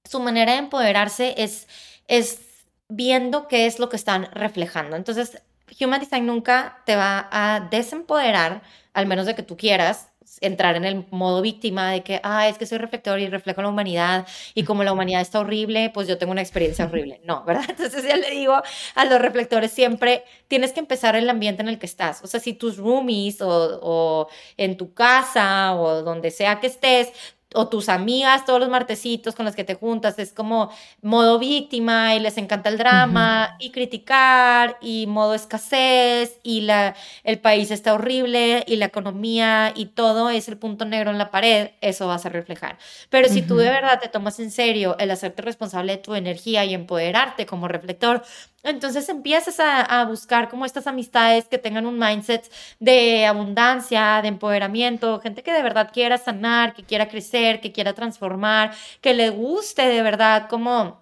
su 0.04 0.20
manera 0.20 0.52
de 0.52 0.58
empoderarse 0.58 1.34
es, 1.38 1.68
es 2.08 2.49
viendo 2.90 3.48
qué 3.48 3.66
es 3.66 3.78
lo 3.78 3.88
que 3.88 3.96
están 3.96 4.28
reflejando. 4.32 4.96
Entonces, 4.96 5.42
Human 5.80 6.00
Design 6.00 6.26
nunca 6.26 6.82
te 6.84 6.96
va 6.96 7.28
a 7.30 7.60
desempoderar, 7.70 8.62
al 8.92 9.06
menos 9.06 9.26
de 9.26 9.34
que 9.34 9.42
tú 9.42 9.56
quieras 9.56 10.10
entrar 10.40 10.76
en 10.76 10.84
el 10.84 11.04
modo 11.10 11.42
víctima 11.42 11.90
de 11.90 12.02
que, 12.02 12.20
ah, 12.22 12.48
es 12.48 12.56
que 12.56 12.66
soy 12.66 12.78
reflector 12.78 13.18
y 13.18 13.28
reflejo 13.28 13.62
la 13.62 13.68
humanidad 13.68 14.26
y 14.54 14.64
como 14.64 14.84
la 14.84 14.92
humanidad 14.92 15.20
está 15.20 15.40
horrible, 15.40 15.90
pues 15.92 16.06
yo 16.08 16.18
tengo 16.18 16.32
una 16.32 16.40
experiencia 16.40 16.84
horrible. 16.84 17.20
No, 17.24 17.44
¿verdad? 17.44 17.64
Entonces 17.68 18.04
ya 18.04 18.16
le 18.16 18.30
digo 18.30 18.54
a 18.94 19.04
los 19.04 19.20
reflectores 19.20 19.72
siempre, 19.72 20.24
tienes 20.48 20.72
que 20.72 20.80
empezar 20.80 21.16
el 21.16 21.28
ambiente 21.28 21.62
en 21.62 21.68
el 21.68 21.78
que 21.78 21.86
estás. 21.86 22.22
O 22.22 22.26
sea, 22.26 22.40
si 22.40 22.54
tus 22.54 22.76
roomies 22.76 23.40
o, 23.42 23.80
o 23.82 24.28
en 24.56 24.76
tu 24.76 24.94
casa 24.94 25.74
o 25.74 26.02
donde 26.02 26.30
sea 26.30 26.60
que 26.60 26.68
estés, 26.68 27.12
o 27.54 27.68
tus 27.68 27.88
amigas 27.88 28.44
todos 28.44 28.60
los 28.60 28.68
martesitos 28.68 29.34
con 29.34 29.44
las 29.44 29.56
que 29.56 29.64
te 29.64 29.74
juntas, 29.74 30.18
es 30.18 30.32
como 30.32 30.70
modo 31.02 31.38
víctima 31.38 32.14
y 32.14 32.20
les 32.20 32.38
encanta 32.38 32.68
el 32.68 32.78
drama 32.78 33.56
y 33.58 33.70
criticar 33.70 34.76
y 34.80 35.06
modo 35.06 35.34
escasez 35.34 36.38
y 36.42 36.62
la, 36.62 36.94
el 37.24 37.38
país 37.38 37.70
está 37.70 37.94
horrible 37.94 38.64
y 38.66 38.76
la 38.76 38.86
economía 38.86 39.72
y 39.74 39.86
todo 39.86 40.30
es 40.30 40.48
el 40.48 40.58
punto 40.58 40.84
negro 40.84 41.10
en 41.10 41.18
la 41.18 41.30
pared, 41.30 41.70
eso 41.80 42.06
vas 42.06 42.24
a 42.26 42.28
reflejar. 42.28 42.78
Pero 43.08 43.28
si 43.28 43.42
tú 43.42 43.56
de 43.56 43.68
verdad 43.68 44.00
te 44.00 44.08
tomas 44.08 44.38
en 44.40 44.50
serio 44.50 44.96
el 44.98 45.10
hacerte 45.10 45.42
responsable 45.42 45.92
de 45.92 45.98
tu 45.98 46.14
energía 46.14 46.64
y 46.64 46.74
empoderarte 46.74 47.46
como 47.46 47.68
reflector, 47.68 48.22
entonces 48.62 49.08
empiezas 49.08 49.58
a, 49.60 50.04
buscar 50.04 50.48
como 50.48 50.66
estas 50.66 50.86
amistades 50.86 51.46
que 51.46 51.58
tengan 51.58 51.86
un 51.86 51.98
mindset 51.98 52.50
de 52.78 53.26
abundancia, 53.26 54.20
de 54.22 54.28
empoderamiento, 54.28 55.20
gente 55.20 55.42
que 55.42 55.52
de 55.52 55.62
verdad 55.62 55.90
quiera 55.92 56.18
sanar, 56.18 56.74
que 56.74 56.84
quiera 56.84 57.08
crecer, 57.08 57.60
que 57.60 57.72
quiera 57.72 57.94
transformar, 57.94 58.72
que 59.00 59.14
le 59.14 59.30
guste 59.30 59.82
de 59.82 60.02
verdad 60.02 60.48
como 60.48 61.00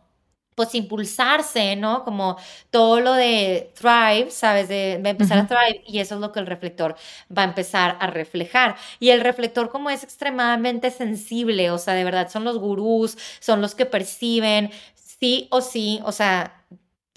pues 0.55 0.75
impulsarse, 0.75 1.77
¿no? 1.77 2.03
Como 2.05 2.37
todo 2.71 3.01
lo 3.01 3.12
de 3.12 3.73
Thrive, 3.77 4.33
¿sabes? 4.33 4.68
De, 4.68 4.94
empezar 4.94 5.38
a 5.38 5.47
Thrive 5.47 5.85
y 5.87 6.01
eso 6.01 6.16
es 6.16 6.21
lo 6.21 6.33
que 6.33 6.40
el 6.40 6.47
reflector 6.47 6.97
va 7.37 7.42
a 7.42 7.44
empezar 7.44 7.97
a 8.01 8.09
reflejar. 8.09 8.77
Y 8.99 9.11
el 9.11 9.21
reflector 9.21 9.71
como 9.71 9.88
es 9.88 10.03
extremadamente 10.03 10.90
sensible, 10.90 11.71
o 11.71 11.79
sea, 11.79 11.94
de 11.94 12.03
verdad 12.03 12.29
son 12.29 12.42
los 12.42 12.59
gurús, 12.59 13.16
son 13.38 13.61
los 13.61 13.77
que 13.77 13.87
perciben 13.87 14.71
sí 14.97 15.47
o 15.51 15.61
sí, 15.61 16.01
o 16.05 16.11
sea, 16.12 16.64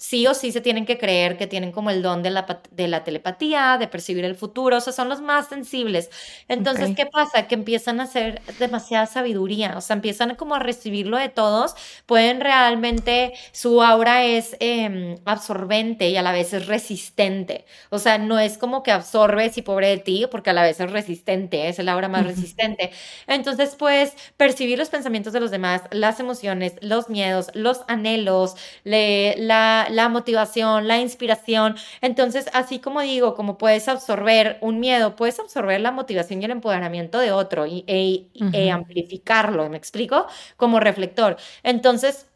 sí 0.02 0.26
o 0.26 0.34
sí 0.34 0.50
se 0.50 0.60
tienen 0.60 0.84
que 0.84 0.98
creer 0.98 1.36
que 1.36 1.46
tienen 1.46 1.70
como 1.70 1.88
el 1.88 2.02
don 2.02 2.24
de 2.24 2.30
la, 2.30 2.60
de 2.72 2.88
la 2.88 3.04
telepatía, 3.04 3.76
de 3.78 3.86
percibir 3.86 4.24
el 4.24 4.34
futuro, 4.34 4.78
o 4.78 4.80
sea, 4.80 4.92
son 4.92 5.08
los 5.08 5.20
más 5.20 5.48
sensibles. 5.48 6.10
Entonces, 6.48 6.90
¿qué 6.96 7.06
pasa? 7.06 7.46
Que 7.46 7.54
empiezan 7.54 8.00
a 8.00 8.04
hacer 8.04 8.42
demasiada 8.58 9.06
sabiduría, 9.06 9.74
o 9.76 9.80
sea, 9.80 9.94
empiezan 9.94 10.34
como 10.34 10.56
a 10.56 10.58
recibirlo 10.58 11.18
de 11.18 11.28
todos, 11.28 11.76
pueden 12.04 12.40
realmente, 12.40 13.32
su 13.52 13.80
aura 13.80 14.24
es 14.24 14.56
em, 14.58 15.18
absorbente 15.24 16.08
y 16.08 16.16
a 16.16 16.22
la 16.22 16.32
vez 16.32 16.52
es 16.52 16.66
resistente, 16.66 17.64
o 17.90 18.00
sea, 18.00 18.18
no 18.18 18.40
es 18.40 18.58
como 18.58 18.82
que 18.82 18.90
absorbes 18.90 19.56
y 19.56 19.62
pobre 19.62 19.86
de 19.88 19.98
ti, 19.98 20.26
porque 20.28 20.50
a 20.50 20.52
la 20.52 20.62
vez 20.64 20.80
es 20.80 20.90
resistente, 20.90 21.68
es 21.68 21.78
el 21.78 21.88
aura 21.88 22.08
más 22.08 22.26
resistente. 22.26 22.90
Entonces, 23.28 23.76
puedes 23.76 24.14
percibir 24.36 24.78
los 24.78 24.88
pensamientos 24.90 25.32
de 25.32 25.38
los 25.38 25.52
demás, 25.52 25.82
las 25.92 26.18
emociones, 26.18 26.74
los 26.80 27.08
miedos, 27.08 27.50
los 27.54 27.82
anhelos, 27.86 28.56
le, 28.82 29.36
la 29.36 29.86
la 29.92 30.08
motivación, 30.08 30.88
la 30.88 30.98
inspiración. 30.98 31.76
Entonces, 32.00 32.48
así 32.52 32.78
como 32.78 33.00
digo, 33.00 33.34
como 33.34 33.58
puedes 33.58 33.88
absorber 33.88 34.58
un 34.60 34.80
miedo, 34.80 35.16
puedes 35.16 35.38
absorber 35.38 35.80
la 35.80 35.92
motivación 35.92 36.42
y 36.42 36.44
el 36.46 36.50
empoderamiento 36.50 37.18
de 37.18 37.32
otro 37.32 37.66
y, 37.66 37.84
e, 37.86 38.28
e 38.52 38.70
amplificarlo, 38.70 39.68
¿me 39.68 39.76
explico? 39.76 40.26
Como 40.56 40.80
reflector. 40.80 41.36
Entonces, 41.62 42.26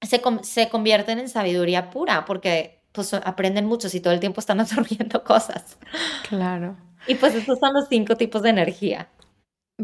se, 0.00 0.20
se 0.42 0.68
convierten 0.68 1.18
en 1.18 1.28
sabiduría 1.28 1.90
pura, 1.90 2.24
porque 2.24 2.82
pues 2.92 3.12
aprenden 3.14 3.66
mucho 3.66 3.88
si 3.88 4.00
todo 4.00 4.12
el 4.12 4.20
tiempo 4.20 4.40
están 4.40 4.60
absorbiendo 4.60 5.24
cosas. 5.24 5.78
Claro. 6.28 6.76
Y 7.06 7.14
pues 7.16 7.34
estos 7.34 7.58
son 7.58 7.72
los 7.74 7.88
cinco 7.88 8.16
tipos 8.16 8.42
de 8.42 8.50
energía. 8.50 9.08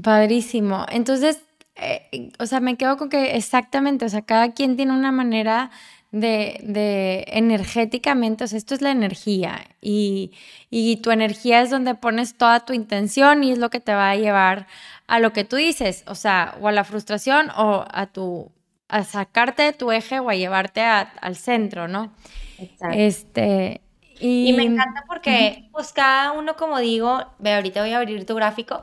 Padrísimo. 0.03 0.87
Entonces, 0.91 1.41
eh, 1.75 2.31
o 2.39 2.47
sea, 2.47 2.61
me 2.61 2.77
quedo 2.77 2.97
con 2.97 3.09
que 3.09 3.37
exactamente, 3.37 4.05
o 4.05 4.09
sea, 4.09 4.23
cada 4.23 4.53
quien 4.53 4.77
tiene 4.77 4.93
una 4.93 5.13
manera 5.13 5.71
de, 6.11 6.61
de 6.63 7.25
energéticamente, 7.29 8.45
o 8.45 8.47
sea, 8.47 8.59
esto 8.59 8.75
es 8.75 8.81
la 8.83 8.91
energía 8.91 9.67
y, 9.81 10.33
y 10.71 10.97
tu 10.99 11.11
energía 11.11 11.61
es 11.63 11.71
donde 11.71 11.95
pones 11.95 12.37
toda 12.39 12.61
tu 12.65 12.73
intención 12.73 13.45
y 13.45 13.53
es 13.53 13.59
lo 13.59 13.71
que 13.71 13.81
te 13.81 13.95
va 13.95 14.11
a 14.11 14.17
llevar 14.17 14.67
a 15.07 15.21
lo 15.21 15.33
que 15.33 15.45
tú 15.45 15.57
dices, 15.57 16.05
o 16.07 16.15
sea, 16.15 16.57
o 16.61 16.69
a 16.69 16.73
la 16.73 16.85
frustración 16.85 17.51
o 17.57 17.85
a 17.91 18.07
tu 18.07 18.51
a 18.89 19.05
sacarte 19.05 19.63
de 19.65 19.73
tu 19.75 19.93
eje 19.93 20.19
o 20.21 20.31
a 20.31 20.35
llevarte 20.35 20.81
al 20.83 21.37
centro, 21.37 21.89
¿no? 21.89 22.15
Exacto. 22.57 22.99
Este, 22.99 23.83
y, 24.19 24.49
Y 24.49 24.53
me 24.53 24.63
encanta 24.65 25.05
porque, 25.07 25.69
pues 25.73 25.93
cada 25.93 26.33
uno, 26.33 26.57
como 26.57 26.79
digo, 26.79 27.25
ve, 27.39 27.55
ahorita 27.55 27.83
voy 27.83 27.93
a 27.93 27.99
abrir 27.99 28.25
tu 28.25 28.35
gráfico, 28.35 28.83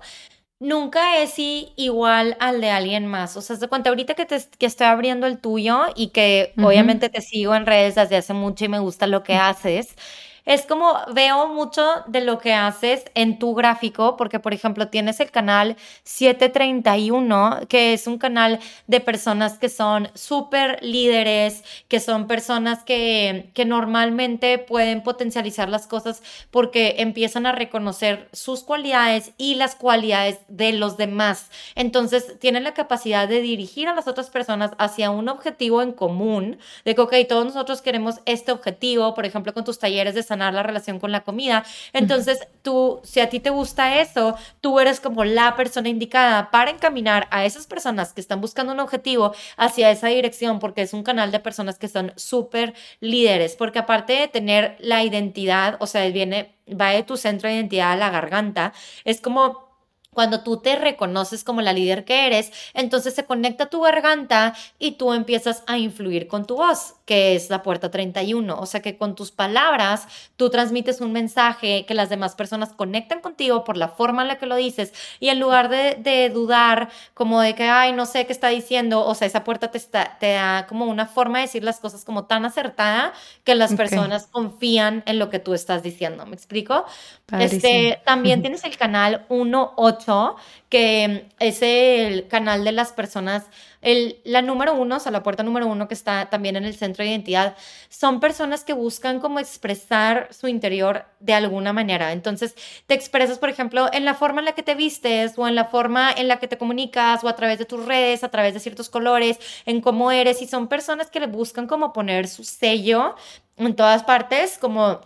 nunca 0.59 1.21
es 1.21 1.33
igual 1.37 2.37
al 2.39 2.61
de 2.61 2.69
alguien 2.69 3.05
más. 3.07 3.37
O 3.37 3.41
sea, 3.41 3.55
de 3.57 3.67
cuenta, 3.67 3.89
ahorita 3.89 4.13
que, 4.15 4.25
te, 4.25 4.37
que 4.57 4.65
estoy 4.65 4.87
abriendo 4.87 5.27
el 5.27 5.39
tuyo 5.39 5.85
y 5.95 6.09
que 6.09 6.53
obviamente 6.61 7.09
te 7.09 7.21
sigo 7.21 7.55
en 7.55 7.65
redes 7.65 7.95
desde 7.95 8.17
hace 8.17 8.33
mucho 8.33 8.65
y 8.65 8.69
me 8.69 8.79
gusta 8.79 9.07
lo 9.07 9.23
que 9.23 9.35
haces, 9.35 9.95
es 10.45 10.65
como 10.65 10.93
veo 11.13 11.47
mucho 11.47 11.83
de 12.07 12.21
lo 12.21 12.37
que 12.39 12.53
haces 12.53 13.05
en 13.15 13.39
tu 13.39 13.55
gráfico, 13.55 14.15
porque 14.17 14.39
por 14.39 14.53
ejemplo 14.53 14.87
tienes 14.87 15.19
el 15.19 15.31
canal 15.31 15.75
731, 16.03 17.61
que 17.67 17.93
es 17.93 18.07
un 18.07 18.17
canal 18.17 18.59
de 18.87 18.99
personas 18.99 19.57
que 19.57 19.69
son 19.69 20.09
súper 20.13 20.83
líderes, 20.83 21.63
que 21.87 21.99
son 21.99 22.27
personas 22.27 22.83
que, 22.83 23.49
que 23.53 23.65
normalmente 23.65 24.59
pueden 24.59 25.03
potencializar 25.03 25.69
las 25.69 25.87
cosas 25.87 26.21
porque 26.51 26.95
empiezan 26.99 27.45
a 27.45 27.51
reconocer 27.51 28.29
sus 28.31 28.63
cualidades 28.63 29.31
y 29.37 29.55
las 29.55 29.75
cualidades 29.75 30.39
de 30.47 30.73
los 30.73 30.97
demás. 30.97 31.49
Entonces 31.75 32.39
tienen 32.39 32.63
la 32.63 32.73
capacidad 32.73 33.27
de 33.27 33.41
dirigir 33.41 33.87
a 33.87 33.95
las 33.95 34.07
otras 34.07 34.29
personas 34.29 34.71
hacia 34.77 35.09
un 35.09 35.29
objetivo 35.29 35.81
en 35.81 35.91
común, 35.91 36.59
de 36.83 36.95
que, 36.95 37.01
ok, 37.01 37.13
todos 37.27 37.45
nosotros 37.45 37.81
queremos 37.81 38.15
este 38.25 38.51
objetivo, 38.51 39.13
por 39.13 39.25
ejemplo, 39.25 39.53
con 39.53 39.63
tus 39.63 39.79
talleres 39.79 40.15
de 40.15 40.23
sanar 40.35 40.53
la 40.53 40.63
relación 40.63 40.99
con 40.99 41.11
la 41.11 41.23
comida. 41.23 41.63
Entonces, 41.93 42.47
tú, 42.61 42.99
si 43.03 43.19
a 43.19 43.29
ti 43.29 43.39
te 43.39 43.49
gusta 43.49 44.01
eso, 44.01 44.35
tú 44.61 44.79
eres 44.79 44.99
como 44.99 45.23
la 45.23 45.55
persona 45.55 45.89
indicada 45.89 46.51
para 46.51 46.71
encaminar 46.71 47.27
a 47.31 47.45
esas 47.45 47.67
personas 47.67 48.13
que 48.13 48.21
están 48.21 48.41
buscando 48.41 48.73
un 48.73 48.79
objetivo 48.79 49.33
hacia 49.57 49.91
esa 49.91 50.07
dirección, 50.07 50.59
porque 50.59 50.81
es 50.81 50.93
un 50.93 51.03
canal 51.03 51.31
de 51.31 51.39
personas 51.39 51.79
que 51.79 51.87
son 51.87 52.11
súper 52.15 52.73
líderes, 52.99 53.55
porque 53.55 53.79
aparte 53.79 54.13
de 54.13 54.27
tener 54.27 54.75
la 54.79 55.03
identidad, 55.03 55.77
o 55.79 55.87
sea, 55.87 56.07
viene, 56.09 56.55
va 56.69 56.89
de 56.89 57.03
tu 57.03 57.17
centro 57.17 57.49
de 57.49 57.55
identidad 57.55 57.93
a 57.93 57.95
la 57.95 58.09
garganta, 58.09 58.73
es 59.05 59.21
como 59.21 59.64
cuando 60.15 60.41
tú 60.41 60.57
te 60.57 60.77
reconoces 60.77 61.43
como 61.43 61.61
la 61.61 61.73
líder 61.73 62.05
que 62.05 62.25
eres, 62.25 62.51
entonces 62.73 63.13
se 63.13 63.25
conecta 63.25 63.67
tu 63.67 63.81
garganta 63.81 64.55
y 64.79 64.93
tú 64.93 65.13
empiezas 65.13 65.63
a 65.67 65.77
influir 65.77 66.27
con 66.27 66.45
tu 66.45 66.55
voz, 66.55 66.95
que 67.05 67.35
es 67.35 67.49
la 67.49 67.61
puerta 67.61 67.91
31. 67.91 68.57
O 68.59 68.65
sea 68.65 68.81
que 68.81 68.97
con 68.97 69.13
tus 69.13 69.31
palabras 69.31 70.07
tú 70.37 70.49
transmites 70.49 71.01
un 71.01 71.11
mensaje 71.11 71.85
que 71.85 71.93
las 71.93 72.09
demás 72.09 72.33
personas 72.33 72.71
conectan 72.73 73.19
contigo 73.19 73.63
por 73.63 73.77
la 73.77 73.89
forma 73.89 74.21
en 74.21 74.29
la 74.29 74.37
que 74.39 74.45
lo 74.45 74.55
dices 74.55 74.93
y 75.19 75.29
en 75.29 75.39
lugar 75.39 75.69
de, 75.69 75.97
de 75.99 76.29
dudar 76.29 76.89
como 77.13 77.41
de 77.41 77.53
que, 77.53 77.63
ay, 77.63 77.91
no 77.91 78.05
sé 78.05 78.25
qué 78.25 78.31
está 78.31 78.47
diciendo, 78.47 79.05
o 79.05 79.13
sea, 79.15 79.27
esa 79.27 79.43
puerta 79.43 79.69
te, 79.69 79.77
está, 79.77 80.17
te 80.19 80.31
da 80.31 80.65
como 80.67 80.85
una 80.85 81.07
forma 81.07 81.39
de 81.39 81.43
decir 81.43 81.63
las 81.63 81.81
cosas 81.81 82.05
como 82.05 82.25
tan 82.25 82.45
acertada 82.45 83.11
que 83.43 83.53
las 83.53 83.73
personas 83.75 84.27
confían 84.27 85.03
en 85.05 85.19
lo 85.19 85.29
que 85.29 85.39
tú 85.39 85.53
estás 85.53 85.83
diciendo. 85.83 86.25
¿Me 86.25 86.35
explico? 86.35 86.85
Padrísimo. 87.25 87.57
Este, 87.57 88.01
también 88.05 88.41
tienes 88.41 88.63
el 88.63 88.77
canal 88.77 89.25
18, 89.29 90.04
que 90.69 91.27
es 91.39 91.61
el 91.61 92.27
canal 92.27 92.63
de 92.63 92.71
las 92.71 92.91
personas, 92.91 93.45
el, 93.81 94.19
la 94.23 94.41
número 94.41 94.73
uno, 94.73 94.97
o 94.97 94.99
sea, 94.99 95.11
la 95.11 95.23
puerta 95.23 95.43
número 95.43 95.67
uno 95.67 95.87
que 95.87 95.93
está 95.93 96.29
también 96.29 96.55
en 96.55 96.65
el 96.65 96.75
centro 96.75 97.03
de 97.03 97.11
identidad, 97.11 97.55
son 97.89 98.19
personas 98.19 98.63
que 98.63 98.73
buscan 98.73 99.19
como 99.19 99.39
expresar 99.39 100.27
su 100.31 100.47
interior 100.47 101.05
de 101.19 101.33
alguna 101.33 101.71
manera. 101.71 102.11
Entonces, 102.11 102.55
te 102.87 102.93
expresas, 102.93 103.37
por 103.37 103.49
ejemplo, 103.49 103.89
en 103.93 104.05
la 104.05 104.15
forma 104.15 104.41
en 104.41 104.45
la 104.45 104.53
que 104.53 104.63
te 104.63 104.75
vistes 104.75 105.33
o 105.37 105.47
en 105.47 105.55
la 105.55 105.65
forma 105.65 106.11
en 106.11 106.27
la 106.27 106.39
que 106.39 106.47
te 106.47 106.57
comunicas 106.57 107.23
o 107.23 107.27
a 107.27 107.35
través 107.35 107.59
de 107.59 107.65
tus 107.65 107.85
redes, 107.85 108.23
a 108.23 108.29
través 108.29 108.53
de 108.53 108.59
ciertos 108.59 108.89
colores, 108.89 109.39
en 109.65 109.81
cómo 109.81 110.11
eres. 110.11 110.41
Y 110.41 110.47
son 110.47 110.67
personas 110.67 111.09
que 111.09 111.19
le 111.19 111.27
buscan 111.27 111.67
como 111.67 111.93
poner 111.93 112.27
su 112.27 112.43
sello 112.43 113.15
en 113.57 113.75
todas 113.75 114.03
partes, 114.03 114.57
como 114.57 115.01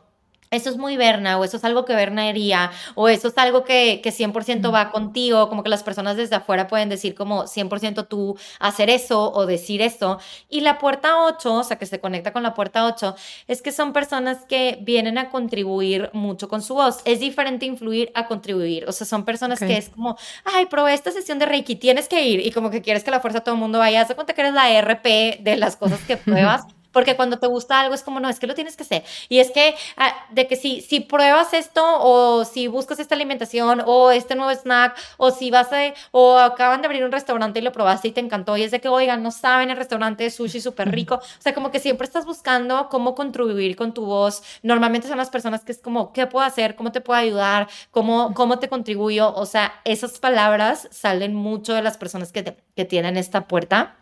eso 0.51 0.69
es 0.69 0.77
muy 0.77 0.97
Berna, 0.97 1.37
o 1.37 1.43
eso 1.43 1.57
es 1.57 1.63
algo 1.63 1.85
que 1.85 1.93
Berna 1.93 2.27
haría, 2.27 2.71
o 2.95 3.07
eso 3.07 3.27
es 3.27 3.37
algo 3.37 3.63
que, 3.63 4.01
que 4.03 4.11
100% 4.11 4.73
va 4.73 4.91
contigo, 4.91 5.49
como 5.49 5.63
que 5.63 5.69
las 5.69 5.83
personas 5.83 6.17
desde 6.17 6.35
afuera 6.35 6.67
pueden 6.67 6.89
decir 6.89 7.15
como 7.15 7.43
100% 7.43 8.07
tú 8.07 8.37
hacer 8.59 8.89
eso 8.89 9.31
o 9.31 9.45
decir 9.45 9.81
eso. 9.81 10.19
Y 10.49 10.61
la 10.61 10.77
puerta 10.79 11.23
8, 11.25 11.53
o 11.53 11.63
sea, 11.63 11.77
que 11.77 11.85
se 11.85 11.99
conecta 11.99 12.33
con 12.33 12.43
la 12.43 12.53
puerta 12.53 12.85
8, 12.85 13.15
es 13.47 13.61
que 13.61 13.71
son 13.71 13.93
personas 13.93 14.45
que 14.45 14.79
vienen 14.81 15.17
a 15.17 15.29
contribuir 15.29 16.09
mucho 16.13 16.49
con 16.49 16.61
su 16.61 16.73
voz. 16.73 17.01
Es 17.05 17.19
diferente 17.19 17.65
influir 17.65 18.11
a 18.15 18.27
contribuir, 18.27 18.85
o 18.87 18.91
sea, 18.91 19.05
son 19.05 19.25
personas 19.25 19.59
que 19.59 19.77
es 19.77 19.89
como, 19.89 20.17
ay, 20.45 20.65
probé 20.65 20.93
esta 20.93 21.11
sesión 21.11 21.39
de 21.39 21.45
Reiki, 21.45 21.75
tienes 21.75 22.07
que 22.07 22.25
ir, 22.25 22.45
y 22.45 22.51
como 22.51 22.69
que 22.69 22.81
quieres 22.81 23.03
que 23.03 23.11
la 23.11 23.19
fuerza 23.19 23.41
todo 23.41 23.55
el 23.55 23.61
mundo 23.61 23.79
vaya, 23.79 24.01
haz 24.01 24.07
de 24.07 24.15
cuenta 24.15 24.33
que 24.33 24.41
eres 24.41 24.53
la 24.53 24.81
RP 24.81 25.41
de 25.41 25.57
las 25.57 25.75
cosas 25.75 25.99
que 26.01 26.17
pruebas. 26.29 26.63
Porque 26.99 27.15
cuando 27.15 27.39
te 27.39 27.47
gusta 27.47 27.79
algo 27.79 27.93
es 27.95 28.03
como, 28.03 28.19
no, 28.19 28.29
es 28.29 28.39
que 28.39 28.47
lo 28.47 28.55
tienes 28.55 28.75
que 28.75 28.83
hacer. 28.83 29.03
Y 29.29 29.39
es 29.39 29.51
que, 29.51 29.75
ah, 29.97 30.13
de 30.31 30.47
que 30.47 30.55
si, 30.55 30.81
si 30.81 30.99
pruebas 30.99 31.53
esto, 31.53 31.81
o 32.01 32.43
si 32.45 32.67
buscas 32.67 32.99
esta 32.99 33.15
alimentación, 33.15 33.81
o 33.85 34.11
este 34.11 34.35
nuevo 34.35 34.51
snack, 34.51 34.97
o 35.17 35.31
si 35.31 35.49
vas 35.51 35.71
a, 35.71 35.93
o 36.11 36.37
acaban 36.37 36.81
de 36.81 36.87
abrir 36.87 37.03
un 37.05 37.11
restaurante 37.11 37.59
y 37.59 37.61
lo 37.61 37.71
probaste 37.71 38.09
y 38.09 38.11
te 38.11 38.19
encantó, 38.19 38.57
y 38.57 38.63
es 38.63 38.71
de 38.71 38.81
que, 38.81 38.89
oigan, 38.89 39.23
no 39.23 39.31
saben, 39.31 39.69
el 39.69 39.77
restaurante 39.77 40.23
de 40.23 40.29
sushi 40.29 40.59
súper 40.61 40.91
rico. 40.91 41.15
O 41.15 41.41
sea, 41.41 41.53
como 41.53 41.71
que 41.71 41.79
siempre 41.79 42.05
estás 42.05 42.25
buscando 42.25 42.89
cómo 42.89 43.15
contribuir 43.15 43.75
con 43.75 43.93
tu 43.93 44.05
voz. 44.05 44.41
Normalmente 44.63 45.07
son 45.07 45.17
las 45.17 45.29
personas 45.29 45.63
que 45.63 45.71
es 45.71 45.79
como, 45.81 46.11
¿qué 46.13 46.27
puedo 46.27 46.45
hacer? 46.45 46.75
¿Cómo 46.75 46.91
te 46.91 47.01
puedo 47.01 47.19
ayudar? 47.19 47.67
¿Cómo, 47.91 48.33
cómo 48.33 48.59
te 48.59 48.69
contribuyo? 48.69 49.33
O 49.35 49.45
sea, 49.45 49.73
esas 49.85 50.19
palabras 50.19 50.87
salen 50.91 51.35
mucho 51.35 51.73
de 51.73 51.81
las 51.81 51.97
personas 51.97 52.31
que, 52.31 52.43
te- 52.43 52.57
que 52.75 52.85
tienen 52.85 53.17
esta 53.17 53.47
puerta. 53.47 53.95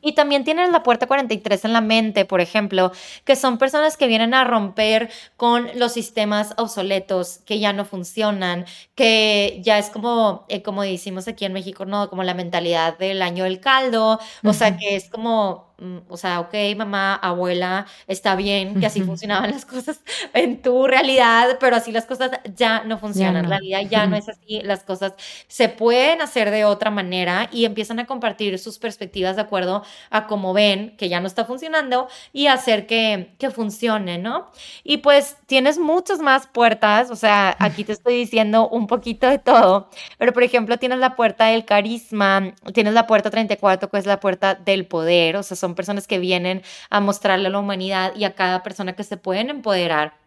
Y 0.00 0.14
también 0.14 0.44
tienes 0.44 0.70
la 0.70 0.82
puerta 0.82 1.06
43 1.06 1.64
en 1.64 1.72
la 1.72 1.80
mente, 1.80 2.24
por 2.24 2.40
ejemplo, 2.40 2.92
que 3.24 3.36
son 3.36 3.58
personas 3.58 3.96
que 3.96 4.06
vienen 4.06 4.34
a 4.34 4.44
romper 4.44 5.10
con 5.36 5.68
los 5.76 5.92
sistemas 5.92 6.54
obsoletos, 6.58 7.38
que 7.46 7.58
ya 7.58 7.72
no 7.72 7.84
funcionan, 7.84 8.66
que 8.94 9.60
ya 9.62 9.78
es 9.78 9.90
como, 9.90 10.44
eh, 10.48 10.62
como 10.62 10.82
decimos 10.82 11.28
aquí 11.28 11.44
en 11.44 11.52
México, 11.52 11.84
¿no? 11.86 12.08
Como 12.10 12.22
la 12.22 12.34
mentalidad 12.34 12.98
del 12.98 13.22
año 13.22 13.44
del 13.44 13.60
caldo, 13.60 14.18
o 14.44 14.52
sea, 14.52 14.76
que 14.76 14.96
es 14.96 15.08
como, 15.10 15.73
o 16.08 16.16
sea, 16.16 16.40
ok, 16.40 16.54
mamá, 16.76 17.14
abuela, 17.16 17.86
está 18.06 18.36
bien 18.36 18.78
que 18.78 18.86
así 18.86 19.02
funcionaban 19.02 19.50
las 19.50 19.64
cosas 19.64 20.00
en 20.32 20.62
tu 20.62 20.86
realidad, 20.86 21.58
pero 21.58 21.74
así 21.76 21.90
las 21.90 22.06
cosas 22.06 22.30
ya 22.54 22.84
no 22.84 22.98
funcionan, 22.98 23.42
no. 23.42 23.48
la 23.48 23.58
vida 23.58 23.82
ya 23.82 24.06
no 24.06 24.16
es 24.16 24.28
así, 24.28 24.60
las 24.62 24.84
cosas 24.84 25.14
se 25.48 25.68
pueden 25.68 26.22
hacer 26.22 26.50
de 26.52 26.64
otra 26.64 26.90
manera 26.90 27.48
y 27.50 27.64
empiezan 27.64 27.98
a 27.98 28.06
compartir 28.06 28.58
sus 28.58 28.78
perspectivas 28.78 29.34
de 29.34 29.42
acuerdo 29.42 29.82
a 30.10 30.26
cómo 30.28 30.52
ven 30.52 30.96
que 30.96 31.08
ya 31.08 31.20
no 31.20 31.26
está 31.26 31.44
funcionando 31.44 32.08
y 32.32 32.46
hacer 32.46 32.86
que, 32.86 33.34
que 33.38 33.50
funcione, 33.50 34.18
¿no? 34.18 34.50
Y 34.84 34.98
pues 34.98 35.38
tienes 35.46 35.78
muchas 35.78 36.20
más 36.20 36.46
puertas, 36.46 37.10
o 37.10 37.16
sea, 37.16 37.56
aquí 37.58 37.82
te 37.82 37.92
estoy 37.92 38.14
diciendo 38.16 38.68
un 38.68 38.86
poquito 38.86 39.28
de 39.28 39.38
todo, 39.38 39.90
pero 40.18 40.32
por 40.32 40.44
ejemplo 40.44 40.78
tienes 40.78 40.98
la 40.98 41.16
puerta 41.16 41.46
del 41.46 41.64
carisma, 41.64 42.54
tienes 42.72 42.94
la 42.94 43.08
puerta 43.08 43.30
34 43.30 43.90
que 43.90 43.98
es 43.98 44.06
la 44.06 44.20
puerta 44.20 44.54
del 44.54 44.86
poder, 44.86 45.36
o 45.36 45.42
sea, 45.42 45.56
son 45.64 45.74
personas 45.74 46.06
que 46.06 46.18
vienen 46.18 46.62
a 46.90 47.00
mostrarle 47.00 47.48
a 47.48 47.50
la 47.50 47.58
humanidad 47.58 48.14
y 48.14 48.24
a 48.24 48.34
cada 48.34 48.62
persona 48.62 48.94
que 48.94 49.04
se 49.04 49.16
pueden 49.16 49.48
empoderar. 49.48 50.23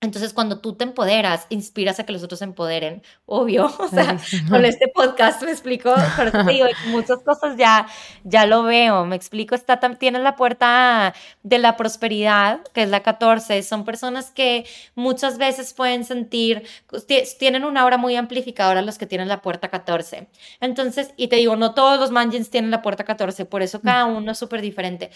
Entonces, 0.00 0.32
cuando 0.32 0.60
tú 0.60 0.74
te 0.76 0.84
empoderas, 0.84 1.46
inspiras 1.48 1.98
a 1.98 2.06
que 2.06 2.12
los 2.12 2.22
otros 2.22 2.38
se 2.38 2.44
empoderen, 2.44 3.02
obvio. 3.26 3.66
O 3.80 3.88
sea, 3.88 4.16
con 4.48 4.64
este 4.64 4.86
podcast 4.94 5.42
me 5.42 5.50
explico, 5.50 5.92
pero 6.16 6.30
te 6.30 6.52
digo, 6.52 6.66
muchas 6.86 7.18
cosas 7.24 7.56
ya, 7.56 7.86
ya 8.22 8.46
lo 8.46 8.62
veo, 8.62 9.04
me 9.06 9.16
explico. 9.16 9.56
Está, 9.56 9.80
tienes 9.98 10.22
la 10.22 10.36
puerta 10.36 11.14
de 11.42 11.58
la 11.58 11.76
prosperidad, 11.76 12.60
que 12.74 12.82
es 12.82 12.90
la 12.90 13.00
14. 13.02 13.60
Son 13.64 13.84
personas 13.84 14.30
que 14.30 14.64
muchas 14.94 15.36
veces 15.36 15.74
pueden 15.74 16.04
sentir, 16.04 16.62
ti- 17.08 17.22
tienen 17.38 17.64
una 17.64 17.80
aura 17.80 17.96
muy 17.96 18.14
amplificadora 18.14 18.82
los 18.82 18.98
que 18.98 19.06
tienen 19.06 19.26
la 19.26 19.42
puerta 19.42 19.68
14. 19.68 20.28
Entonces, 20.60 21.12
y 21.16 21.26
te 21.26 21.36
digo, 21.36 21.56
no 21.56 21.74
todos 21.74 21.98
los 21.98 22.12
manjins 22.12 22.50
tienen 22.50 22.70
la 22.70 22.82
puerta 22.82 23.02
14, 23.02 23.46
por 23.46 23.62
eso 23.62 23.80
cada 23.80 24.04
uno 24.04 24.30
es 24.30 24.38
súper 24.38 24.60
diferente. 24.60 25.10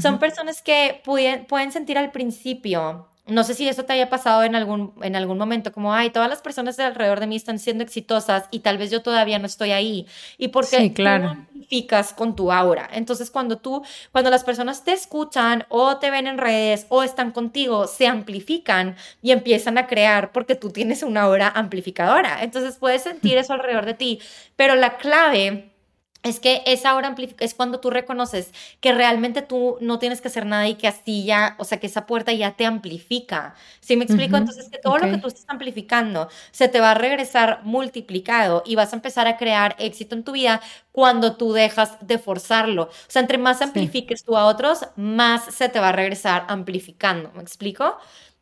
Son 0.00 0.18
personas 0.20 0.62
que 0.62 1.00
pueden, 1.04 1.44
pueden 1.46 1.72
sentir 1.72 1.98
al 1.98 2.12
principio 2.12 3.08
no 3.28 3.44
sé 3.44 3.54
si 3.54 3.68
eso 3.68 3.84
te 3.84 3.92
haya 3.92 4.08
pasado 4.08 4.42
en 4.42 4.54
algún, 4.54 4.92
en 5.02 5.14
algún 5.14 5.38
momento, 5.38 5.72
como, 5.72 5.92
ay, 5.92 6.10
todas 6.10 6.28
las 6.28 6.40
personas 6.40 6.76
de 6.76 6.84
alrededor 6.84 7.20
de 7.20 7.26
mí 7.26 7.36
están 7.36 7.58
siendo 7.58 7.84
exitosas 7.84 8.44
y 8.50 8.60
tal 8.60 8.78
vez 8.78 8.90
yo 8.90 9.02
todavía 9.02 9.38
no 9.38 9.46
estoy 9.46 9.70
ahí. 9.72 10.06
Y 10.38 10.48
porque 10.48 10.78
sí, 10.78 10.92
claro. 10.92 11.24
tú 11.24 11.30
amplificas 11.30 12.12
con 12.12 12.34
tu 12.34 12.50
aura. 12.50 12.88
Entonces, 12.92 13.30
cuando 13.30 13.58
tú, 13.58 13.82
cuando 14.12 14.30
las 14.30 14.44
personas 14.44 14.82
te 14.82 14.92
escuchan 14.92 15.64
o 15.68 15.98
te 15.98 16.10
ven 16.10 16.26
en 16.26 16.38
redes 16.38 16.86
o 16.88 17.02
están 17.02 17.30
contigo, 17.30 17.86
se 17.86 18.06
amplifican 18.06 18.96
y 19.22 19.32
empiezan 19.32 19.78
a 19.78 19.86
crear 19.86 20.32
porque 20.32 20.54
tú 20.54 20.70
tienes 20.70 21.02
una 21.02 21.22
aura 21.22 21.48
amplificadora. 21.48 22.42
Entonces, 22.42 22.76
puedes 22.76 23.02
sentir 23.02 23.36
eso 23.38 23.52
alrededor 23.52 23.84
de 23.84 23.94
ti. 23.94 24.20
Pero 24.56 24.74
la 24.74 24.96
clave 24.96 25.77
es 26.22 26.40
que 26.40 26.62
esa 26.66 26.94
hora 26.96 27.14
es 27.38 27.54
cuando 27.54 27.78
tú 27.80 27.90
reconoces 27.90 28.52
que 28.80 28.92
realmente 28.92 29.40
tú 29.40 29.78
no 29.80 29.98
tienes 29.98 30.20
que 30.20 30.28
hacer 30.28 30.46
nada 30.46 30.66
y 30.66 30.74
que 30.74 30.88
así 30.88 31.24
ya, 31.24 31.54
o 31.58 31.64
sea, 31.64 31.78
que 31.78 31.86
esa 31.86 32.06
puerta 32.06 32.32
ya 32.32 32.52
te 32.52 32.66
amplifica. 32.66 33.54
¿Sí 33.80 33.96
me 33.96 34.04
explico? 34.04 34.36
Entonces, 34.36 34.68
que 34.68 34.78
todo 34.78 34.98
lo 34.98 35.10
que 35.10 35.18
tú 35.18 35.28
estás 35.28 35.44
amplificando 35.48 36.28
se 36.50 36.68
te 36.68 36.80
va 36.80 36.90
a 36.90 36.94
regresar 36.94 37.60
multiplicado 37.62 38.62
y 38.66 38.74
vas 38.74 38.92
a 38.92 38.96
empezar 38.96 39.28
a 39.28 39.36
crear 39.36 39.76
éxito 39.78 40.16
en 40.16 40.24
tu 40.24 40.32
vida 40.32 40.60
cuando 40.90 41.36
tú 41.36 41.52
dejas 41.52 41.96
de 42.00 42.18
forzarlo. 42.18 42.84
O 42.84 42.90
sea, 43.06 43.22
entre 43.22 43.38
más 43.38 43.62
amplifiques 43.62 44.24
tú 44.24 44.36
a 44.36 44.46
otros, 44.46 44.80
más 44.96 45.44
se 45.54 45.68
te 45.68 45.78
va 45.78 45.90
a 45.90 45.92
regresar 45.92 46.46
amplificando. 46.48 47.30
¿Me 47.34 47.42
explico? 47.42 47.96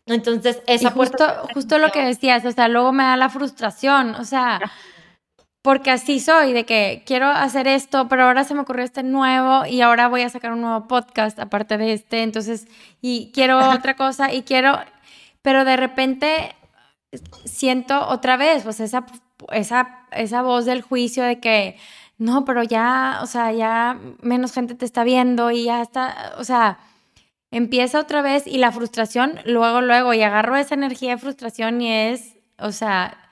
Entonces, 0.07 0.63
esa 0.67 0.93
justo, 0.93 1.27
Justo 1.53 1.79
lo 1.79 1.91
que 1.91 2.05
decías, 2.05 2.45
o 2.45 2.53
sea, 2.53 2.69
luego 2.69 2.93
me 2.93 3.03
da 3.03 3.17
la 3.17 3.29
frustración, 3.29 4.15
o 4.15 4.25
sea 4.25 4.61
porque 5.67 5.91
así 5.91 6.21
soy, 6.21 6.53
de 6.53 6.65
que 6.65 7.03
quiero 7.07 7.27
hacer 7.27 7.67
esto, 7.67 8.07
pero 8.07 8.23
ahora 8.23 8.45
se 8.45 8.55
me 8.55 8.61
ocurrió 8.61 8.85
este 8.85 9.03
nuevo 9.03 9.67
y 9.67 9.81
ahora 9.81 10.07
voy 10.07 10.23
a 10.23 10.29
sacar 10.29 10.53
un 10.53 10.61
nuevo 10.61 10.87
podcast 10.87 11.41
aparte 11.41 11.77
de 11.77 11.93
este, 11.93 12.23
entonces, 12.23 12.69
y 13.03 13.33
quiero 13.35 13.59
otra 13.75 13.97
cosa 13.97 14.33
y 14.33 14.43
quiero, 14.43 14.79
pero 15.43 15.65
de 15.65 15.77
repente 15.77 16.55
siento 17.47 18.07
otra 18.07 18.37
vez, 18.37 18.63
pues 18.63 18.79
esa, 18.79 19.07
esa, 19.51 20.07
esa 20.13 20.43
voz 20.43 20.67
del 20.67 20.83
juicio 20.83 21.25
de 21.25 21.41
que, 21.41 21.77
no, 22.17 22.45
pero 22.45 22.63
ya, 22.63 23.19
o 23.21 23.27
sea, 23.27 23.51
ya 23.51 23.99
menos 24.23 24.53
gente 24.53 24.77
te 24.77 24.85
está 24.85 25.03
viendo 25.03 25.51
y 25.51 25.65
ya 25.65 25.83
está, 25.83 26.35
o 26.39 26.45
sea, 26.45 26.79
empieza 27.51 27.99
otra 27.99 28.23
vez 28.23 28.47
y 28.47 28.59
la 28.59 28.71
frustración, 28.71 29.41
luego, 29.45 29.81
luego, 29.81 30.15
y 30.15 30.23
agarro 30.23 30.55
esa 30.55 30.77
energía 30.77 31.17
de 31.17 31.19
frustración 31.19 31.81
y 31.83 31.91
es, 31.91 32.37
o 32.57 32.71
sea, 32.71 33.26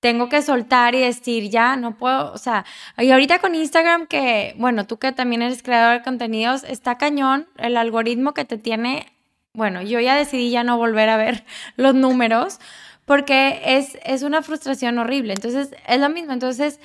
tengo 0.00 0.28
que 0.28 0.42
soltar 0.42 0.94
y 0.94 1.00
decir, 1.00 1.50
ya, 1.50 1.76
no 1.76 1.96
puedo, 1.96 2.32
o 2.32 2.38
sea, 2.38 2.64
y 2.98 3.10
ahorita 3.10 3.38
con 3.38 3.54
Instagram 3.54 4.06
que, 4.06 4.54
bueno, 4.58 4.86
tú 4.86 4.98
que 4.98 5.12
también 5.12 5.42
eres 5.42 5.62
creador 5.62 5.98
de 5.98 6.02
contenidos, 6.02 6.64
está 6.64 6.96
cañón 6.98 7.46
el 7.58 7.76
algoritmo 7.76 8.32
que 8.32 8.46
te 8.46 8.56
tiene, 8.56 9.06
bueno, 9.52 9.82
yo 9.82 10.00
ya 10.00 10.16
decidí 10.16 10.50
ya 10.50 10.64
no 10.64 10.78
volver 10.78 11.10
a 11.10 11.16
ver 11.16 11.44
los 11.76 11.94
números 11.94 12.58
porque 13.04 13.60
es, 13.64 13.98
es 14.04 14.22
una 14.22 14.42
frustración 14.42 14.98
horrible, 14.98 15.34
entonces 15.34 15.74
es 15.86 16.00
lo 16.00 16.08
mismo, 16.08 16.32
entonces 16.32 16.80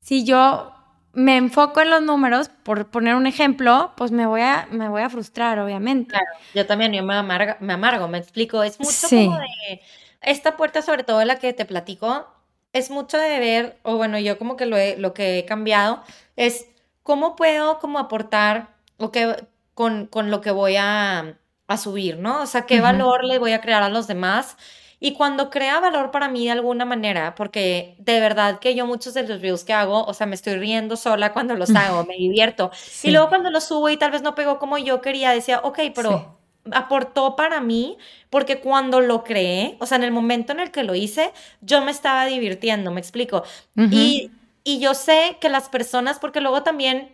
si 0.00 0.24
yo 0.24 0.70
me 1.14 1.36
enfoco 1.36 1.80
en 1.80 1.90
los 1.90 2.02
números, 2.02 2.50
por 2.64 2.90
poner 2.90 3.14
un 3.14 3.26
ejemplo, 3.26 3.92
pues 3.96 4.10
me 4.10 4.26
voy 4.26 4.40
a, 4.40 4.66
me 4.70 4.88
voy 4.88 5.02
a 5.02 5.08
frustrar, 5.08 5.60
obviamente. 5.60 6.10
Claro, 6.10 6.26
yo 6.54 6.66
también, 6.66 6.92
yo 6.92 7.04
me, 7.04 7.14
me 7.60 7.72
amargo, 7.72 8.08
me 8.08 8.18
explico, 8.18 8.62
es 8.64 8.78
mucho 8.80 9.08
como 9.08 9.38
de 9.38 9.80
esta 10.20 10.56
puerta, 10.56 10.82
sobre 10.82 11.04
todo 11.04 11.24
la 11.24 11.38
que 11.38 11.52
te 11.52 11.64
platico, 11.64 12.26
es 12.74 12.90
mucho 12.90 13.16
de 13.16 13.38
ver, 13.38 13.78
o 13.84 13.96
bueno, 13.96 14.18
yo 14.18 14.36
como 14.36 14.56
que 14.56 14.66
lo, 14.66 14.76
lo 14.98 15.14
que 15.14 15.38
he 15.38 15.44
cambiado, 15.46 16.02
es 16.36 16.66
cómo 17.04 17.36
puedo 17.36 17.78
como 17.78 18.00
aportar 18.00 18.74
o 18.98 19.12
que, 19.12 19.46
con, 19.74 20.06
con 20.06 20.30
lo 20.30 20.40
que 20.40 20.50
voy 20.50 20.76
a, 20.76 21.38
a, 21.68 21.76
subir, 21.78 22.18
¿no? 22.18 22.42
O 22.42 22.46
sea, 22.46 22.66
qué 22.66 22.80
valor 22.80 23.24
le 23.24 23.38
voy 23.38 23.52
a 23.52 23.60
crear 23.60 23.82
a 23.84 23.88
los 23.88 24.08
demás. 24.08 24.56
Y 24.98 25.12
cuando 25.12 25.50
crea 25.50 25.78
valor 25.80 26.10
para 26.10 26.28
mí 26.28 26.46
de 26.46 26.50
alguna 26.50 26.84
manera, 26.84 27.36
porque 27.36 27.94
de 27.98 28.18
verdad 28.20 28.58
que 28.58 28.74
yo 28.74 28.86
muchos 28.86 29.14
de 29.14 29.22
los 29.22 29.40
reels 29.40 29.62
que 29.62 29.72
hago, 29.72 30.04
o 30.04 30.14
sea, 30.14 30.26
me 30.26 30.34
estoy 30.34 30.56
riendo 30.56 30.96
sola 30.96 31.32
cuando 31.32 31.54
los 31.54 31.70
hago, 31.76 32.04
me 32.04 32.16
divierto. 32.16 32.72
Y 33.04 33.12
luego 33.12 33.28
cuando 33.28 33.50
los 33.50 33.64
subo 33.64 33.88
y 33.88 33.96
tal 33.96 34.10
vez 34.10 34.22
no 34.22 34.34
pegó 34.34 34.58
como 34.58 34.78
yo 34.78 35.00
quería, 35.00 35.30
decía, 35.30 35.60
ok, 35.62 35.78
pero 35.94 36.38
aportó 36.72 37.36
para 37.36 37.60
mí 37.60 37.98
porque 38.30 38.60
cuando 38.60 39.00
lo 39.00 39.24
creé, 39.24 39.76
o 39.80 39.86
sea, 39.86 39.96
en 39.96 40.04
el 40.04 40.10
momento 40.12 40.52
en 40.52 40.60
el 40.60 40.70
que 40.70 40.82
lo 40.82 40.94
hice, 40.94 41.32
yo 41.60 41.82
me 41.82 41.90
estaba 41.90 42.26
divirtiendo, 42.26 42.90
me 42.90 43.00
explico. 43.00 43.44
y, 43.76 44.30
y 44.64 44.80
yo 44.80 44.94
sé 44.94 45.36
que 45.40 45.48
las 45.48 45.68
personas, 45.68 46.18
porque 46.18 46.40
luego 46.40 46.62
también 46.62 47.13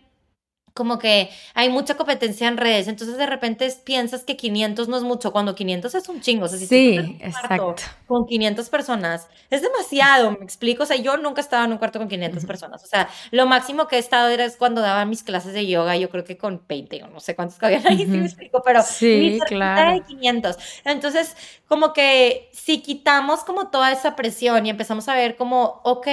como 0.81 0.99
que 0.99 1.29
hay 1.53 1.69
mucha 1.69 1.99
competencia 1.99 2.49
en 2.49 2.57
redes, 2.57 2.89
entonces 2.89 3.19
de 3.19 3.27
repente 3.27 3.71
piensas 3.85 4.25
que 4.25 4.35
500 4.35 4.89
no 4.89 4.97
es 4.97 5.03
mucho, 5.03 5.31
cuando 5.31 5.55
500 5.55 5.95
es 5.95 6.09
un 6.09 6.23
chingo, 6.23 6.47
o 6.47 6.49
sea, 6.49 6.59
si 6.59 6.67
sí, 6.67 7.19
exacto. 7.21 7.75
con 8.07 8.25
500 8.25 8.71
personas, 8.71 9.29
es 9.51 9.61
demasiado, 9.61 10.31
me 10.31 10.43
explico, 10.43 10.85
o 10.85 10.87
sea, 10.87 10.97
yo 10.97 11.19
nunca 11.19 11.43
estaba 11.43 11.67
en 11.67 11.73
un 11.73 11.77
cuarto 11.77 11.99
con 11.99 12.09
500 12.09 12.47
personas, 12.47 12.83
o 12.83 12.87
sea, 12.87 13.11
lo 13.31 13.45
máximo 13.45 13.89
que 13.89 13.97
he 13.97 13.99
estado 13.99 14.31
era 14.31 14.49
cuando 14.59 14.81
daba 14.81 15.05
mis 15.05 15.23
clases 15.23 15.53
de 15.53 15.67
yoga, 15.67 15.99
yo 15.99 16.09
creo 16.09 16.25
que 16.25 16.39
con 16.39 16.63
20 16.67 17.03
o 17.03 17.09
no 17.09 17.21
sé 17.21 17.37
cuántos 17.37 17.59
cabían 17.59 17.87
ahí, 17.87 18.07
me 18.07 18.25
explico, 18.25 18.63
pero 18.65 18.81
sí, 18.83 19.39
claro. 19.47 19.93
de 19.93 20.01
500, 20.01 20.57
entonces 20.87 21.37
como 21.69 21.93
que 21.93 22.49
si 22.55 22.81
quitamos 22.81 23.45
como 23.45 23.69
toda 23.69 23.93
esa 23.93 24.17
presión 24.17 24.65
y 24.65 24.71
empezamos 24.71 25.09
a 25.09 25.15
ver 25.15 25.37
como, 25.37 25.83
ok, 25.85 26.07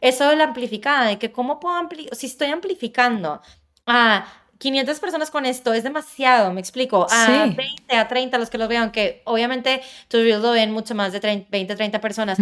eso 0.00 0.28
de 0.28 0.36
la 0.36 0.44
amplificada, 0.44 1.06
de 1.06 1.18
que 1.18 1.32
cómo 1.32 1.58
puedo 1.58 1.74
amplificar, 1.74 2.16
si 2.16 2.26
estoy 2.26 2.48
amplificando, 2.48 3.40
a 3.86 4.26
500 4.58 5.00
personas 5.00 5.30
con 5.30 5.44
esto 5.44 5.72
es 5.72 5.82
demasiado, 5.82 6.52
me 6.52 6.60
explico. 6.60 7.06
A 7.10 7.46
20, 7.46 7.96
a 7.96 8.06
30 8.06 8.38
los 8.38 8.48
que 8.48 8.58
los 8.58 8.68
vean, 8.68 8.92
que 8.92 9.22
obviamente 9.24 9.82
tus 10.08 10.22
reels 10.22 10.42
lo 10.42 10.52
ven 10.52 10.70
mucho 10.70 10.94
más 10.94 11.12
de 11.12 11.20
30, 11.20 11.48
20, 11.50 11.74
30 11.74 12.00
personas. 12.00 12.38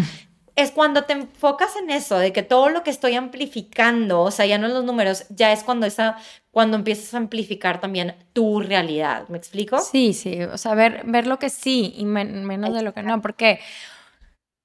es 0.55 0.70
cuando 0.70 1.05
te 1.05 1.14
enfocas 1.14 1.76
en 1.76 1.91
eso, 1.91 2.18
de 2.18 2.32
que 2.32 2.43
todo 2.43 2.68
lo 2.68 2.82
que 2.82 2.91
estoy 2.91 3.14
amplificando, 3.14 4.20
o 4.20 4.30
sea, 4.30 4.47
ya 4.47 4.59
no 4.59 4.66
en 4.66 4.74
los 4.74 4.84
números, 4.84 5.24
ya 5.30 5.53
es 5.53 5.64
cuando 5.64 5.86
esa, 5.86 6.16
cuando 6.51 6.76
empiezas 6.76 7.14
a 7.14 7.18
amplificar 7.18 7.80
también 7.80 8.14
tu 8.32 8.61
realidad, 8.61 9.28
¿me 9.28 9.38
explico? 9.38 9.78
Sí, 9.78 10.12
sí, 10.12 10.43
o 10.43 10.59
sea, 10.59 10.74
ver, 10.74 11.03
ver 11.07 11.26
lo 11.26 11.38
que 11.38 11.51
sí 11.51 11.95
y 11.97 12.05
menos 12.05 12.74
de 12.74 12.82
lo 12.82 12.93
que 12.93 13.03
no, 13.03 13.20
porque 13.22 13.61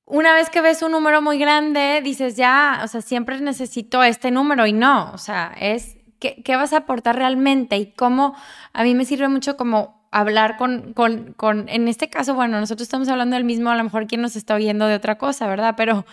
una 0.05 0.33
vez 0.33 0.49
que 0.49 0.61
ves 0.61 0.81
un 0.81 0.91
número 0.91 1.21
muy 1.21 1.39
grande, 1.39 2.01
dices 2.03 2.35
ya, 2.35 2.81
o 2.83 2.87
sea, 2.87 3.01
siempre 3.01 3.39
necesito 3.39 4.03
este 4.03 4.31
número 4.31 4.67
y 4.67 4.73
no, 4.73 5.11
o 5.13 5.17
sea, 5.17 5.55
es 5.59 5.97
qué, 6.43 6.55
vas 6.55 6.73
a 6.73 6.77
aportar 6.77 7.15
realmente 7.15 7.77
y 7.77 7.91
cómo 7.91 8.35
a 8.73 8.83
mí 8.83 8.95
me 8.95 9.05
sirve 9.05 9.27
mucho 9.27 9.57
como 9.57 10.05
hablar 10.11 10.57
con, 10.57 10.93
con, 10.93 11.33
con, 11.33 11.67
en 11.69 11.87
este 11.87 12.09
caso, 12.09 12.35
bueno, 12.35 12.59
nosotros 12.59 12.83
estamos 12.83 13.09
hablando 13.09 13.35
del 13.35 13.43
mismo, 13.43 13.69
a 13.69 13.75
lo 13.75 13.83
mejor 13.83 14.07
quien 14.07 14.21
nos 14.21 14.35
está 14.35 14.55
oyendo 14.55 14.87
de 14.87 14.95
otra 14.95 15.17
cosa, 15.17 15.47
¿verdad? 15.47 15.75
Pero 15.75 16.05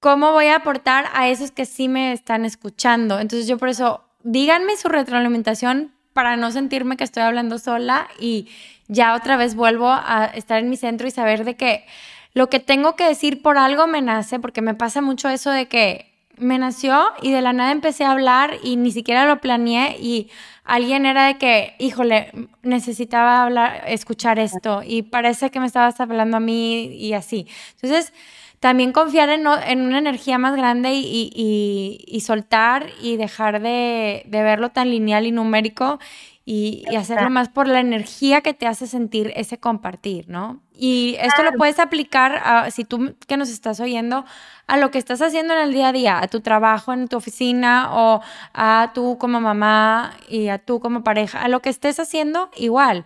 ¿cómo 0.00 0.32
voy 0.32 0.46
a 0.46 0.56
aportar 0.56 1.06
a 1.12 1.28
esos 1.28 1.50
que 1.50 1.66
sí 1.66 1.88
me 1.88 2.12
están 2.12 2.44
escuchando? 2.44 3.18
Entonces 3.18 3.48
yo 3.48 3.58
por 3.58 3.68
eso, 3.68 4.04
díganme 4.22 4.76
su 4.76 4.88
retroalimentación 4.88 5.92
para 6.12 6.36
no 6.36 6.50
sentirme 6.52 6.96
que 6.96 7.04
estoy 7.04 7.24
hablando 7.24 7.58
sola 7.58 8.08
y 8.20 8.48
ya 8.86 9.14
otra 9.14 9.36
vez 9.36 9.54
vuelvo 9.54 9.90
a 9.90 10.30
estar 10.34 10.60
en 10.60 10.70
mi 10.70 10.76
centro 10.76 11.08
y 11.08 11.10
saber 11.10 11.44
de 11.44 11.56
que 11.56 11.84
lo 12.32 12.48
que 12.48 12.60
tengo 12.60 12.96
que 12.96 13.06
decir 13.06 13.42
por 13.42 13.58
algo 13.58 13.86
me 13.86 14.02
nace, 14.02 14.38
porque 14.40 14.62
me 14.62 14.74
pasa 14.74 15.00
mucho 15.00 15.28
eso 15.28 15.50
de 15.50 15.66
que 15.66 16.13
me 16.38 16.58
nació 16.58 17.04
y 17.22 17.32
de 17.32 17.40
la 17.40 17.52
nada 17.52 17.72
empecé 17.72 18.04
a 18.04 18.12
hablar 18.12 18.56
y 18.62 18.76
ni 18.76 18.90
siquiera 18.90 19.26
lo 19.26 19.40
planeé 19.40 19.96
y 20.00 20.30
alguien 20.64 21.06
era 21.06 21.26
de 21.26 21.38
que, 21.38 21.74
híjole, 21.78 22.32
necesitaba 22.62 23.42
hablar, 23.42 23.84
escuchar 23.86 24.38
esto 24.38 24.82
y 24.84 25.02
parece 25.02 25.50
que 25.50 25.60
me 25.60 25.66
estabas 25.66 26.00
hablando 26.00 26.36
a 26.38 26.40
mí 26.40 26.86
y 26.86 27.12
así. 27.12 27.46
Entonces, 27.74 28.12
también 28.60 28.92
confiar 28.92 29.28
en, 29.28 29.46
en 29.46 29.82
una 29.82 29.98
energía 29.98 30.38
más 30.38 30.56
grande 30.56 30.94
y, 30.94 32.22
soltar 32.24 32.86
y 33.02 33.18
dejar 33.18 33.60
de, 33.60 34.22
de, 34.24 34.42
verlo 34.42 34.70
tan 34.70 34.88
lineal 34.88 35.26
y 35.26 35.32
numérico 35.32 35.98
y, 36.46 36.84
hacerlo 36.94 37.30
más 37.30 37.48
por 37.48 37.68
la 37.68 37.80
energía 37.80 38.42
que 38.42 38.52
te 38.52 38.66
hace 38.66 38.86
sentir 38.86 39.32
ese 39.34 39.58
compartir, 39.58 40.28
¿no? 40.28 40.60
Y 40.76 41.16
esto 41.18 41.42
lo 41.42 41.52
puedes 41.52 41.78
aplicar, 41.78 42.40
a, 42.44 42.70
si 42.70 42.84
tú 42.84 43.14
que 43.26 43.36
nos 43.36 43.48
estás 43.48 43.80
oyendo, 43.80 44.26
a 44.66 44.76
lo 44.76 44.90
que 44.90 44.98
estás 44.98 45.22
haciendo 45.22 45.54
en 45.54 45.60
el 45.60 45.72
día 45.72 45.88
a 45.88 45.92
día, 45.92 46.18
a 46.20 46.28
tu 46.28 46.40
trabajo 46.40 46.92
en 46.92 47.08
tu 47.08 47.16
oficina 47.16 47.88
o 47.92 48.20
a 48.52 48.90
tú 48.92 49.16
como 49.18 49.40
mamá 49.40 50.12
y 50.28 50.48
a 50.48 50.58
tú 50.58 50.80
como 50.80 51.02
pareja, 51.02 51.40
a 51.40 51.48
lo 51.48 51.60
que 51.60 51.70
estés 51.70 51.98
haciendo 51.98 52.50
igual. 52.56 53.04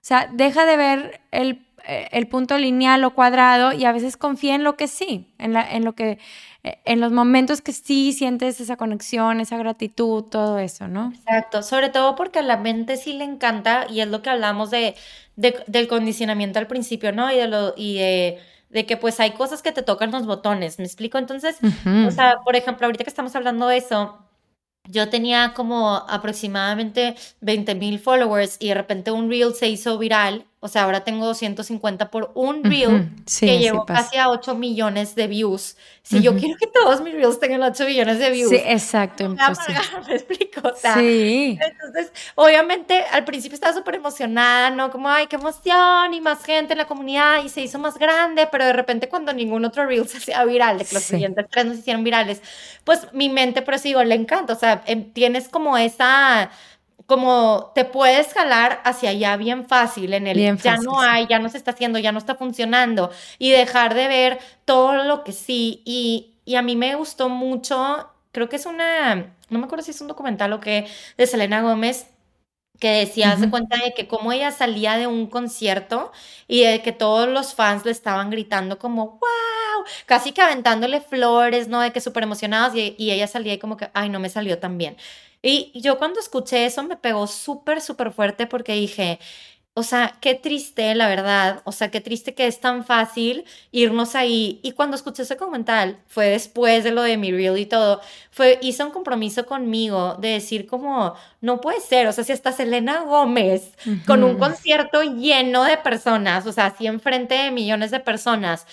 O 0.00 0.02
sea, 0.02 0.28
deja 0.32 0.64
de 0.64 0.76
ver 0.76 1.20
el, 1.30 1.66
el 1.90 2.28
punto 2.28 2.56
lineal 2.58 3.04
o 3.04 3.14
cuadrado 3.14 3.72
y 3.72 3.84
a 3.84 3.92
veces 3.92 4.16
confía 4.16 4.54
en 4.54 4.64
lo 4.64 4.76
que 4.76 4.88
sí, 4.88 5.32
en, 5.38 5.52
la, 5.52 5.70
en 5.70 5.84
lo 5.84 5.94
que 5.94 6.18
en 6.62 7.00
los 7.00 7.10
momentos 7.10 7.62
que 7.62 7.72
sí 7.72 8.12
sientes 8.12 8.60
esa 8.60 8.76
conexión, 8.76 9.40
esa 9.40 9.56
gratitud, 9.56 10.24
todo 10.24 10.58
eso, 10.58 10.88
¿no? 10.88 11.12
Exacto, 11.14 11.62
sobre 11.62 11.88
todo 11.88 12.16
porque 12.16 12.40
a 12.40 12.42
la 12.42 12.58
mente 12.58 12.96
sí 12.96 13.14
le 13.14 13.24
encanta 13.24 13.86
y 13.88 14.00
es 14.00 14.08
lo 14.08 14.20
que 14.20 14.30
hablamos 14.30 14.70
de, 14.70 14.94
del 15.36 15.88
condicionamiento 15.88 16.58
al 16.58 16.66
principio, 16.66 17.12
¿no? 17.12 17.32
Y 17.32 17.36
de 17.36 17.48
lo 17.48 17.72
y 17.76 17.94
de, 17.94 18.86
que 18.86 18.96
pues 18.98 19.20
hay 19.20 19.30
cosas 19.30 19.62
que 19.62 19.72
te 19.72 19.82
tocan 19.82 20.10
los 20.10 20.26
botones, 20.26 20.78
¿me 20.78 20.84
explico? 20.84 21.16
Entonces, 21.18 21.56
o 22.06 22.10
sea, 22.10 22.36
por 22.44 22.56
ejemplo, 22.56 22.86
ahorita 22.86 23.04
que 23.04 23.10
estamos 23.10 23.34
hablando 23.34 23.66
de 23.66 23.78
eso, 23.78 24.18
yo 24.84 25.08
tenía 25.08 25.54
como 25.54 25.94
aproximadamente 25.94 27.14
20 27.40 27.74
mil 27.74 27.98
followers 27.98 28.58
y 28.60 28.68
de 28.68 28.74
repente 28.74 29.10
un 29.10 29.30
reel 29.30 29.54
se 29.54 29.68
hizo 29.68 29.98
viral 29.98 30.46
o 30.62 30.68
sea, 30.68 30.82
ahora 30.84 31.04
tengo 31.04 31.24
250 31.24 32.10
por 32.10 32.32
un 32.34 32.62
reel 32.62 33.08
que 33.40 33.58
llevo 33.58 33.86
casi 33.86 34.18
a 34.18 34.28
8 34.28 34.54
millones 34.54 35.14
de 35.14 35.26
views. 35.26 35.78
Si 36.02 36.20
yo 36.20 36.36
quiero 36.36 36.54
que 36.58 36.66
todos 36.66 37.00
mis 37.00 37.14
reels 37.14 37.40
tengan 37.40 37.62
8 37.62 37.86
millones 37.86 38.18
de 38.18 38.30
views. 38.30 38.50
Sí, 38.50 38.60
exacto. 38.66 39.26
Me, 39.30 39.36
me 40.08 40.14
explico. 40.14 40.68
O 40.68 40.76
sea, 40.76 40.96
sí. 40.96 41.58
Entonces, 41.58 42.12
obviamente, 42.34 43.02
al 43.10 43.24
principio 43.24 43.54
estaba 43.54 43.72
súper 43.72 43.94
emocionada, 43.94 44.68
¿no? 44.68 44.90
Como, 44.90 45.08
ay, 45.08 45.28
qué 45.28 45.36
emoción 45.36 46.12
y 46.12 46.20
más 46.20 46.44
gente 46.44 46.74
en 46.74 46.78
la 46.78 46.86
comunidad 46.86 47.42
y 47.42 47.48
se 47.48 47.62
hizo 47.62 47.78
más 47.78 47.96
grande, 47.96 48.46
pero 48.52 48.66
de 48.66 48.74
repente 48.74 49.08
cuando 49.08 49.32
ningún 49.32 49.64
otro 49.64 49.86
reel 49.86 50.06
se 50.08 50.18
hacía 50.18 50.44
viral, 50.44 50.76
de 50.76 50.84
que 50.84 50.94
los 50.94 51.04
siguientes 51.04 51.46
tres 51.50 51.64
no 51.64 51.72
se 51.72 51.78
hicieron 51.78 52.04
virales, 52.04 52.42
pues 52.84 53.06
mi 53.14 53.30
mente, 53.30 53.62
por 53.62 53.74
eso 53.74 53.84
digo, 53.84 54.04
le 54.04 54.14
encanta. 54.14 54.52
O 54.52 54.56
sea, 54.56 54.82
em, 54.84 55.10
tienes 55.12 55.48
como 55.48 55.78
esa 55.78 56.50
como 57.10 57.72
te 57.74 57.84
puedes 57.84 58.32
jalar 58.32 58.80
hacia 58.84 59.10
allá 59.10 59.36
bien 59.36 59.66
fácil, 59.66 60.14
en 60.14 60.28
el 60.28 60.56
ya 60.58 60.76
no 60.76 61.00
hay, 61.00 61.26
ya 61.26 61.40
no 61.40 61.48
se 61.48 61.56
está 61.56 61.72
haciendo, 61.72 61.98
ya 61.98 62.12
no 62.12 62.18
está 62.18 62.36
funcionando, 62.36 63.10
y 63.36 63.50
dejar 63.50 63.94
de 63.94 64.06
ver 64.06 64.38
todo 64.64 65.02
lo 65.02 65.24
que 65.24 65.32
sí. 65.32 65.82
Y, 65.84 66.36
y 66.44 66.54
a 66.54 66.62
mí 66.62 66.76
me 66.76 66.94
gustó 66.94 67.28
mucho, 67.28 68.08
creo 68.30 68.48
que 68.48 68.54
es 68.54 68.64
una, 68.64 69.34
no 69.48 69.58
me 69.58 69.64
acuerdo 69.64 69.84
si 69.84 69.90
es 69.90 70.00
un 70.00 70.06
documental 70.06 70.52
o 70.52 70.60
qué, 70.60 70.86
de 71.18 71.26
Selena 71.26 71.62
Gómez, 71.62 72.06
que 72.78 72.90
decía, 72.90 73.36
uh 73.36 73.50
cuenta 73.50 73.76
de 73.76 73.92
que 73.92 74.06
como 74.06 74.30
ella 74.30 74.52
salía 74.52 74.96
de 74.96 75.08
un 75.08 75.26
concierto 75.26 76.12
y 76.46 76.62
de 76.62 76.80
que 76.80 76.92
todos 76.92 77.28
los 77.28 77.56
fans 77.56 77.84
le 77.84 77.90
estaban 77.90 78.30
gritando 78.30 78.78
como, 78.78 79.18
wow, 79.76 79.84
casi 80.06 80.32
que 80.32 80.42
aventándole 80.42 81.00
flores, 81.00 81.68
¿no? 81.68 81.80
De 81.80 81.92
que 81.92 82.00
súper 82.00 82.24
emocionados 82.24 82.74
y, 82.76 82.94
y, 82.98 83.10
ella 83.10 83.26
salía 83.26 83.54
y 83.54 83.58
como 83.58 83.76
que, 83.76 83.90
ay, 83.94 84.08
no 84.08 84.20
me 84.20 84.28
salió 84.28 84.58
tan 84.58 84.78
bien. 84.78 84.96
Y 85.42 85.72
yo 85.80 85.98
cuando 85.98 86.20
escuché 86.20 86.66
eso 86.66 86.82
me 86.82 86.96
pegó 86.96 87.26
súper, 87.26 87.80
súper 87.80 88.12
fuerte 88.12 88.46
porque 88.46 88.74
dije, 88.74 89.18
o 89.74 89.82
sea, 89.84 90.18
qué 90.20 90.34
triste, 90.34 90.94
la 90.94 91.08
verdad. 91.08 91.62
O 91.64 91.72
sea, 91.72 91.90
qué 91.90 92.00
triste 92.00 92.34
que 92.34 92.46
es 92.46 92.60
tan 92.60 92.84
fácil 92.84 93.44
irnos 93.70 94.14
ahí. 94.16 94.60
Y 94.62 94.72
cuando 94.72 94.96
escuché 94.96 95.22
ese 95.22 95.36
comentario, 95.36 95.96
fue 96.06 96.26
después 96.26 96.84
de 96.84 96.90
lo 96.90 97.02
de 97.02 97.16
mi 97.16 97.30
reel 97.32 97.56
y 97.56 97.66
todo, 97.66 98.00
fue, 98.30 98.58
hice 98.62 98.84
un 98.84 98.90
compromiso 98.90 99.46
conmigo 99.46 100.16
de 100.18 100.30
decir 100.30 100.66
como, 100.66 101.14
no 101.40 101.60
puede 101.60 101.80
ser. 101.80 102.08
O 102.08 102.12
sea, 102.12 102.24
si 102.24 102.32
hasta 102.32 102.52
Selena 102.52 103.02
Gómez, 103.02 103.72
con 104.06 104.24
un 104.24 104.38
concierto 104.38 105.02
lleno 105.02 105.64
de 105.64 105.78
personas, 105.78 106.46
o 106.46 106.52
sea, 106.52 106.66
así 106.66 106.86
enfrente 106.86 107.34
de 107.34 107.50
millones 107.50 107.90
de 107.92 108.00
personas, 108.00 108.66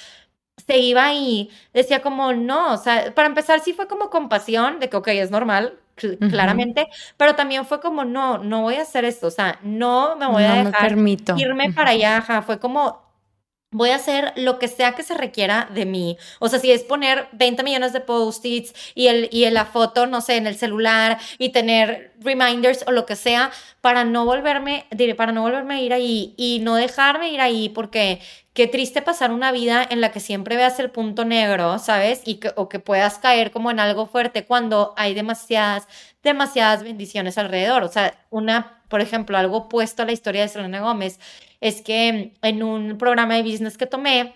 se 0.68 0.78
iba 0.80 1.06
ahí, 1.06 1.50
decía 1.74 2.02
como, 2.02 2.34
no, 2.34 2.74
o 2.74 2.78
sea, 2.78 3.14
para 3.16 3.28
empezar 3.28 3.62
sí 3.62 3.74
fue 3.74 3.88
como 3.88 4.10
compasión 4.10 4.80
de 4.80 4.90
que, 4.90 4.98
ok, 4.98 5.08
es 5.10 5.32
normal, 5.32 5.80
claramente, 6.30 6.88
pero 7.16 7.36
también 7.36 7.66
fue 7.66 7.80
como, 7.80 8.06
no, 8.06 8.38
no 8.38 8.62
voy 8.62 8.76
a 8.76 8.84
hacer 8.84 9.06
esto, 9.06 9.28
o 9.28 9.32
sea, 9.32 9.60
no 9.64 10.16
me 10.16 10.28
voy 10.28 10.44
a 10.44 10.64
dejar 10.64 10.96
irme 11.38 11.74
para 11.74 11.92
allá, 11.92 12.44
fue 12.46 12.60
como, 12.60 13.08
voy 13.72 13.90
a 13.90 13.96
hacer 13.96 14.34
lo 14.38 14.60
que 14.60 14.68
sea 14.68 14.94
que 14.94 15.04
se 15.04 15.14
requiera 15.14 15.70
de 15.74 15.86
mí. 15.86 16.18
O 16.40 16.48
sea, 16.48 16.60
si 16.60 16.72
es 16.72 16.84
poner 16.84 17.28
20 17.34 17.64
millones 17.64 17.92
de 17.94 18.00
post-its 18.00 18.74
y, 18.96 19.08
el, 19.08 19.30
y 19.32 19.50
la 19.50 19.66
foto, 19.66 20.08
no 20.08 20.22
sé, 20.22 20.38
en 20.38 20.48
el 20.48 20.56
celular 20.56 21.18
y 21.38 21.50
tener 21.50 22.14
reminders 22.20 22.86
o 22.88 22.92
lo 22.92 23.06
que 23.06 23.16
sea 23.16 23.52
para 23.82 24.06
no 24.06 24.26
volverme, 24.26 24.86
para 25.18 25.32
no 25.32 25.42
volverme 25.42 25.76
a 25.76 25.82
ir 25.82 25.94
ahí 25.94 26.34
y 26.38 26.60
no 26.60 26.76
dejarme 26.76 27.30
ir 27.32 27.42
ahí 27.42 27.70
porque 27.70 28.22
qué 28.58 28.66
triste 28.66 29.04
pasar 29.04 29.32
una 29.32 29.52
vida 29.52 29.88
en 29.88 30.02
la 30.02 30.12
que 30.12 30.20
siempre 30.20 30.56
veas 30.56 30.80
el 30.80 30.90
punto 30.90 31.26
negro, 31.26 31.78
¿sabes? 31.78 32.24
Y 32.26 32.38
que, 32.38 32.54
o 32.56 32.70
que 32.70 32.80
puedas 32.80 33.20
caer 33.20 33.52
como 33.52 33.70
en 33.70 33.80
algo 33.80 34.08
fuerte 34.08 34.46
cuando 34.46 34.96
hay 34.98 35.14
demasiadas, 35.14 35.88
demasiadas 36.24 36.82
bendiciones 36.82 37.38
alrededor. 37.38 37.84
O 37.84 37.88
sea, 37.88 38.20
una, 38.32 38.82
por 38.90 39.00
ejemplo, 39.00 39.38
algo 39.38 39.58
opuesto 39.58 40.02
a 40.02 40.06
la 40.08 40.12
historia 40.12 40.42
de 40.42 40.48
Selena 40.48 40.80
Gómez 40.82 41.20
es 41.62 41.84
que 41.84 42.34
en 42.42 42.64
un 42.64 42.98
programa 42.98 43.36
de 43.36 43.44
business 43.44 43.78
que 43.78 43.86
tomé, 43.86 44.34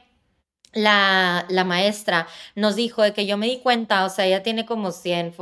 la, 0.71 1.47
la, 1.49 1.63
maestra 1.63 2.27
nos 2.53 2.75
dijo 2.75 3.01
de 3.01 3.13
que 3.13 3.25
yo 3.25 3.37
me 3.37 3.47
di 3.47 3.57
cuenta, 3.57 4.05
o 4.05 4.09
sea, 4.09 4.27
ella 4.27 4.43
tiene 4.43 4.67
como 4.67 4.91
100 4.91 5.33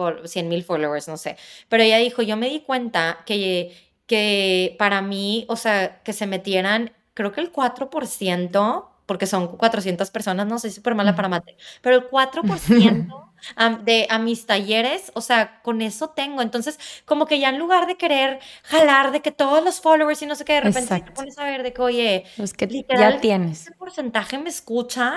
mil 0.47 0.63
followers, 0.63 1.09
no 1.09 1.17
sé, 1.17 1.36
pero 1.67 1.84
ella 1.84 1.97
dijo, 1.97 2.21
yo 2.21 2.38
me 2.38 2.49
di 2.49 2.61
cuenta 2.61 3.19
que, 3.25 3.75
que 4.07 4.75
para 4.80 5.01
mí, 5.01 5.45
o 5.49 5.57
sea, 5.57 6.01
que 6.01 6.13
se 6.13 6.25
metieran, 6.27 6.93
creo 7.20 7.34
que 7.34 7.41
el 7.41 7.51
4%, 7.51 8.86
porque 9.05 9.28
son 9.28 9.57
400 9.57 10.09
personas, 10.09 10.47
no 10.47 10.57
sé, 10.57 10.72
súper 10.72 10.95
mala 10.95 11.17
para 11.17 11.28
mate, 11.28 11.57
pero 11.82 11.97
el 11.97 12.09
4% 12.09 13.30
de 13.84 14.07
a 14.09 14.20
mis 14.20 14.45
talleres, 14.45 15.11
o 15.15 15.20
sea, 15.20 15.61
con 15.61 15.82
eso 15.82 16.11
tengo. 16.11 16.41
Entonces, 16.41 16.80
como 17.03 17.26
que 17.26 17.38
ya 17.38 17.49
en 17.49 17.59
lugar 17.59 17.88
de 17.88 17.97
querer 17.97 18.39
jalar 18.63 19.11
de 19.11 19.22
que 19.22 19.32
todos 19.32 19.61
los 19.61 19.82
followers 19.82 20.22
y 20.22 20.28
no 20.28 20.36
sé 20.36 20.45
qué, 20.45 20.53
de 20.53 20.61
repente 20.61 21.01
te 21.01 21.11
pones 21.11 21.38
a 21.38 21.43
ver 21.43 21.61
de 21.63 21.74
que, 21.74 21.82
oye, 21.82 22.24
los 22.38 22.53
que 22.53 22.86
ya 22.88 23.20
tienes. 23.20 23.63
Ese 23.63 23.72
porcentaje 23.74 24.38
me 24.38 24.49
escucha, 24.49 25.15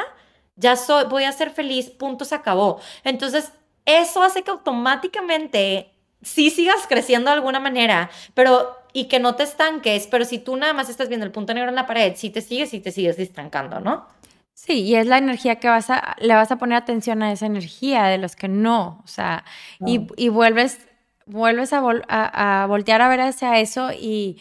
ya 0.56 0.74
soy, 0.74 1.04
voy 1.04 1.22
a 1.22 1.30
ser 1.30 1.50
feliz, 1.50 1.88
punto, 1.88 2.24
se 2.24 2.34
acabó. 2.34 2.80
Entonces, 3.04 3.52
eso 3.84 4.24
hace 4.24 4.42
que 4.42 4.50
automáticamente 4.50 5.92
sí 6.20 6.50
sigas 6.50 6.88
creciendo 6.88 7.30
de 7.30 7.36
alguna 7.36 7.60
manera, 7.60 8.10
pero 8.34 8.81
y 8.92 9.04
que 9.04 9.20
no 9.20 9.34
te 9.34 9.44
estanques, 9.44 10.06
pero 10.06 10.24
si 10.24 10.38
tú 10.38 10.56
nada 10.56 10.72
más 10.72 10.88
estás 10.88 11.08
viendo 11.08 11.26
el 11.26 11.32
punto 11.32 11.54
negro 11.54 11.70
en 11.70 11.76
la 11.76 11.86
pared, 11.86 12.12
sí 12.16 12.30
te 12.30 12.40
sigues 12.40 12.74
y 12.74 12.80
te 12.80 12.92
sigues 12.92 13.18
estancando, 13.18 13.80
¿no? 13.80 14.06
Sí, 14.54 14.82
y 14.82 14.94
es 14.96 15.06
la 15.06 15.18
energía 15.18 15.56
que 15.56 15.68
vas 15.68 15.90
a, 15.90 16.14
le 16.20 16.34
vas 16.34 16.52
a 16.52 16.56
poner 16.56 16.76
atención 16.76 17.22
a 17.22 17.32
esa 17.32 17.46
energía 17.46 18.04
de 18.04 18.18
los 18.18 18.36
que 18.36 18.48
no, 18.48 19.00
o 19.02 19.08
sea, 19.08 19.44
y, 19.84 20.06
y, 20.16 20.28
vuelves, 20.28 20.78
vuelves 21.26 21.72
a, 21.72 21.80
a, 22.08 22.66
voltear 22.66 23.00
a 23.00 23.08
ver 23.08 23.22
hacia 23.22 23.58
eso 23.58 23.90
y, 23.92 24.38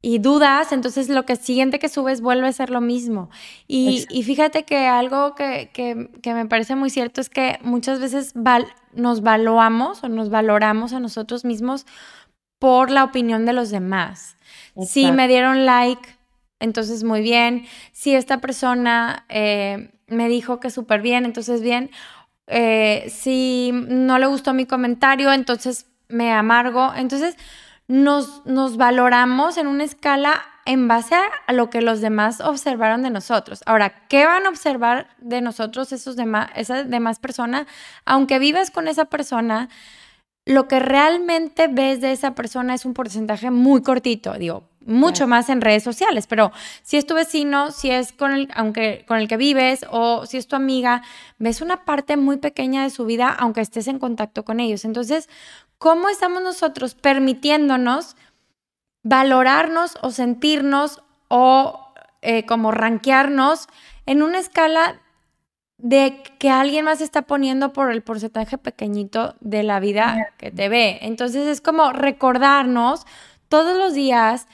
y, 0.00 0.18
dudas, 0.18 0.72
entonces 0.72 1.10
lo 1.10 1.26
que 1.26 1.36
siguiente 1.36 1.78
que 1.78 1.90
subes 1.90 2.22
vuelve 2.22 2.48
a 2.48 2.52
ser 2.52 2.70
lo 2.70 2.80
mismo. 2.80 3.28
Y, 3.68 4.06
y 4.08 4.22
fíjate 4.22 4.64
que 4.64 4.86
algo 4.86 5.34
que, 5.34 5.70
que, 5.74 6.10
que, 6.22 6.34
me 6.34 6.46
parece 6.46 6.74
muy 6.74 6.88
cierto 6.88 7.20
es 7.20 7.28
que 7.28 7.58
muchas 7.62 8.00
veces 8.00 8.32
nos 8.94 9.20
valuamos 9.20 10.02
o 10.02 10.08
nos 10.08 10.30
valoramos 10.30 10.94
a 10.94 11.00
nosotros 11.00 11.44
mismos 11.44 11.86
por 12.60 12.90
la 12.90 13.02
opinión 13.02 13.44
de 13.46 13.52
los 13.52 13.70
demás. 13.70 14.36
Si 14.86 15.10
me 15.10 15.26
dieron 15.26 15.66
like, 15.66 16.08
entonces 16.60 17.02
muy 17.02 17.22
bien. 17.22 17.66
Si 17.92 18.14
esta 18.14 18.40
persona 18.40 19.24
eh, 19.28 19.90
me 20.06 20.28
dijo 20.28 20.60
que 20.60 20.70
súper 20.70 21.00
bien, 21.00 21.24
entonces 21.24 21.62
bien. 21.62 21.90
Eh, 22.46 23.06
si 23.08 23.72
no 23.72 24.18
le 24.18 24.26
gustó 24.26 24.52
mi 24.52 24.66
comentario, 24.66 25.32
entonces 25.32 25.86
me 26.08 26.30
amargo. 26.32 26.92
Entonces 26.94 27.36
nos, 27.88 28.44
nos 28.46 28.76
valoramos 28.76 29.56
en 29.56 29.66
una 29.66 29.84
escala 29.84 30.42
en 30.66 30.86
base 30.86 31.16
a 31.46 31.52
lo 31.52 31.70
que 31.70 31.80
los 31.80 32.00
demás 32.00 32.40
observaron 32.40 33.02
de 33.02 33.10
nosotros. 33.10 33.62
Ahora, 33.64 34.06
¿qué 34.08 34.26
van 34.26 34.44
a 34.44 34.50
observar 34.50 35.08
de 35.18 35.40
nosotros 35.40 35.92
esos 35.92 36.14
demás, 36.14 36.50
esa 36.54 36.84
demás 36.84 37.18
persona? 37.18 37.66
Aunque 38.04 38.38
vivas 38.38 38.70
con 38.70 38.86
esa 38.86 39.06
persona, 39.06 39.70
lo 40.50 40.66
que 40.66 40.80
realmente 40.80 41.68
ves 41.68 42.00
de 42.00 42.12
esa 42.12 42.34
persona 42.34 42.74
es 42.74 42.84
un 42.84 42.92
porcentaje 42.92 43.50
muy 43.50 43.82
cortito, 43.82 44.34
digo, 44.34 44.64
mucho 44.84 45.28
más 45.28 45.48
en 45.48 45.60
redes 45.60 45.84
sociales, 45.84 46.26
pero 46.26 46.50
si 46.82 46.96
es 46.96 47.06
tu 47.06 47.14
vecino, 47.14 47.70
si 47.70 47.90
es 47.90 48.12
con 48.12 48.32
el, 48.32 48.48
aunque, 48.54 49.04
con 49.06 49.18
el 49.18 49.28
que 49.28 49.36
vives 49.36 49.86
o 49.90 50.26
si 50.26 50.38
es 50.38 50.48
tu 50.48 50.56
amiga, 50.56 51.02
ves 51.38 51.60
una 51.60 51.84
parte 51.84 52.16
muy 52.16 52.38
pequeña 52.38 52.82
de 52.82 52.90
su 52.90 53.04
vida 53.04 53.28
aunque 53.38 53.60
estés 53.60 53.86
en 53.86 54.00
contacto 54.00 54.44
con 54.44 54.58
ellos. 54.58 54.84
Entonces, 54.84 55.28
¿cómo 55.78 56.08
estamos 56.08 56.42
nosotros 56.42 56.94
permitiéndonos 56.94 58.16
valorarnos 59.04 59.98
o 60.02 60.10
sentirnos 60.10 61.00
o 61.28 61.92
eh, 62.22 62.44
como 62.44 62.72
ranquearnos 62.72 63.68
en 64.06 64.22
una 64.22 64.40
escala 64.40 65.00
de 65.82 66.22
que 66.38 66.50
alguien 66.50 66.84
más 66.84 67.00
está 67.00 67.22
poniendo 67.22 67.72
por 67.72 67.90
el 67.90 68.02
porcentaje 68.02 68.58
pequeñito 68.58 69.34
de 69.40 69.62
la 69.62 69.80
vida 69.80 70.32
que 70.36 70.50
te 70.50 70.68
ve. 70.68 70.98
Entonces 71.02 71.46
es 71.46 71.60
como 71.60 71.92
recordarnos 71.92 73.06
todos 73.48 73.76
los 73.76 73.94
días, 73.94 74.46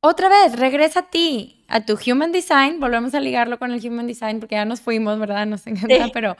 otra 0.00 0.28
vez, 0.28 0.58
regresa 0.58 1.00
a 1.00 1.10
ti, 1.10 1.64
a 1.68 1.84
tu 1.84 1.98
Human 2.06 2.32
Design, 2.32 2.78
volvemos 2.78 3.14
a 3.14 3.20
ligarlo 3.20 3.58
con 3.58 3.72
el 3.72 3.84
Human 3.84 4.06
Design 4.06 4.38
porque 4.38 4.54
ya 4.54 4.64
nos 4.64 4.80
fuimos, 4.80 5.18
¿verdad? 5.18 5.44
Nos 5.46 5.66
encanta, 5.66 6.08
pero 6.12 6.36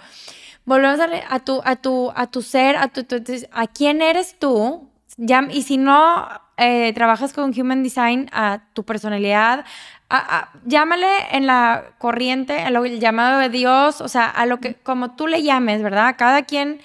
volvemos 0.65 1.01
a, 1.01 1.09
a, 1.29 1.41
tu, 1.41 1.61
a, 1.65 1.77
tu, 1.77 2.13
a 2.15 2.31
tu 2.31 2.43
ser, 2.43 2.77
a, 2.77 2.89
tu, 2.89 3.05
a 3.51 3.67
quién 3.67 4.01
eres 4.01 4.39
tú, 4.39 4.89
ya, 5.17 5.47
y 5.51 5.63
si 5.63 5.77
no 5.77 6.29
eh, 6.59 6.93
trabajas 6.93 7.33
con 7.33 7.59
Human 7.59 7.83
Design, 7.83 8.29
a 8.33 8.65
tu 8.75 8.85
personalidad, 8.85 9.65
llámale 10.65 11.09
en 11.31 11.47
la 11.47 11.93
corriente, 11.99 12.61
a 12.61 12.71
lo, 12.71 12.85
el 12.85 12.99
llamado 12.99 13.39
de 13.39 13.49
Dios, 13.49 14.01
o 14.01 14.09
sea, 14.09 14.27
a 14.29 14.45
lo 14.47 14.59
que, 14.59 14.75
como 14.75 15.15
tú 15.15 15.27
le 15.27 15.43
llames, 15.43 15.83
¿verdad? 15.83 16.17
Cada 16.19 16.43
quien 16.43 16.81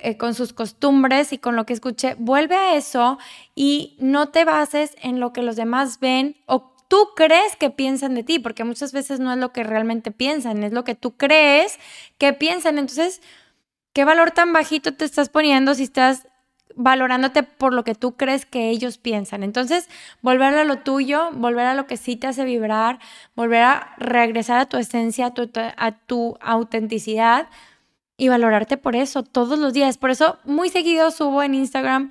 eh, 0.00 0.16
con 0.16 0.34
sus 0.34 0.52
costumbres 0.52 1.32
y 1.32 1.38
con 1.38 1.56
lo 1.56 1.66
que 1.66 1.72
escuche, 1.72 2.14
vuelve 2.18 2.56
a 2.56 2.76
eso 2.76 3.18
y 3.54 3.96
no 3.98 4.28
te 4.28 4.44
bases 4.44 4.96
en 5.02 5.20
lo 5.20 5.32
que 5.32 5.42
los 5.42 5.56
demás 5.56 6.00
ven 6.00 6.36
o 6.46 6.74
tú 6.88 7.08
crees 7.16 7.56
que 7.56 7.70
piensan 7.70 8.14
de 8.14 8.22
ti, 8.22 8.38
porque 8.38 8.64
muchas 8.64 8.92
veces 8.92 9.20
no 9.20 9.32
es 9.32 9.38
lo 9.38 9.52
que 9.52 9.64
realmente 9.64 10.10
piensan, 10.10 10.62
es 10.62 10.72
lo 10.72 10.84
que 10.84 10.94
tú 10.94 11.16
crees 11.16 11.78
que 12.18 12.32
piensan. 12.32 12.78
Entonces, 12.78 13.20
¿qué 13.92 14.04
valor 14.04 14.30
tan 14.30 14.52
bajito 14.52 14.94
te 14.94 15.04
estás 15.04 15.28
poniendo 15.28 15.74
si 15.74 15.82
estás 15.82 16.26
valorándote 16.76 17.42
por 17.42 17.72
lo 17.72 17.84
que 17.84 17.94
tú 17.94 18.16
crees 18.16 18.46
que 18.46 18.70
ellos 18.70 18.98
piensan. 18.98 19.42
Entonces, 19.42 19.88
volver 20.22 20.54
a 20.54 20.64
lo 20.64 20.78
tuyo, 20.78 21.30
volver 21.32 21.66
a 21.66 21.74
lo 21.74 21.86
que 21.86 21.96
sí 21.96 22.16
te 22.16 22.26
hace 22.26 22.44
vibrar, 22.44 22.98
volver 23.34 23.62
a 23.62 23.94
regresar 23.98 24.58
a 24.58 24.66
tu 24.66 24.76
esencia, 24.76 25.32
a 25.76 25.92
tu, 25.92 26.36
autenticidad 26.40 27.48
y 28.16 28.28
valorarte 28.28 28.76
por 28.76 28.96
eso 28.96 29.22
todos 29.22 29.58
los 29.58 29.72
días. 29.72 29.98
Por 29.98 30.10
eso 30.10 30.38
muy 30.44 30.68
seguido 30.68 31.10
subo 31.10 31.42
en 31.42 31.54
Instagram 31.54 32.10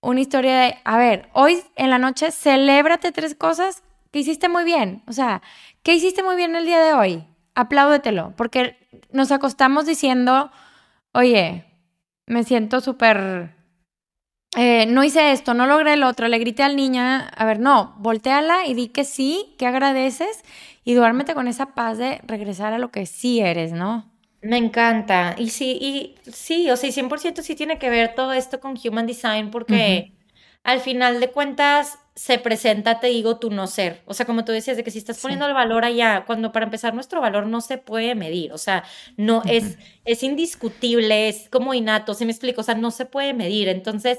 una 0.00 0.20
historia 0.20 0.58
de, 0.60 0.78
a 0.84 0.96
ver, 0.96 1.28
hoy 1.32 1.62
en 1.76 1.90
la 1.90 1.98
noche 1.98 2.30
celébrate 2.30 3.12
tres 3.12 3.34
cosas 3.34 3.82
que 4.10 4.20
hiciste 4.20 4.48
muy 4.48 4.64
bien. 4.64 5.02
O 5.06 5.12
sea, 5.12 5.42
¿qué 5.82 5.94
hiciste 5.94 6.22
muy 6.22 6.36
bien 6.36 6.56
el 6.56 6.64
día 6.64 6.80
de 6.80 6.94
hoy? 6.94 7.24
Apláudetelo, 7.54 8.32
porque 8.36 8.76
nos 9.12 9.30
acostamos 9.30 9.86
diciendo, 9.86 10.50
oye, 11.12 11.64
me 12.26 12.44
siento 12.44 12.80
súper 12.80 13.59
eh, 14.56 14.86
no 14.86 15.04
hice 15.04 15.32
esto, 15.32 15.54
no 15.54 15.66
logré 15.66 15.94
el 15.94 16.02
otro, 16.02 16.26
le 16.28 16.38
grité 16.38 16.62
al 16.62 16.76
niño, 16.76 17.02
a 17.02 17.44
ver, 17.44 17.60
no, 17.60 17.94
volteala 17.98 18.66
y 18.66 18.74
di 18.74 18.88
que 18.88 19.04
sí, 19.04 19.54
que 19.58 19.66
agradeces 19.66 20.42
y 20.84 20.94
duérmete 20.94 21.34
con 21.34 21.46
esa 21.46 21.74
paz 21.74 21.98
de 21.98 22.20
regresar 22.26 22.72
a 22.72 22.78
lo 22.78 22.90
que 22.90 23.06
sí 23.06 23.40
eres, 23.40 23.72
¿no? 23.72 24.10
Me 24.42 24.56
encanta. 24.56 25.34
Y 25.38 25.50
sí, 25.50 25.78
y 25.80 26.16
sí, 26.32 26.70
o 26.70 26.76
sea, 26.76 26.90
100% 26.90 27.42
sí 27.42 27.54
tiene 27.54 27.78
que 27.78 27.90
ver 27.90 28.14
todo 28.14 28.32
esto 28.32 28.58
con 28.58 28.74
Human 28.82 29.06
Design 29.06 29.50
porque 29.50 30.12
al 30.64 30.80
final 30.80 31.20
de 31.20 31.30
cuentas 31.30 31.98
se 32.20 32.38
presenta, 32.38 33.00
te 33.00 33.06
digo, 33.06 33.38
tu 33.38 33.48
no 33.50 33.66
ser. 33.66 34.02
O 34.04 34.12
sea, 34.12 34.26
como 34.26 34.44
tú 34.44 34.52
decías, 34.52 34.76
de 34.76 34.84
que 34.84 34.90
si 34.90 34.98
estás 34.98 35.18
poniendo 35.20 35.46
el 35.46 35.54
valor 35.54 35.86
allá, 35.86 36.24
cuando 36.26 36.52
para 36.52 36.66
empezar 36.66 36.92
nuestro 36.92 37.18
valor 37.22 37.46
no 37.46 37.62
se 37.62 37.78
puede 37.78 38.14
medir, 38.14 38.52
o 38.52 38.58
sea, 38.58 38.84
no 39.16 39.42
es, 39.46 39.78
es 40.04 40.22
indiscutible, 40.22 41.30
es 41.30 41.48
como 41.48 41.72
innato, 41.72 42.12
¿sí 42.12 42.26
me 42.26 42.32
explico? 42.32 42.60
O 42.60 42.64
sea, 42.64 42.74
no 42.74 42.90
se 42.90 43.06
puede 43.06 43.32
medir. 43.32 43.68
Entonces, 43.68 44.18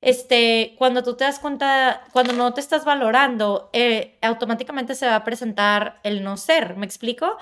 este, 0.00 0.74
cuando 0.78 1.02
tú 1.02 1.16
te 1.16 1.24
das 1.24 1.38
cuenta, 1.38 2.04
cuando 2.12 2.32
no 2.32 2.54
te 2.54 2.62
estás 2.62 2.86
valorando, 2.86 3.68
eh, 3.74 4.16
automáticamente 4.22 4.94
se 4.94 5.04
va 5.06 5.16
a 5.16 5.24
presentar 5.24 6.00
el 6.02 6.24
no 6.24 6.38
ser, 6.38 6.76
¿me 6.76 6.86
explico? 6.86 7.36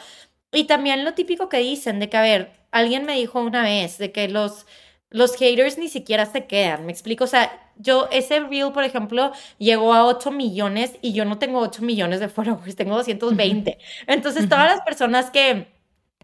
Y 0.51 0.65
también 0.65 1.05
lo 1.05 1.15
típico 1.15 1.49
que 1.49 1.59
dicen 1.59 2.01
de 2.01 2.09
que, 2.09 2.17
a 2.17 2.23
ver, 2.23 2.51
alguien 2.73 3.07
me 3.07 3.15
dijo 3.15 3.41
una 3.41 3.63
vez 3.63 3.99
de 3.99 4.11
que 4.11 4.29
los 4.29 4.67
los 5.13 5.37
haters 5.37 5.79
ni 5.79 5.89
siquiera 5.89 6.27
se 6.27 6.47
quedan, 6.47 6.87
me 6.87 6.93
explico, 6.93 7.25
o 7.25 7.29
sea, 7.29 7.51
yo 7.77 8.09
ese 8.11 8.41
reel, 8.41 8.73
por 8.73 8.85
ejemplo, 8.85 9.33
llegó 9.59 9.95
a 9.95 10.07
8 10.07 10.31
millones 10.31 10.93
y 11.03 11.13
yo 11.13 11.25
no 11.25 11.39
tengo 11.39 11.61
8 11.61 11.83
millones 11.83 12.21
de 12.21 12.29
followers, 12.29 12.77
tengo 12.77 12.97
220. 12.97 13.79
Entonces, 14.07 14.49
todas 14.49 14.71
las 14.71 14.81
personas 14.83 15.31
que 15.31 15.69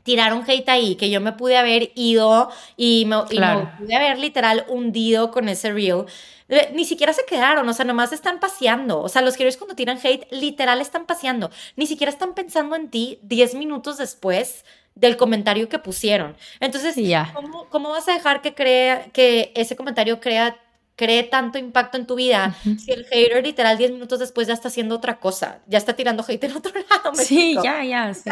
tiraron 0.03 0.45
hate 0.47 0.69
ahí, 0.69 0.95
que 0.97 1.11
yo 1.11 1.21
me 1.21 1.33
pude 1.33 1.57
haber 1.57 1.91
ido 1.95 2.51
y 2.77 3.05
me, 3.07 3.23
pude 3.23 3.95
haber 3.95 4.19
literal 4.19 4.65
hundido 4.69 5.31
con 5.31 5.49
ese 5.49 5.73
reel, 5.73 6.05
eh, 6.49 6.71
ni 6.75 6.85
siquiera 6.85 7.13
se 7.13 7.27
quedaron, 7.27 7.69
o 7.69 7.75
sea, 7.75 7.85
nomás 7.85 8.13
están 8.13 8.41
paseando. 8.41 9.01
O 9.01 9.09
sea, 9.09 9.21
los 9.21 9.37
haters 9.37 9.57
cuando 9.57 9.75
tiran 9.75 9.99
hate, 10.03 10.27
literal 10.31 10.81
están 10.81 11.05
paseando. 11.07 11.51
Ni 11.77 11.87
siquiera 11.87 12.11
están 12.11 12.35
pensando 12.35 12.75
en 12.75 12.89
ti 12.89 13.19
10 13.23 13.55
minutos 13.57 13.99
después 13.99 14.65
del 15.01 15.17
comentario 15.17 15.69
que 15.69 15.79
pusieron. 15.79 16.37
Entonces, 16.61 16.97
¿cómo, 17.35 17.69
¿cómo, 17.69 17.91
vas 17.91 18.09
a 18.09 18.15
dejar 18.15 18.43
que, 18.43 18.55
crea, 18.55 19.07
que 19.13 19.53
ese 19.55 19.77
comentario 19.77 20.21
crea 20.21 20.57
cree 20.99 21.23
tanto 21.23 21.59
impacto 21.59 21.97
en 21.97 22.07
tu 22.07 22.17
vida 22.17 22.57
si 22.77 22.91
el 22.91 23.07
hater 23.07 23.45
literal 23.45 23.79
10 23.79 23.93
minutos 23.93 24.19
después 24.19 24.49
ya 24.49 24.55
está 24.55 24.67
haciendo 24.67 24.97
otra 24.97 25.21
cosa, 25.21 25.61
ya 25.69 25.79
está 25.79 25.95
tirando 25.95 26.25
hate 26.27 26.45
en 26.45 26.57
otro 26.57 26.73
lado. 26.91 27.15
sí, 27.15 27.57
ya, 27.63 27.85
ya. 27.85 28.13
Sí. 28.13 28.29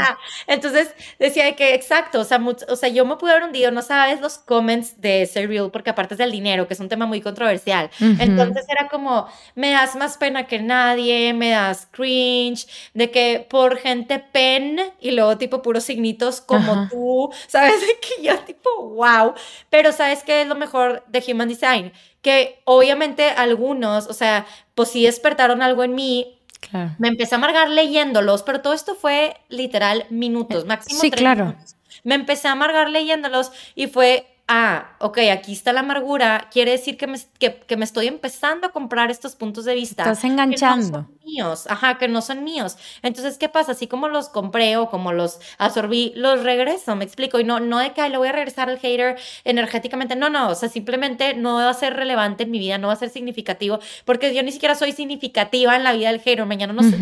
entonces 0.48 0.92
decía 1.20 1.54
que 1.54 1.74
exacto, 1.74 2.20
o 2.20 2.24
sea, 2.24 2.44
o 2.68 2.76
sea, 2.76 2.88
yo 2.88 3.06
me 3.06 3.16
pude 3.16 3.30
haber 3.30 3.44
hundido, 3.44 3.70
no 3.70 3.82
sabes 3.82 4.20
los 4.20 4.38
comments 4.38 5.00
de 5.00 5.22
ese 5.22 5.46
reel, 5.46 5.70
porque 5.70 5.90
aparte 5.90 6.14
es 6.14 6.18
del 6.18 6.32
dinero, 6.32 6.66
que 6.66 6.74
es 6.74 6.80
un 6.80 6.88
tema 6.88 7.06
muy 7.06 7.20
controversial. 7.20 7.88
Entonces 8.00 8.66
era 8.68 8.88
como, 8.88 9.28
me 9.54 9.70
das 9.70 9.94
más 9.94 10.16
pena 10.18 10.48
que 10.48 10.58
nadie, 10.58 11.32
me 11.34 11.50
das 11.50 11.86
cringe, 11.92 12.66
de 12.94 13.12
que 13.12 13.46
por 13.48 13.78
gente 13.78 14.18
pen 14.18 14.80
y 15.00 15.12
luego 15.12 15.38
tipo 15.38 15.62
puros 15.62 15.84
signitos 15.84 16.40
como 16.40 16.88
tú, 16.88 17.30
¿sabes? 17.46 17.80
De 17.80 17.98
que 18.00 18.24
yo 18.24 18.36
tipo, 18.40 18.68
wow. 18.90 19.34
Pero 19.70 19.92
¿sabes 19.92 20.24
qué 20.24 20.42
es 20.42 20.48
lo 20.48 20.56
mejor 20.56 21.04
de 21.06 21.22
Human 21.28 21.48
Design? 21.48 21.92
Que 22.26 22.60
obviamente 22.64 23.30
algunos, 23.30 24.08
o 24.08 24.12
sea, 24.12 24.46
pues 24.74 24.88
sí 24.88 25.04
despertaron 25.04 25.62
algo 25.62 25.84
en 25.84 25.94
mí. 25.94 26.40
Claro. 26.58 26.90
Me 26.98 27.06
empecé 27.06 27.36
a 27.36 27.38
amargar 27.38 27.70
leyéndolos, 27.70 28.42
pero 28.42 28.62
todo 28.62 28.72
esto 28.72 28.96
fue 28.96 29.36
literal 29.48 30.06
minutos, 30.10 30.64
eh, 30.64 30.66
máximo. 30.66 31.00
Sí, 31.00 31.12
claro. 31.12 31.54
Me 32.02 32.16
empecé 32.16 32.48
a 32.48 32.52
amargar 32.52 32.90
leyéndolos 32.90 33.52
y 33.76 33.86
fue 33.86 34.26
ah, 34.48 34.96
ok, 35.00 35.18
aquí 35.32 35.52
está 35.52 35.72
la 35.72 35.80
amargura, 35.80 36.48
quiere 36.52 36.70
decir 36.70 36.96
que 36.96 37.06
me, 37.06 37.18
que, 37.38 37.76
me 37.76 37.84
estoy 37.84 38.06
empezando 38.06 38.68
a 38.68 38.70
comprar 38.70 39.10
estos 39.10 39.34
puntos 39.34 39.64
de 39.64 39.74
vista. 39.74 40.04
Estás 40.04 40.24
enganchando. 40.24 40.86
Que 40.86 40.92
no 40.92 41.08
son 41.08 41.18
míos, 41.24 41.66
ajá, 41.68 41.98
que 41.98 42.06
no 42.06 42.22
son 42.22 42.44
míos. 42.44 42.76
Entonces, 43.02 43.38
¿qué 43.38 43.48
pasa? 43.48 43.72
Así 43.72 43.88
como 43.88 44.08
los 44.08 44.28
compré 44.28 44.76
o 44.76 44.88
como 44.88 45.12
los 45.12 45.40
absorbí, 45.58 46.12
los 46.14 46.44
regreso, 46.44 46.94
me 46.94 47.04
explico. 47.04 47.40
Y 47.40 47.44
no, 47.44 47.58
no 47.58 47.78
de 47.78 47.92
que 47.92 48.08
le 48.08 48.16
voy 48.16 48.28
a 48.28 48.32
regresar 48.32 48.68
al 48.68 48.78
hater 48.78 49.18
energéticamente, 49.44 50.14
no, 50.14 50.30
no, 50.30 50.50
o 50.50 50.54
sea, 50.54 50.68
simplemente 50.68 51.34
no 51.34 51.54
va 51.54 51.68
a 51.68 51.74
ser 51.74 51.94
relevante 51.94 52.44
en 52.44 52.50
mi 52.52 52.58
vida, 52.58 52.78
no 52.78 52.86
va 52.86 52.92
a 52.92 52.96
ser 52.96 53.10
significativo, 53.10 53.80
porque 54.04 54.32
yo 54.32 54.42
ni 54.42 54.52
siquiera 54.52 54.76
soy 54.76 54.92
significativa 54.92 55.74
en 55.74 55.82
la 55.82 55.92
vida 55.92 56.12
del 56.12 56.20
hater, 56.20 56.46
mañana 56.46 56.72
no 56.72 56.82
sé, 56.82 56.96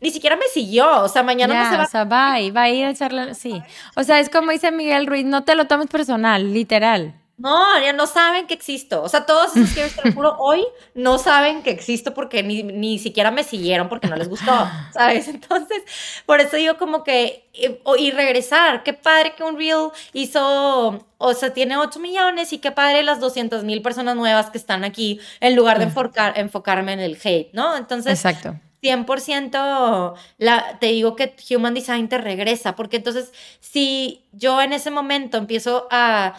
ni 0.00 0.10
siquiera 0.10 0.36
me 0.36 0.46
siguió, 0.52 1.02
o 1.02 1.08
sea, 1.08 1.22
mañana 1.22 1.64
no 1.64 1.70
se 1.70 1.76
va. 1.76 1.84
O 1.84 1.88
sea, 1.88 2.04
va, 2.04 2.40
y 2.40 2.50
va 2.50 2.62
a 2.62 2.70
ir 2.70 2.84
a 2.84 2.90
echarle, 2.90 3.34
sí. 3.34 3.62
O 3.94 4.02
sea, 4.02 4.20
es 4.20 4.28
como 4.28 4.50
dice 4.50 4.70
Miguel 4.70 5.06
Ruiz, 5.06 5.24
no 5.24 5.44
te 5.44 5.54
lo 5.54 5.66
tomes 5.66 5.86
personal, 5.86 6.52
literal. 6.66 7.14
No, 7.38 7.78
ya 7.82 7.92
no 7.92 8.06
saben 8.06 8.46
que 8.46 8.54
existo. 8.54 9.02
O 9.02 9.10
sea, 9.10 9.26
todos 9.26 9.54
esos 9.54 9.74
que 9.74 9.84
te 9.90 10.08
lo 10.08 10.14
juro, 10.14 10.36
hoy 10.40 10.64
no 10.94 11.18
saben 11.18 11.62
que 11.62 11.70
existo 11.70 12.14
porque 12.14 12.42
ni, 12.42 12.62
ni, 12.62 12.98
siquiera 12.98 13.30
me 13.30 13.44
siguieron 13.44 13.90
porque 13.90 14.08
no 14.08 14.16
les 14.16 14.28
gustó, 14.28 14.52
¿sabes? 14.92 15.28
Entonces, 15.36 15.82
por 16.24 16.40
eso 16.40 16.56
digo 16.56 16.78
como 16.78 17.04
que, 17.04 17.46
eh, 17.52 17.78
y, 17.98 18.10
regresar, 18.10 18.82
qué 18.82 18.94
padre 18.94 19.34
que 19.36 19.44
un 19.44 19.58
Reel 19.58 19.90
hizo, 20.14 21.06
o 21.18 21.34
sea, 21.34 21.52
tiene 21.52 21.76
8 21.76 22.00
millones 22.00 22.54
y 22.54 22.58
qué 22.58 22.72
padre 22.72 23.02
las 23.02 23.20
200 23.20 23.64
mil 23.64 23.82
personas 23.82 24.16
nuevas 24.16 24.48
que 24.48 24.56
están 24.56 24.82
aquí 24.82 25.20
en 25.40 25.56
lugar 25.56 25.76
de 25.78 25.84
enfocar, 25.84 26.38
enfocarme 26.38 26.94
en 26.94 27.00
el 27.00 27.18
hate, 27.22 27.52
¿no? 27.52 27.76
Entonces, 27.76 28.14
Exacto. 28.14 28.58
100% 28.82 30.14
la, 30.38 30.78
te 30.78 30.86
digo 30.86 31.16
que 31.16 31.34
Human 31.50 31.74
Design 31.74 32.08
te 32.08 32.18
regresa, 32.18 32.76
porque 32.76 32.96
entonces 32.96 33.32
si 33.60 34.25
yo 34.36 34.60
en 34.60 34.72
ese 34.72 34.90
momento 34.90 35.38
empiezo 35.38 35.88
a, 35.90 36.34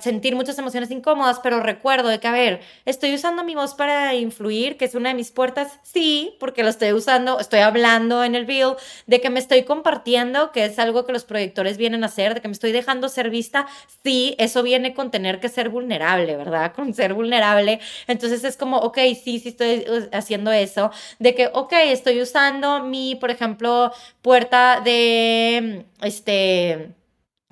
sentir 0.00 0.34
muchas 0.34 0.58
emociones 0.58 0.90
incómodas, 0.90 1.40
pero 1.40 1.60
recuerdo 1.60 2.08
de 2.08 2.20
que, 2.20 2.28
a 2.28 2.32
ver, 2.32 2.60
estoy 2.84 3.14
usando 3.14 3.44
mi 3.44 3.54
voz 3.54 3.74
para 3.74 4.14
influir, 4.14 4.76
que 4.76 4.84
es 4.84 4.94
una 4.94 5.10
de 5.10 5.14
mis 5.14 5.30
puertas, 5.30 5.78
sí, 5.82 6.36
porque 6.40 6.62
lo 6.62 6.68
estoy 6.68 6.92
usando, 6.92 7.38
estoy 7.38 7.60
hablando 7.60 8.24
en 8.24 8.34
el 8.34 8.46
bill, 8.46 8.74
de 9.06 9.20
que 9.20 9.30
me 9.30 9.40
estoy 9.40 9.64
compartiendo, 9.64 10.52
que 10.52 10.64
es 10.64 10.78
algo 10.78 11.04
que 11.04 11.12
los 11.12 11.24
proyectores 11.24 11.76
vienen 11.76 12.02
a 12.02 12.06
hacer, 12.06 12.34
de 12.34 12.40
que 12.40 12.48
me 12.48 12.52
estoy 12.52 12.72
dejando 12.72 13.08
ser 13.08 13.30
vista, 13.30 13.66
sí, 14.02 14.34
eso 14.38 14.62
viene 14.62 14.94
con 14.94 15.10
tener 15.10 15.40
que 15.40 15.48
ser 15.48 15.68
vulnerable, 15.68 16.36
¿verdad? 16.36 16.72
Con 16.74 16.94
ser 16.94 17.14
vulnerable. 17.14 17.80
Entonces 18.06 18.44
es 18.44 18.56
como, 18.56 18.78
ok, 18.78 18.98
sí, 19.22 19.38
sí 19.38 19.48
estoy 19.48 19.84
uh, 19.88 20.08
haciendo 20.16 20.50
eso, 20.52 20.90
de 21.18 21.34
que, 21.34 21.50
ok, 21.52 21.72
estoy 21.86 22.20
usando 22.22 22.84
mi, 22.84 23.16
por 23.16 23.30
ejemplo, 23.30 23.92
puerta 24.22 24.80
de, 24.80 25.84
este, 26.00 26.94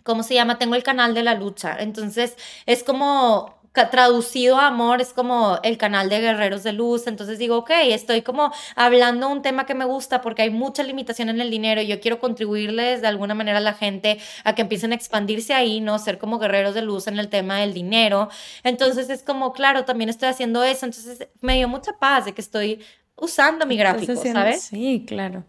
¿cómo 0.03 0.22
se 0.22 0.34
llama? 0.34 0.59
Tengo 0.59 0.74
el 0.74 0.82
canal 0.82 1.14
de 1.14 1.22
la 1.22 1.34
lucha. 1.34 1.76
Entonces, 1.78 2.36
es 2.66 2.82
como 2.82 3.61
traducido 3.72 4.59
a 4.59 4.66
amor 4.66 5.01
es 5.01 5.12
como 5.12 5.59
el 5.62 5.78
canal 5.78 6.09
de 6.09 6.20
Guerreros 6.20 6.64
de 6.64 6.72
Luz, 6.72 7.07
entonces 7.07 7.38
digo, 7.38 7.59
ok, 7.59 7.70
estoy 7.84 8.22
como 8.22 8.53
hablando 8.74 9.28
un 9.28 9.42
tema 9.42 9.64
que 9.64 9.74
me 9.74 9.84
gusta 9.84 10.20
porque 10.20 10.42
hay 10.42 10.51
mucha 10.51 10.82
limitación 10.82 11.28
en 11.28 11.40
el 11.40 11.51
dinero 11.51 11.80
y 11.80 11.86
yo 11.86 12.01
quiero 12.01 12.18
contribuirles 12.18 13.01
de 13.01 13.07
alguna 13.07 13.34
manera 13.34 13.59
a 13.59 13.61
la 13.61 13.74
gente 13.74 14.18
a 14.44 14.55
que 14.55 14.62
empiecen 14.62 14.92
a 14.92 14.96
expandirse 14.96 15.55
ahí, 15.55 15.80
¿no? 15.80 15.98
Ser 15.98 16.18
como 16.18 16.38
Guerreros 16.38 16.74
de 16.74 16.82
Luz 16.82 17.07
en 17.07 17.18
el 17.18 17.28
tema 17.28 17.61
del 17.61 17.72
dinero. 17.72 18.28
Entonces 18.64 19.09
es 19.09 19.22
como, 19.22 19.53
claro, 19.53 19.84
también 19.84 20.11
estoy 20.11 20.28
haciendo 20.28 20.64
eso, 20.64 20.86
entonces 20.86 21.28
me 21.40 21.55
dio 21.55 21.68
mucha 21.68 21.96
paz 21.98 22.24
de 22.24 22.32
que 22.32 22.40
estoy 22.40 22.84
usando 23.16 23.66
mi 23.66 23.76
gráfico, 23.76 24.16
¿sabes? 24.16 24.62
Sí, 24.62 25.05
claro. 25.07 25.44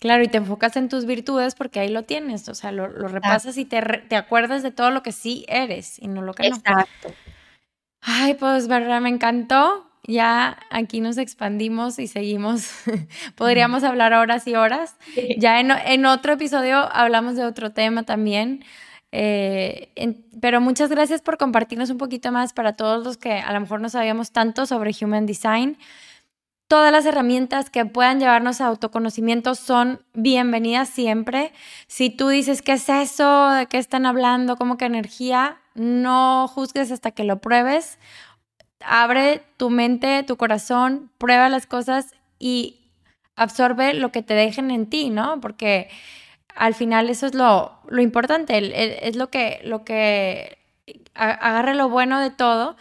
Claro, 0.00 0.22
y 0.22 0.28
te 0.28 0.38
enfocas 0.38 0.76
en 0.76 0.88
tus 0.88 1.06
virtudes 1.06 1.54
porque 1.54 1.80
ahí 1.80 1.88
lo 1.88 2.04
tienes, 2.04 2.48
o 2.48 2.54
sea, 2.54 2.70
lo, 2.70 2.86
repasas 2.86 3.56
y 3.58 3.64
te, 3.64 3.80
te, 4.08 4.14
acuerdas 4.14 4.62
de 4.62 4.70
todo 4.70 4.90
lo 4.90 5.02
que 5.02 5.10
sí 5.10 5.44
eres 5.48 5.98
y 5.98 6.06
no 6.06 6.22
lo 6.22 6.34
que 6.34 6.48
no. 6.48 6.56
Exacto. 6.56 7.12
Ay, 8.00 8.34
pues, 8.34 8.68
verdad, 8.68 9.00
me 9.00 9.08
encantó. 9.08 9.84
Ya 10.06 10.58
aquí 10.70 11.00
nos 11.00 11.18
expandimos 11.18 11.98
y 11.98 12.06
seguimos. 12.06 12.70
Podríamos 13.34 13.82
hablar 13.84 14.14
horas 14.14 14.46
y 14.46 14.54
horas. 14.54 14.96
Ya 15.36 15.60
en, 15.60 15.70
en, 15.70 16.06
otro 16.06 16.34
episodio 16.34 16.78
hablamos 16.92 17.36
de 17.36 17.44
otro 17.44 17.72
tema 17.72 18.04
también. 18.04 18.64
Eh, 19.10 19.90
pero 20.40 20.60
muchas 20.60 20.90
gracias 20.90 21.22
por 21.22 21.38
compartirnos 21.38 21.90
un 21.90 21.98
poquito 21.98 22.30
más 22.30 22.52
para 22.52 22.74
todos 22.74 23.04
los 23.04 23.16
que 23.16 23.32
a 23.32 23.52
lo 23.52 23.60
mejor 23.60 23.80
no 23.80 23.88
sabíamos 23.88 24.32
tanto 24.32 24.64
sobre 24.64 24.92
Human 25.00 25.26
Design. 25.26 25.76
Todas 26.68 26.92
las 26.92 27.06
herramientas 27.06 27.70
que 27.70 27.86
puedan 27.86 28.20
llevarnos 28.20 28.60
a 28.60 28.66
autoconocimiento 28.66 29.54
son 29.54 30.04
bienvenidas 30.12 30.90
siempre. 30.90 31.50
Si 31.86 32.10
tú 32.10 32.28
dices, 32.28 32.60
¿qué 32.60 32.72
es 32.72 32.90
eso? 32.90 33.48
¿De 33.52 33.66
qué 33.66 33.78
están 33.78 34.04
hablando? 34.04 34.56
¿Cómo 34.56 34.76
que 34.76 34.84
energía? 34.84 35.62
No 35.74 36.46
juzgues 36.46 36.92
hasta 36.92 37.10
que 37.12 37.24
lo 37.24 37.38
pruebes. 37.40 37.98
abre 38.80 39.42
tu 39.56 39.70
mente, 39.70 40.22
tu 40.24 40.36
corazón, 40.36 41.10
prueba 41.18 41.48
las 41.48 41.66
cosas 41.66 42.14
y 42.38 42.90
absorbe 43.34 43.94
lo 43.94 44.12
que 44.12 44.22
te 44.22 44.34
dejen 44.34 44.70
en 44.70 44.90
ti, 44.90 45.10
¿no? 45.10 45.40
Porque 45.40 45.88
al 46.54 46.74
final 46.74 47.08
eso 47.08 47.26
es 47.26 47.34
lo, 47.34 47.80
lo 47.88 48.02
importante, 48.02 49.08
es 49.08 49.16
lo 49.16 49.30
que, 49.30 49.60
lo 49.64 49.84
que 49.84 50.58
agarre 51.14 51.74
lo 51.74 51.88
bueno 51.88 52.20
de 52.20 52.30
todo. 52.30 52.76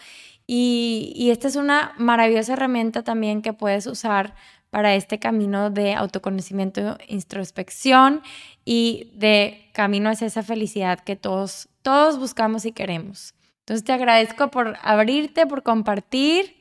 Y, 0.50 1.28
esta 1.30 1.50
es 1.50 1.58
una 1.58 1.94
maravillosa 1.98 2.54
herramienta 2.54 3.04
también 3.04 3.42
que 3.42 3.52
puedes 3.52 3.86
usar 3.86 4.34
para 4.70 4.96
este 4.96 5.20
camino 5.20 5.70
de 5.70 5.94
autoconocimiento, 5.94 6.98
introspección 7.08 8.22
y 8.64 9.12
de 9.16 9.70
camino 9.74 10.10
hacia 10.10 10.28
esa 10.28 10.44
felicidad 10.44 11.02
que 11.02 11.18
todos, 11.18 11.68
todos 11.82 12.18
buscamos 12.18 12.66
y 12.66 12.72
queremos. 12.72 13.34
Entonces 13.60 13.84
te 13.84 13.92
agradezco 13.92 14.50
por 14.50 14.78
abrirte, 14.82 15.46
por 15.46 15.64
compartir. 15.64 16.56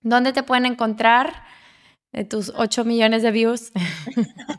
¿Dónde 0.00 0.32
te 0.32 0.42
pueden 0.42 0.64
encontrar? 0.64 1.44
De 2.12 2.24
tus 2.24 2.52
8 2.56 2.84
millones 2.84 3.22
de 3.22 3.30
views. 3.30 3.72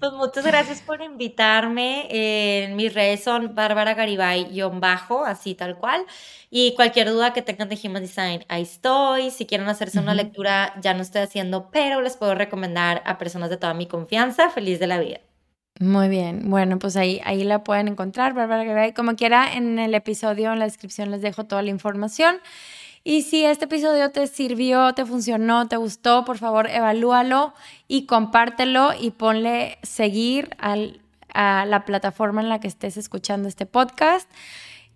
Pues 0.00 0.12
muchas 0.12 0.44
gracias 0.44 0.82
por 0.82 1.00
invitarme. 1.00 2.08
En 2.10 2.76
mis 2.76 2.92
redes 2.92 3.22
son 3.22 3.54
Bárbara 3.54 3.94
Garibay-bajo, 3.94 5.24
así 5.24 5.54
tal 5.54 5.78
cual. 5.78 6.04
Y 6.50 6.74
cualquier 6.74 7.08
duda 7.10 7.32
que 7.32 7.42
tengan 7.42 7.68
de 7.68 7.78
Human 7.82 8.02
Design, 8.02 8.44
ahí 8.48 8.62
estoy. 8.62 9.30
Si 9.30 9.46
quieren 9.46 9.68
hacerse 9.68 10.00
una 10.00 10.14
lectura, 10.14 10.74
ya 10.80 10.94
no 10.94 11.02
estoy 11.02 11.22
haciendo, 11.22 11.70
pero 11.70 12.02
les 12.02 12.16
puedo 12.16 12.34
recomendar 12.34 13.02
a 13.06 13.18
personas 13.18 13.48
de 13.48 13.56
toda 13.56 13.72
mi 13.72 13.86
confianza. 13.86 14.50
Feliz 14.50 14.78
de 14.80 14.86
la 14.86 14.98
vida. 14.98 15.20
Muy 15.78 16.08
bien, 16.08 16.48
bueno, 16.48 16.78
pues 16.78 16.96
ahí, 16.96 17.20
ahí 17.24 17.44
la 17.44 17.62
pueden 17.62 17.88
encontrar, 17.88 18.32
Bárbara 18.32 18.64
Garibay. 18.64 18.94
Como 18.94 19.14
quiera, 19.14 19.54
en 19.54 19.78
el 19.78 19.94
episodio, 19.94 20.52
en 20.52 20.58
la 20.58 20.64
descripción 20.64 21.10
les 21.10 21.20
dejo 21.20 21.44
toda 21.44 21.62
la 21.62 21.70
información. 21.70 22.38
Y 23.08 23.22
si 23.22 23.44
este 23.44 23.66
episodio 23.66 24.10
te 24.10 24.26
sirvió, 24.26 24.92
te 24.92 25.06
funcionó, 25.06 25.68
te 25.68 25.76
gustó, 25.76 26.24
por 26.24 26.38
favor, 26.38 26.68
evalúalo 26.68 27.54
y 27.86 28.04
compártelo 28.04 28.94
y 29.00 29.12
ponle 29.12 29.78
seguir 29.84 30.56
a 30.58 31.64
la 31.66 31.84
plataforma 31.84 32.40
en 32.40 32.48
la 32.48 32.58
que 32.58 32.66
estés 32.66 32.96
escuchando 32.96 33.46
este 33.46 33.64
podcast. 33.64 34.28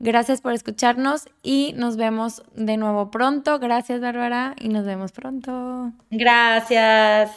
Gracias 0.00 0.40
por 0.40 0.54
escucharnos 0.54 1.28
y 1.44 1.72
nos 1.76 1.96
vemos 1.96 2.42
de 2.56 2.78
nuevo 2.78 3.12
pronto. 3.12 3.61
Gracias, 3.61 4.00
Bárbara, 4.00 4.56
y 4.58 4.70
nos 4.70 4.84
vemos 4.84 5.12
pronto. 5.12 5.92
Gracias. 6.11 7.36